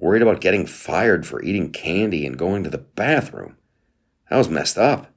worried 0.00 0.22
about 0.22 0.40
getting 0.40 0.66
fired 0.66 1.26
for 1.26 1.42
eating 1.42 1.70
candy 1.70 2.26
and 2.26 2.38
going 2.38 2.64
to 2.64 2.70
the 2.70 2.78
bathroom. 2.78 3.56
That 4.28 4.38
was 4.38 4.48
messed 4.48 4.78
up. 4.78 5.12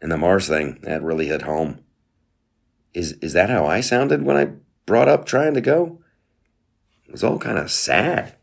And 0.00 0.12
the 0.12 0.18
Mars 0.18 0.46
thing, 0.46 0.78
that 0.82 1.02
really 1.02 1.26
hit 1.26 1.42
home. 1.42 1.80
Is 2.94 3.12
is 3.14 3.32
that 3.32 3.50
how 3.50 3.66
I 3.66 3.80
sounded 3.80 4.22
when 4.22 4.36
I 4.36 4.52
brought 4.86 5.08
up 5.08 5.24
trying 5.24 5.54
to 5.54 5.60
go? 5.60 6.00
It 7.06 7.12
was 7.12 7.24
all 7.24 7.38
kind 7.38 7.58
of 7.58 7.70
sad. 7.70 8.36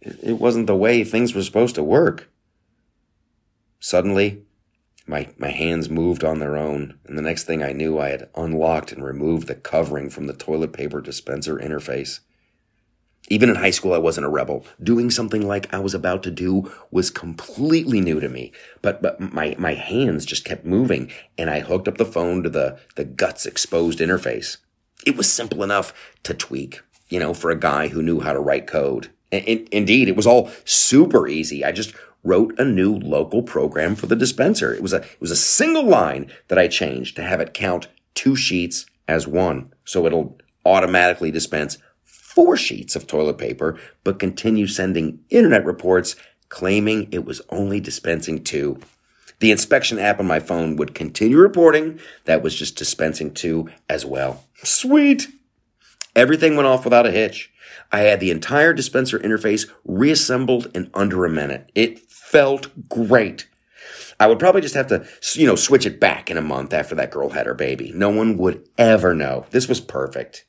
It, 0.00 0.18
it 0.22 0.32
wasn't 0.34 0.66
the 0.66 0.76
way 0.76 1.04
things 1.04 1.34
were 1.34 1.42
supposed 1.42 1.76
to 1.76 1.82
work. 1.82 2.30
Suddenly, 3.78 4.42
my, 5.06 5.28
my 5.38 5.50
hands 5.50 5.90
moved 5.90 6.24
on 6.24 6.38
their 6.38 6.56
own, 6.56 6.98
and 7.04 7.18
the 7.18 7.22
next 7.22 7.44
thing 7.44 7.62
I 7.62 7.72
knew, 7.72 7.98
I 7.98 8.08
had 8.08 8.30
unlocked 8.34 8.92
and 8.92 9.04
removed 9.04 9.46
the 9.46 9.54
covering 9.54 10.08
from 10.08 10.26
the 10.26 10.32
toilet 10.32 10.72
paper 10.72 11.00
dispenser 11.00 11.58
interface. 11.58 12.20
Even 13.28 13.48
in 13.48 13.56
high 13.56 13.70
school, 13.70 13.94
I 13.94 13.98
wasn't 13.98 14.26
a 14.26 14.30
rebel. 14.30 14.66
Doing 14.82 15.10
something 15.10 15.46
like 15.46 15.72
I 15.72 15.78
was 15.78 15.94
about 15.94 16.22
to 16.24 16.30
do 16.30 16.70
was 16.90 17.10
completely 17.10 18.00
new 18.00 18.20
to 18.20 18.28
me. 18.28 18.52
But, 18.82 19.00
but 19.00 19.18
my, 19.18 19.56
my 19.58 19.74
hands 19.74 20.26
just 20.26 20.44
kept 20.44 20.66
moving, 20.66 21.10
and 21.38 21.48
I 21.48 21.60
hooked 21.60 21.88
up 21.88 21.96
the 21.96 22.04
phone 22.04 22.42
to 22.42 22.50
the, 22.50 22.78
the 22.96 23.04
guts 23.04 23.46
exposed 23.46 24.00
interface. 24.00 24.58
It 25.06 25.16
was 25.16 25.32
simple 25.32 25.62
enough 25.62 25.94
to 26.24 26.34
tweak, 26.34 26.82
you 27.08 27.18
know, 27.18 27.32
for 27.32 27.50
a 27.50 27.58
guy 27.58 27.88
who 27.88 28.02
knew 28.02 28.20
how 28.20 28.34
to 28.34 28.40
write 28.40 28.66
code. 28.66 29.10
And, 29.32 29.46
indeed, 29.46 30.08
it 30.08 30.16
was 30.16 30.26
all 30.26 30.50
super 30.66 31.26
easy. 31.26 31.64
I 31.64 31.72
just 31.72 31.94
wrote 32.22 32.58
a 32.58 32.64
new 32.64 32.94
local 32.94 33.42
program 33.42 33.94
for 33.94 34.06
the 34.06 34.16
dispenser. 34.16 34.74
It 34.74 34.82
was 34.82 34.92
a, 34.92 34.98
it 34.98 35.20
was 35.20 35.30
a 35.30 35.36
single 35.36 35.84
line 35.84 36.30
that 36.48 36.58
I 36.58 36.68
changed 36.68 37.16
to 37.16 37.22
have 37.22 37.40
it 37.40 37.54
count 37.54 37.88
two 38.14 38.36
sheets 38.36 38.84
as 39.08 39.26
one. 39.26 39.72
So 39.84 40.06
it'll 40.06 40.38
automatically 40.64 41.30
dispense 41.30 41.78
four 42.34 42.56
sheets 42.56 42.96
of 42.96 43.06
toilet 43.06 43.38
paper, 43.38 43.78
but 44.02 44.18
continue 44.18 44.66
sending 44.66 45.20
internet 45.30 45.64
reports 45.64 46.16
claiming 46.48 47.08
it 47.10 47.24
was 47.24 47.40
only 47.48 47.80
dispensing 47.80 48.42
two. 48.42 48.78
The 49.40 49.50
inspection 49.50 49.98
app 49.98 50.20
on 50.20 50.26
my 50.26 50.40
phone 50.40 50.76
would 50.76 50.94
continue 50.94 51.36
reporting 51.38 52.00
that 52.24 52.42
was 52.42 52.54
just 52.54 52.76
dispensing 52.76 53.34
two 53.34 53.68
as 53.88 54.04
well. 54.04 54.44
Sweet. 54.62 55.28
Everything 56.16 56.56
went 56.56 56.68
off 56.68 56.84
without 56.84 57.06
a 57.06 57.10
hitch. 57.10 57.52
I 57.92 58.00
had 58.00 58.20
the 58.20 58.30
entire 58.30 58.72
dispenser 58.72 59.18
interface 59.18 59.68
reassembled 59.84 60.70
in 60.74 60.90
under 60.94 61.24
a 61.24 61.30
minute. 61.30 61.70
It 61.74 61.98
felt 61.98 62.88
great. 62.88 63.48
I 64.18 64.28
would 64.28 64.38
probably 64.38 64.60
just 64.60 64.76
have 64.76 64.86
to, 64.88 65.06
you 65.34 65.46
know, 65.46 65.56
switch 65.56 65.86
it 65.86 66.00
back 66.00 66.30
in 66.30 66.36
a 66.36 66.42
month 66.42 66.72
after 66.72 66.94
that 66.94 67.10
girl 67.10 67.30
had 67.30 67.46
her 67.46 67.54
baby. 67.54 67.92
No 67.94 68.10
one 68.10 68.36
would 68.38 68.68
ever 68.78 69.14
know. 69.14 69.46
This 69.50 69.68
was 69.68 69.80
perfect. 69.80 70.46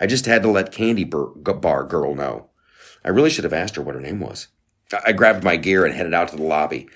I 0.00 0.06
just 0.06 0.26
had 0.26 0.42
to 0.42 0.50
let 0.50 0.72
Candy 0.72 1.04
Bar 1.04 1.84
Girl 1.84 2.14
know. 2.14 2.48
I 3.04 3.08
really 3.08 3.30
should 3.30 3.44
have 3.44 3.52
asked 3.52 3.76
her 3.76 3.82
what 3.82 3.94
her 3.94 4.00
name 4.00 4.20
was. 4.20 4.48
I 5.06 5.12
grabbed 5.12 5.44
my 5.44 5.56
gear 5.56 5.84
and 5.84 5.94
headed 5.94 6.14
out 6.14 6.28
to 6.28 6.36
the 6.36 6.42
lobby. 6.42 6.88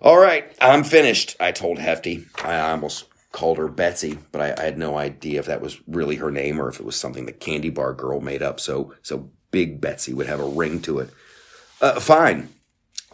All 0.00 0.18
right, 0.18 0.52
I'm 0.60 0.84
finished, 0.84 1.36
I 1.38 1.52
told 1.52 1.78
Hefty. 1.78 2.26
I 2.44 2.58
almost 2.60 3.06
called 3.32 3.58
her 3.58 3.68
Betsy, 3.68 4.18
but 4.32 4.40
I, 4.40 4.62
I, 4.62 4.64
had 4.64 4.78
no 4.78 4.96
idea 4.96 5.38
if 5.38 5.46
that 5.46 5.60
was 5.60 5.80
really 5.86 6.16
her 6.16 6.30
name 6.30 6.60
or 6.60 6.68
if 6.68 6.80
it 6.80 6.86
was 6.86 6.96
something 6.96 7.26
the 7.26 7.32
Candy 7.32 7.68
Bar 7.68 7.92
Girl 7.92 8.20
made 8.20 8.42
up 8.42 8.58
so 8.58 8.94
so 9.02 9.30
Big 9.50 9.80
Betsy 9.80 10.14
would 10.14 10.26
have 10.26 10.40
a 10.40 10.48
ring 10.48 10.80
to 10.82 11.00
it. 11.00 11.10
Uh, 11.80 12.00
fine, 12.00 12.48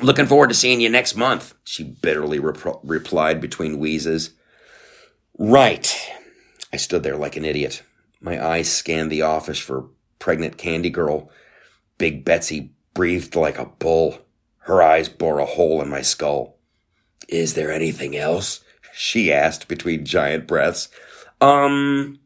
Looking 0.00 0.26
forward 0.26 0.48
to 0.48 0.54
seeing 0.54 0.80
you 0.80 0.88
next 0.88 1.14
month, 1.14 1.54
she 1.62 1.84
bitterly 1.84 2.40
rep- 2.40 2.80
replied 2.82 3.40
between 3.40 3.78
wheezes. 3.78 4.30
Right. 5.38 5.94
I 6.72 6.76
stood 6.76 7.04
there 7.04 7.16
like 7.16 7.36
an 7.36 7.44
idiot. 7.44 7.82
My 8.24 8.42
eyes 8.42 8.72
scanned 8.72 9.12
the 9.12 9.20
office 9.20 9.58
for 9.58 9.90
pregnant 10.18 10.56
candy 10.56 10.88
girl. 10.88 11.30
Big 11.98 12.24
Betsy 12.24 12.70
breathed 12.94 13.36
like 13.36 13.58
a 13.58 13.66
bull. 13.66 14.20
Her 14.60 14.82
eyes 14.82 15.10
bore 15.10 15.40
a 15.40 15.44
hole 15.44 15.82
in 15.82 15.90
my 15.90 16.00
skull. 16.00 16.56
Is 17.28 17.52
there 17.52 17.70
anything 17.70 18.16
else? 18.16 18.64
She 18.94 19.30
asked 19.30 19.68
between 19.68 20.06
giant 20.06 20.46
breaths. 20.46 20.88
Um, 21.38 22.18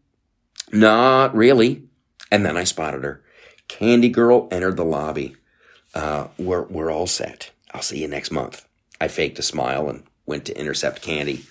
not 0.71 1.35
really. 1.35 1.83
And 2.31 2.47
then 2.47 2.57
I 2.57 2.63
spotted 2.63 3.03
her. 3.03 3.25
Candy 3.67 4.09
Girl 4.09 4.47
entered 4.53 4.77
the 4.77 4.85
lobby. 4.85 5.35
Uh, 5.95 6.29
we're, 6.39 6.63
we're 6.63 6.93
all 6.93 7.09
set. 7.09 7.51
I'll 7.75 7.83
see 7.83 8.01
you 8.01 8.07
next 8.07 8.31
month. 8.31 8.69
I 9.01 9.09
faked 9.09 9.41
a 9.41 9.43
smile 9.43 9.89
and 9.89 10.05
went 10.27 10.45
to 10.45 10.57
intercept 10.57 11.03
Candy. 11.03 11.47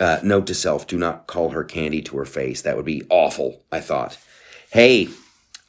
Uh, 0.00 0.18
note 0.22 0.46
to 0.48 0.54
self, 0.54 0.86
do 0.86 0.98
not 0.98 1.26
call 1.26 1.50
her 1.50 1.64
candy 1.64 2.02
to 2.02 2.16
her 2.16 2.24
face. 2.24 2.62
That 2.62 2.76
would 2.76 2.84
be 2.84 3.02
awful, 3.08 3.62
I 3.70 3.80
thought. 3.80 4.18
Hey, 4.70 5.08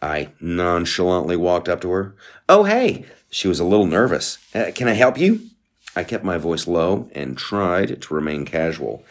I 0.01 0.29
nonchalantly 0.39 1.37
walked 1.37 1.69
up 1.69 1.81
to 1.81 1.91
her. 1.91 2.15
Oh, 2.49 2.63
hey. 2.63 3.05
She 3.29 3.47
was 3.47 3.59
a 3.59 3.65
little 3.65 3.85
nervous. 3.85 4.37
Uh, 4.55 4.71
can 4.73 4.87
I 4.87 4.93
help 4.93 5.17
you? 5.17 5.49
I 5.95 6.03
kept 6.03 6.23
my 6.23 6.37
voice 6.37 6.67
low 6.67 7.09
and 7.13 7.37
tried 7.37 8.01
to 8.01 8.13
remain 8.13 8.45
casual. 8.45 9.03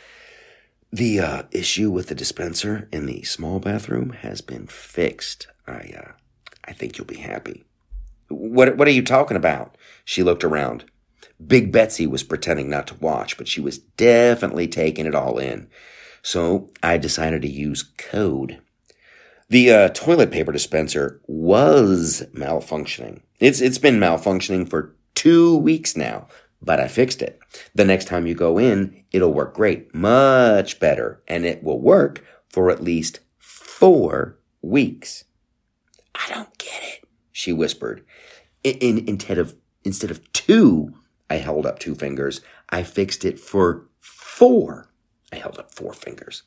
The 0.90 1.20
uh, 1.20 1.42
issue 1.50 1.90
with 1.90 2.08
the 2.08 2.14
dispenser 2.14 2.88
in 2.90 3.06
the 3.06 3.22
small 3.24 3.58
bathroom 3.58 4.10
has 4.10 4.40
been 4.40 4.66
fixed. 4.66 5.46
I, 5.66 5.92
uh, 5.96 6.12
I 6.64 6.72
think 6.72 6.96
you'll 6.96 7.06
be 7.06 7.18
happy. 7.18 7.64
What, 8.28 8.76
what 8.76 8.88
are 8.88 8.92
you 8.92 9.02
talking 9.02 9.36
about? 9.36 9.76
She 10.04 10.22
looked 10.22 10.44
around. 10.44 10.84
Big 11.47 11.72
Betsy 11.72 12.07
was 12.07 12.22
pretending 12.22 12.70
not 12.70 12.86
to 12.88 12.95
watch, 12.97 13.36
but 13.36 13.49
she 13.49 13.61
was 13.61 13.78
definitely 13.78 14.68
taking 14.68 15.07
it 15.07 15.14
all 15.14 15.38
in. 15.38 15.68
So 16.22 16.70
I 16.82 16.97
decided 16.97 17.42
to 17.42 17.49
use 17.49 17.82
code. 17.82 18.61
The 19.51 19.70
uh, 19.70 19.88
toilet 19.90 20.30
paper 20.30 20.53
dispenser 20.53 21.20
was 21.26 22.24
malfunctioning. 22.32 23.20
It's 23.40 23.61
it's 23.61 23.78
been 23.78 24.01
malfunctioning 24.01 24.68
for 24.68 24.95
two 25.14 25.57
weeks 25.59 25.97
now, 25.97 26.28
but 26.62 26.80
I 26.80 26.88
fixed 26.88 27.20
it. 27.20 27.38
The 27.74 27.84
next 27.84 28.07
time 28.07 28.26
you 28.26 28.34
go 28.34 28.59
in, 28.59 29.05
it'll 29.12 29.32
work 29.32 29.55
great, 29.55 29.95
much 29.95 30.80
better, 30.80 31.22
and 31.28 31.45
it 31.45 31.62
will 31.62 31.80
work 31.80 32.24
for 32.49 32.70
at 32.70 32.82
least 32.82 33.20
four 33.38 34.38
weeks. 34.62 35.24
I 36.14 36.32
don't 36.32 36.57
get 36.59 36.82
it, 36.82 37.05
she 37.32 37.53
whispered. 37.53 38.05
In, 38.62 38.78
in, 38.78 39.09
instead 39.09 39.36
of 39.36 39.57
instead 39.84 40.11
of 40.11 40.32
two, 40.32 40.95
I 41.31 41.37
held 41.37 41.66
up 41.66 41.79
two 41.79 41.95
fingers. 41.95 42.41
I 42.70 42.83
fixed 42.83 43.25
it 43.25 43.41
for 43.41 43.87
four. 44.01 44.89
I 45.33 45.37
held 45.37 45.59
up 45.59 45.75
four 45.75 45.93
fingers. 45.93 46.43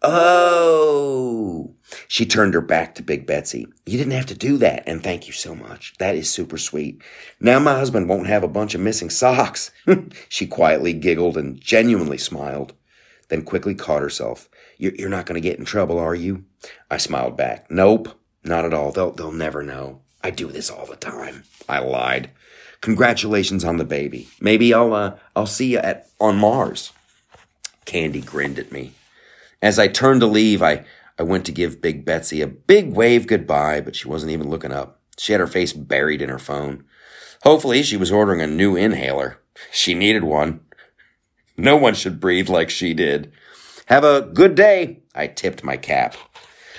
Oh, 0.00 1.74
she 2.06 2.24
turned 2.24 2.54
her 2.54 2.60
back 2.60 2.94
to 2.94 3.02
Big 3.02 3.26
Betsy. 3.26 3.66
You 3.84 3.98
didn't 3.98 4.12
have 4.12 4.26
to 4.26 4.34
do 4.34 4.56
that, 4.58 4.84
and 4.86 5.02
thank 5.02 5.26
you 5.26 5.32
so 5.32 5.56
much. 5.56 5.94
That 5.98 6.14
is 6.14 6.30
super 6.30 6.56
sweet. 6.56 7.02
Now 7.40 7.58
my 7.58 7.74
husband 7.74 8.08
won't 8.08 8.28
have 8.28 8.44
a 8.44 8.48
bunch 8.48 8.76
of 8.76 8.80
missing 8.80 9.10
socks. 9.10 9.72
she 10.28 10.46
quietly 10.46 10.92
giggled 10.92 11.36
and 11.36 11.60
genuinely 11.60 12.18
smiled, 12.18 12.74
then 13.28 13.42
quickly 13.42 13.74
caught 13.74 14.02
herself. 14.02 14.48
You're 14.76 15.08
not 15.08 15.26
going 15.26 15.40
to 15.40 15.48
get 15.48 15.58
in 15.58 15.64
trouble, 15.64 15.98
are 15.98 16.14
you? 16.14 16.44
I 16.88 16.98
smiled 16.98 17.36
back. 17.36 17.68
Nope, 17.68 18.20
not 18.44 18.64
at 18.64 18.72
all. 18.72 18.92
They'll, 18.92 19.10
they'll 19.10 19.32
never 19.32 19.64
know. 19.64 20.02
I 20.22 20.30
do 20.30 20.46
this 20.48 20.70
all 20.70 20.86
the 20.86 20.96
time. 20.96 21.42
I 21.68 21.80
lied. 21.80 22.30
Congratulations 22.80 23.64
on 23.64 23.76
the 23.76 23.84
baby. 23.84 24.28
Maybe 24.40 24.72
I'll, 24.72 24.94
uh, 24.94 25.16
I'll 25.34 25.46
see 25.46 25.72
you 25.72 25.78
at, 25.78 26.08
on 26.20 26.36
Mars. 26.36 26.92
Candy 27.84 28.20
grinned 28.20 28.58
at 28.58 28.72
me. 28.72 28.92
As 29.60 29.78
I 29.78 29.88
turned 29.88 30.20
to 30.20 30.26
leave, 30.26 30.62
I, 30.62 30.84
I 31.18 31.24
went 31.24 31.44
to 31.46 31.52
give 31.52 31.82
Big 31.82 32.04
Betsy 32.04 32.40
a 32.40 32.46
big 32.46 32.92
wave 32.92 33.26
goodbye, 33.26 33.80
but 33.80 33.96
she 33.96 34.06
wasn't 34.06 34.32
even 34.32 34.48
looking 34.48 34.72
up. 34.72 35.00
She 35.18 35.32
had 35.32 35.40
her 35.40 35.48
face 35.48 35.72
buried 35.72 36.22
in 36.22 36.28
her 36.28 36.38
phone. 36.38 36.84
Hopefully, 37.42 37.82
she 37.82 37.96
was 37.96 38.12
ordering 38.12 38.40
a 38.40 38.46
new 38.46 38.76
inhaler. 38.76 39.40
She 39.72 39.94
needed 39.94 40.22
one. 40.22 40.60
No 41.56 41.76
one 41.76 41.94
should 41.94 42.20
breathe 42.20 42.48
like 42.48 42.70
she 42.70 42.94
did. 42.94 43.32
Have 43.86 44.04
a 44.04 44.22
good 44.22 44.54
day, 44.54 45.00
I 45.14 45.26
tipped 45.26 45.64
my 45.64 45.76
cap. 45.76 46.14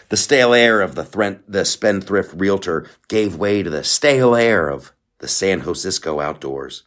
The 0.08 0.18
stale 0.18 0.54
air 0.54 0.80
of 0.80 0.96
the, 0.96 1.04
thrent, 1.04 1.52
the 1.52 1.66
spendthrift 1.66 2.34
realtor 2.34 2.90
gave 3.08 3.36
way 3.36 3.62
to 3.62 3.70
the 3.70 3.84
stale 3.84 4.36
air 4.36 4.70
of 4.70 4.94
the 5.20 5.28
San 5.28 5.62
Francisco 5.62 6.20
outdoors. 6.20 6.84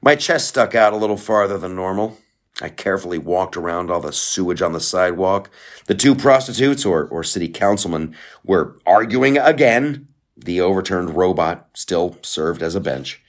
My 0.00 0.16
chest 0.16 0.48
stuck 0.48 0.74
out 0.74 0.92
a 0.92 0.96
little 0.96 1.16
farther 1.16 1.58
than 1.58 1.76
normal. 1.76 2.18
I 2.60 2.68
carefully 2.68 3.18
walked 3.18 3.56
around 3.56 3.90
all 3.90 4.00
the 4.00 4.12
sewage 4.12 4.62
on 4.62 4.72
the 4.72 4.80
sidewalk. 4.80 5.50
The 5.86 5.94
two 5.94 6.14
prostitutes 6.14 6.84
or, 6.84 7.06
or 7.06 7.24
city 7.24 7.48
councilmen 7.48 8.14
were 8.44 8.76
arguing 8.86 9.38
again. 9.38 10.08
The 10.36 10.60
overturned 10.60 11.16
robot 11.16 11.68
still 11.74 12.18
served 12.22 12.62
as 12.62 12.74
a 12.74 12.80
bench. 12.80 13.22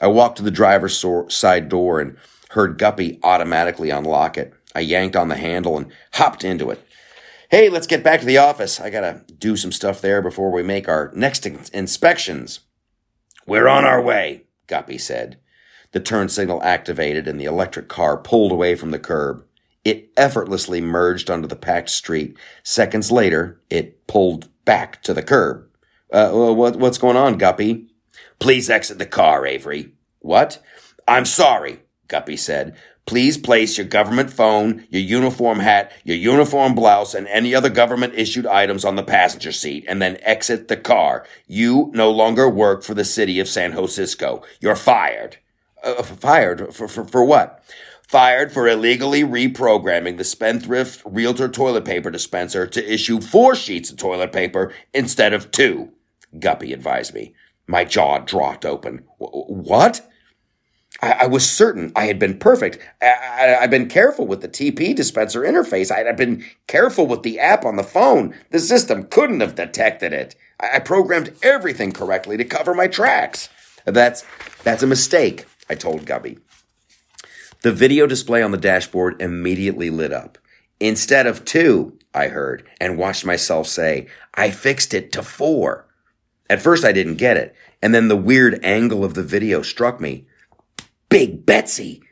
I 0.00 0.06
walked 0.08 0.36
to 0.38 0.42
the 0.42 0.50
driver's 0.50 1.04
side 1.28 1.68
door 1.68 2.00
and 2.00 2.16
heard 2.50 2.78
Govy 2.78 3.18
automatically 3.22 3.90
unlock 3.90 4.38
it. 4.38 4.52
I 4.74 4.80
yanked 4.80 5.16
on 5.16 5.28
the 5.28 5.36
handle 5.36 5.76
and 5.76 5.90
hopped 6.14 6.44
into 6.44 6.70
it. 6.70 6.86
Hey, 7.50 7.68
let's 7.68 7.86
get 7.86 8.02
back 8.02 8.20
to 8.20 8.26
the 8.26 8.38
office. 8.38 8.80
I 8.80 8.90
gotta 8.90 9.22
do 9.38 9.56
some 9.56 9.72
stuff 9.72 10.00
there 10.00 10.20
before 10.20 10.50
we 10.50 10.62
make 10.62 10.88
our 10.88 11.12
next 11.14 11.46
in- 11.46 11.60
inspections. 11.72 12.60
We're 13.46 13.68
on 13.68 13.84
our 13.84 14.02
way, 14.02 14.42
Govy 14.66 15.00
said. 15.00 15.38
The 15.92 16.00
turn 16.00 16.28
signal 16.28 16.62
activated 16.62 17.28
and 17.28 17.40
the 17.40 17.44
electric 17.44 17.88
car 17.88 18.16
pulled 18.16 18.52
away 18.52 18.74
from 18.74 18.90
the 18.90 18.98
curb. 18.98 19.44
It 19.84 20.10
effortlessly 20.16 20.80
merged 20.80 21.30
onto 21.30 21.46
the 21.46 21.54
packed 21.54 21.90
street. 21.90 22.36
Seconds 22.64 23.12
later, 23.12 23.60
it 23.70 24.06
pulled 24.08 24.48
back 24.64 25.00
to 25.04 25.14
the 25.14 25.22
curb. 25.22 25.68
Uh, 26.12 26.30
what, 26.32 26.76
what's 26.76 26.98
going 26.98 27.16
on, 27.16 27.38
Govy? 27.38 27.86
Please 28.40 28.68
exit 28.68 28.98
the 28.98 29.06
car, 29.06 29.46
Avery. 29.46 29.92
What? 30.18 30.60
I'm 31.06 31.24
sorry, 31.24 31.82
Govy 32.08 32.36
said. 32.36 32.76
Please 33.06 33.38
place 33.38 33.78
your 33.78 33.86
government 33.86 34.30
phone, 34.30 34.84
your 34.90 35.00
uniform 35.00 35.60
hat, 35.60 35.92
your 36.02 36.16
uniform 36.16 36.74
blouse, 36.74 37.14
and 37.14 37.28
any 37.28 37.54
other 37.54 37.70
government 37.70 38.14
issued 38.16 38.46
items 38.46 38.84
on 38.84 38.96
the 38.96 39.02
passenger 39.04 39.52
seat, 39.52 39.84
and 39.86 40.02
then 40.02 40.18
exit 40.22 40.66
the 40.66 40.76
car. 40.76 41.24
You 41.46 41.92
no 41.94 42.10
longer 42.10 42.48
work 42.48 42.82
for 42.82 42.94
the 42.94 43.04
city 43.04 43.38
of 43.38 43.48
San 43.48 43.72
Francisco. 43.72 44.42
You're 44.60 44.74
fired. 44.74 45.36
Uh, 45.84 46.02
fired 46.02 46.74
for, 46.74 46.88
for, 46.88 47.04
for 47.04 47.24
what? 47.24 47.62
Fired 48.08 48.50
for 48.50 48.66
illegally 48.66 49.22
reprogramming 49.22 50.16
the 50.16 50.24
Spendthrift 50.24 51.02
Realtor 51.04 51.48
toilet 51.48 51.84
paper 51.84 52.10
dispenser 52.10 52.66
to 52.66 52.92
issue 52.92 53.20
four 53.20 53.54
sheets 53.54 53.90
of 53.90 53.98
toilet 53.98 54.32
paper 54.32 54.72
instead 54.92 55.32
of 55.32 55.52
two, 55.52 55.92
Govy 56.36 56.72
advised 56.72 57.14
me. 57.14 57.34
My 57.68 57.84
jaw 57.84 58.18
dropped 58.18 58.64
open. 58.64 59.04
What? 59.18 60.08
I, 61.02 61.12
I 61.12 61.26
was 61.26 61.48
certain 61.48 61.92
I 61.94 62.06
had 62.06 62.18
been 62.18 62.38
perfect. 62.38 62.78
I, 63.02 63.56
had 63.60 63.70
been 63.70 63.88
careful 63.88 64.26
with 64.26 64.40
the 64.40 64.48
TP 64.48 64.94
dispenser 64.94 65.42
interface. 65.42 65.90
I 65.90 66.00
had 66.00 66.16
been 66.16 66.44
careful 66.66 67.06
with 67.06 67.22
the 67.22 67.38
app 67.38 67.64
on 67.64 67.76
the 67.76 67.82
phone. 67.82 68.34
The 68.50 68.58
system 68.58 69.04
couldn't 69.04 69.40
have 69.40 69.54
detected 69.54 70.12
it. 70.12 70.34
I, 70.60 70.76
I 70.76 70.78
programmed 70.80 71.34
everything 71.42 71.92
correctly 71.92 72.36
to 72.36 72.44
cover 72.44 72.74
my 72.74 72.86
tracks. 72.86 73.48
That's, 73.84 74.24
that's 74.62 74.82
a 74.82 74.86
mistake. 74.86 75.44
I 75.68 75.74
told 75.74 76.04
Govy. 76.04 76.38
The 77.62 77.72
video 77.72 78.06
display 78.06 78.42
on 78.42 78.50
the 78.50 78.58
dashboard 78.58 79.20
immediately 79.20 79.90
lit 79.90 80.12
up. 80.12 80.38
Instead 80.78 81.26
of 81.26 81.44
two, 81.44 81.98
I 82.14 82.28
heard, 82.28 82.64
and 82.80 82.98
watched 82.98 83.24
myself 83.24 83.66
say, 83.66 84.08
I 84.34 84.50
fixed 84.50 84.94
it 84.94 85.10
to 85.12 85.22
four. 85.22 85.86
At 86.48 86.62
first, 86.62 86.84
I 86.84 86.92
didn't 86.92 87.16
get 87.16 87.36
it, 87.36 87.54
and 87.82 87.94
then 87.94 88.08
the 88.08 88.16
weird 88.16 88.62
angle 88.62 89.04
of 89.04 89.14
the 89.14 89.22
video 89.22 89.62
struck 89.62 90.00
me. 90.00 90.26
Big 91.16 91.46
Betsy! 91.46 92.02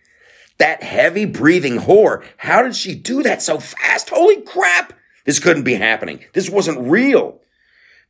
That 0.56 0.82
heavy 0.82 1.26
breathing 1.26 1.80
whore, 1.80 2.24
how 2.38 2.62
did 2.62 2.74
she 2.74 2.94
do 2.94 3.22
that 3.22 3.42
so 3.42 3.58
fast? 3.58 4.08
Holy 4.08 4.40
crap! 4.40 4.94
This 5.26 5.38
couldn't 5.38 5.64
be 5.64 5.74
happening. 5.74 6.24
This 6.32 6.48
wasn't 6.48 6.88
real. 6.90 7.42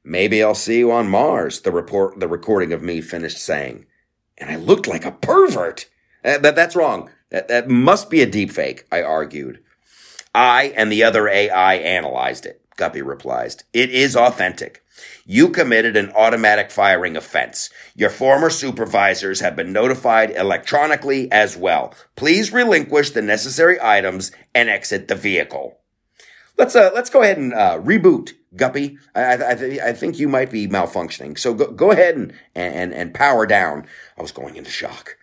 Maybe 0.04 0.40
I'll 0.40 0.54
see 0.54 0.78
you 0.78 0.92
on 0.92 1.08
Mars, 1.08 1.62
the 1.62 1.72
report, 1.72 2.20
the 2.20 2.28
recording 2.28 2.72
of 2.72 2.80
me 2.80 3.00
finished 3.00 3.38
saying 3.38 3.86
and 4.38 4.48
I 4.48 4.54
looked 4.54 4.86
like 4.86 5.04
a 5.04 5.10
pervert. 5.10 5.86
Uh, 6.24 6.38
that, 6.38 6.54
that's 6.54 6.76
wrong. 6.76 7.10
That, 7.30 7.48
that 7.48 7.68
must 7.68 8.08
be 8.08 8.22
a 8.22 8.30
deepfake, 8.30 8.84
I 8.92 9.02
argued. 9.02 9.58
I 10.32 10.72
and 10.76 10.92
the 10.92 11.02
other 11.02 11.26
AI 11.26 11.74
analyzed 11.74 12.46
it, 12.46 12.62
Govy 12.78 13.04
replies. 13.04 13.56
It 13.72 13.90
is 13.90 14.14
authentic. 14.14 14.83
You 15.26 15.48
committed 15.48 15.96
an 15.96 16.12
automatic 16.12 16.70
firing 16.70 17.16
offense. 17.16 17.70
Your 17.94 18.10
former 18.10 18.50
supervisors 18.50 19.40
have 19.40 19.56
been 19.56 19.72
notified 19.72 20.30
electronically 20.30 21.32
as 21.32 21.56
well. 21.56 21.94
Please 22.14 22.52
relinquish 22.52 23.10
the 23.10 23.22
necessary 23.22 23.78
items 23.80 24.32
and 24.54 24.68
exit 24.68 25.08
the 25.08 25.14
vehicle. 25.14 25.78
Let's 26.58 26.76
uh, 26.76 26.90
let's 26.94 27.10
go 27.10 27.22
ahead 27.22 27.38
and 27.38 27.52
uh, 27.54 27.78
reboot, 27.78 28.32
Govy. 28.54 28.98
I, 29.14 29.52
I, 29.52 29.54
th- 29.54 29.80
I 29.80 29.92
think 29.92 30.18
you 30.18 30.28
might 30.28 30.50
be 30.50 30.68
malfunctioning. 30.68 31.38
So 31.38 31.54
go, 31.54 31.70
go 31.72 31.90
ahead 31.90 32.16
and, 32.16 32.32
and, 32.54 32.92
and 32.92 33.14
power 33.14 33.46
down. 33.46 33.86
I 34.16 34.22
was 34.22 34.30
going 34.30 34.56
into 34.56 34.70
shock. 34.70 35.16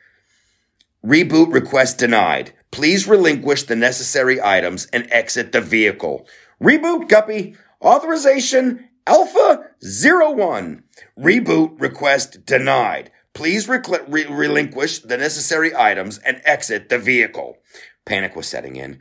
Reboot 1.05 1.53
request 1.53 1.99
denied. 1.99 2.53
Please 2.71 3.07
relinquish 3.07 3.63
the 3.63 3.75
necessary 3.75 4.41
items 4.41 4.87
and 4.87 5.07
exit 5.11 5.51
the 5.51 5.61
vehicle. 5.61 6.27
Reboot, 6.61 7.07
Govy. 7.07 7.57
Authorization 7.81 8.89
Alpha 9.07 9.71
01. 9.81 10.83
Reboot 11.17 11.81
request 11.81 12.45
denied. 12.45 13.11
Please 13.33 13.67
re- 13.67 13.79
relinquish 14.07 14.99
the 14.99 15.17
necessary 15.17 15.75
items 15.75 16.17
and 16.19 16.41
exit 16.45 16.89
the 16.89 16.99
vehicle. 16.99 17.57
Panic 18.05 18.35
was 18.35 18.47
setting 18.47 18.75
in. 18.75 18.99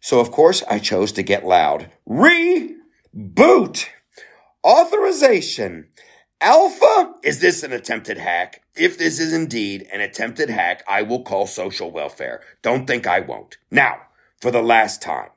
So, 0.00 0.20
of 0.20 0.30
course, 0.30 0.62
I 0.68 0.78
chose 0.78 1.12
to 1.12 1.22
get 1.22 1.46
loud. 1.46 1.90
Reboot! 2.08 3.86
Authorization! 4.64 5.88
Alpha? 6.40 7.14
Is 7.22 7.40
this 7.40 7.62
an 7.62 7.72
attempted 7.72 8.18
hack? 8.18 8.62
If 8.74 8.96
this 8.96 9.18
is 9.18 9.32
indeed 9.32 9.86
an 9.92 10.00
attempted 10.00 10.48
hack, 10.48 10.82
I 10.88 11.02
will 11.02 11.22
call 11.22 11.46
social 11.46 11.90
welfare. 11.90 12.40
Don't 12.62 12.86
think 12.86 13.06
I 13.06 13.20
won't. 13.20 13.58
Now, 13.70 14.02
for 14.40 14.50
the 14.50 14.62
last 14.62 15.02
time. 15.02 15.30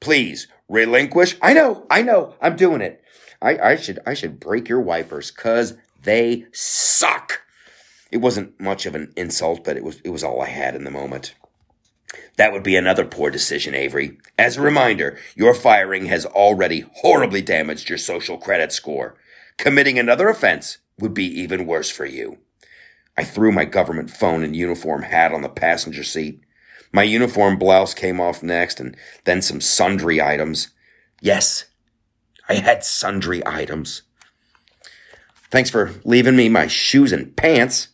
Please 0.00 0.48
relinquish. 0.68 1.36
I 1.40 1.52
know, 1.52 1.86
I 1.90 2.02
know, 2.02 2.34
I'm 2.40 2.56
doing 2.56 2.80
it. 2.80 3.02
I, 3.40 3.58
I 3.58 3.76
should, 3.76 4.00
I 4.06 4.14
should 4.14 4.40
break 4.40 4.68
your 4.68 4.80
wipers 4.80 5.30
cause 5.30 5.74
they 6.02 6.46
suck. 6.52 7.42
It 8.10 8.18
wasn't 8.18 8.58
much 8.60 8.86
of 8.86 8.94
an 8.94 9.12
insult, 9.16 9.64
but 9.64 9.76
it 9.76 9.84
was, 9.84 10.00
it 10.00 10.10
was 10.10 10.24
all 10.24 10.40
I 10.40 10.48
had 10.48 10.74
in 10.74 10.84
the 10.84 10.90
moment. 10.90 11.34
That 12.36 12.52
would 12.52 12.62
be 12.62 12.76
another 12.76 13.04
poor 13.04 13.30
decision, 13.30 13.74
Avery. 13.74 14.18
As 14.38 14.56
a 14.56 14.62
reminder, 14.62 15.18
your 15.34 15.54
firing 15.54 16.06
has 16.06 16.24
already 16.24 16.86
horribly 16.96 17.42
damaged 17.42 17.88
your 17.88 17.98
social 17.98 18.38
credit 18.38 18.72
score. 18.72 19.16
Committing 19.56 19.98
another 19.98 20.28
offense 20.28 20.78
would 20.98 21.14
be 21.14 21.26
even 21.26 21.66
worse 21.66 21.90
for 21.90 22.06
you. 22.06 22.38
I 23.16 23.24
threw 23.24 23.50
my 23.50 23.64
government 23.64 24.10
phone 24.10 24.44
and 24.44 24.54
uniform 24.54 25.02
hat 25.02 25.32
on 25.32 25.42
the 25.42 25.48
passenger 25.48 26.04
seat. 26.04 26.40
My 26.92 27.02
uniform 27.02 27.58
blouse 27.58 27.92
came 27.92 28.20
off 28.20 28.42
next, 28.42 28.80
and 28.80 28.96
then 29.24 29.42
some 29.42 29.60
sundry 29.60 30.22
items. 30.22 30.68
Yes, 31.20 31.64
I 32.48 32.54
had 32.54 32.82
sundry 32.82 33.46
items. 33.46 34.02
Thanks 35.50 35.70
for 35.70 35.94
leaving 36.04 36.36
me 36.36 36.48
my 36.48 36.66
shoes 36.66 37.12
and 37.12 37.36
pants. 37.36 37.88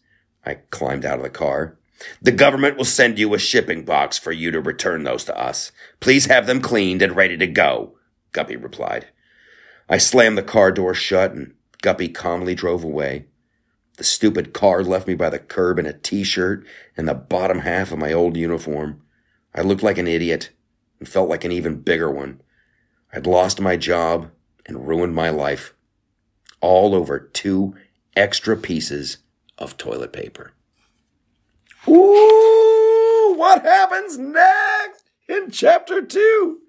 I 0.47 0.55
climbed 0.71 1.05
out 1.05 1.19
of 1.19 1.25
the 1.25 1.31
car. 1.31 1.79
The 2.21 2.33
government 2.33 2.77
will 2.77 2.85
send 2.85 3.19
you 3.19 3.35
a 3.35 3.39
shipping 3.39 3.85
box 3.85 4.19
for 4.19 4.33
you 4.33 4.51
to 4.51 4.61
return 4.61 5.05
those 5.05 5.25
to 5.25 5.39
us. 5.39 5.73
Please 6.01 6.27
have 6.27 6.47
them 6.47 6.61
cleaned 6.61 7.03
and 7.03 7.17
ready 7.17 7.37
to 7.37 7.47
go, 7.47 7.97
Govy 8.33 8.61
replied. 8.61 9.09
I 9.89 9.99
slammed 9.99 10.39
the 10.39 10.43
car 10.43 10.71
door 10.71 10.95
shut 10.95 11.33
and 11.33 11.55
Govy 11.83 12.13
calmly 12.13 12.55
drove 12.55 12.85
away. 12.85 13.27
The 13.97 14.05
stupid 14.05 14.53
car 14.53 14.83
left 14.83 15.07
me 15.07 15.15
by 15.15 15.31
the 15.31 15.39
curb 15.39 15.79
in 15.79 15.87
a 15.87 15.93
t-shirt 15.93 16.67
and 16.97 17.07
the 17.07 17.15
bottom 17.15 17.61
half 17.61 17.93
of 17.93 17.99
my 17.99 18.13
old 18.13 18.37
uniform. 18.37 19.03
I 19.55 19.63
looked 19.63 19.83
like 19.83 19.99
an 19.99 20.09
idiot 20.09 20.51
and 20.99 21.09
felt 21.09 21.29
like 21.29 21.45
an 21.45 21.53
even 21.53 21.81
bigger 21.81 22.11
one. 22.11 22.41
I'd 23.13 23.27
lost 23.27 23.61
my 23.61 23.77
job 23.77 24.31
and 24.67 24.87
ruined 24.87 25.15
my 25.15 25.31
life. 25.31 25.75
All 26.61 26.95
over 26.95 27.19
two 27.19 27.75
extra 28.17 28.57
pieces 28.57 29.19
of 29.59 29.77
toilet 29.77 30.13
paper. 30.13 30.53
Ooh, 31.87 33.35
what 33.37 33.63
happens 33.63 34.17
next 34.17 35.05
in 35.29 35.51
chapter 35.51 36.01
two? 36.01 36.61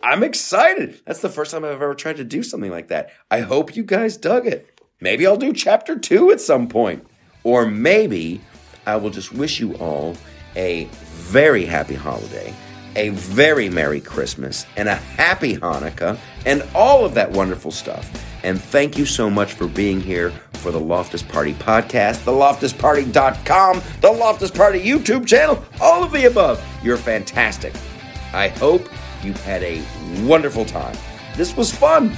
I'm 0.00 0.22
excited. 0.22 1.00
That's 1.04 1.20
the 1.20 1.28
first 1.28 1.50
time 1.50 1.64
I've 1.64 1.72
ever 1.72 1.94
tried 1.94 2.18
to 2.18 2.24
do 2.24 2.44
something 2.44 2.70
like 2.70 2.88
that. 2.88 3.10
I 3.30 3.40
hope 3.40 3.74
you 3.74 3.82
guys 3.82 4.16
dug 4.16 4.46
it. 4.46 4.80
Maybe 5.00 5.26
I'll 5.26 5.36
do 5.36 5.52
chapter 5.52 5.98
two 5.98 6.30
at 6.30 6.40
some 6.40 6.68
point. 6.68 7.04
Or 7.42 7.66
maybe 7.66 8.40
I 8.86 8.96
will 8.96 9.10
just 9.10 9.32
wish 9.32 9.58
you 9.58 9.74
all 9.76 10.16
a 10.54 10.84
very 10.84 11.64
happy 11.64 11.94
holiday, 11.94 12.54
a 12.98 13.10
very 13.10 13.68
Merry 13.68 14.00
Christmas, 14.00 14.66
and 14.76 14.88
a 14.88 14.96
happy 14.96 15.56
Hanukkah, 15.56 16.18
and 16.44 16.66
all 16.74 17.04
of 17.04 17.14
that 17.14 17.30
wonderful 17.30 17.70
stuff. 17.70 18.10
And 18.42 18.60
thank 18.60 18.98
you 18.98 19.06
so 19.06 19.30
much 19.30 19.52
for 19.52 19.68
being 19.68 20.00
here 20.00 20.32
for 20.54 20.72
the 20.72 20.80
Loftus 20.80 21.22
Party 21.22 21.54
podcast, 21.54 22.24
the 22.24 22.32
loftusparty.com, 22.32 23.82
the 24.00 24.10
Loftus 24.10 24.50
Party 24.50 24.80
YouTube 24.80 25.26
channel, 25.26 25.64
all 25.80 26.02
of 26.02 26.12
the 26.12 26.24
above. 26.26 26.62
You're 26.82 26.96
fantastic. 26.96 27.72
I 28.32 28.48
hope 28.48 28.88
you've 29.22 29.40
had 29.44 29.62
a 29.62 29.82
wonderful 30.22 30.64
time. 30.64 30.96
This 31.36 31.56
was 31.56 31.72
fun. 31.72 32.16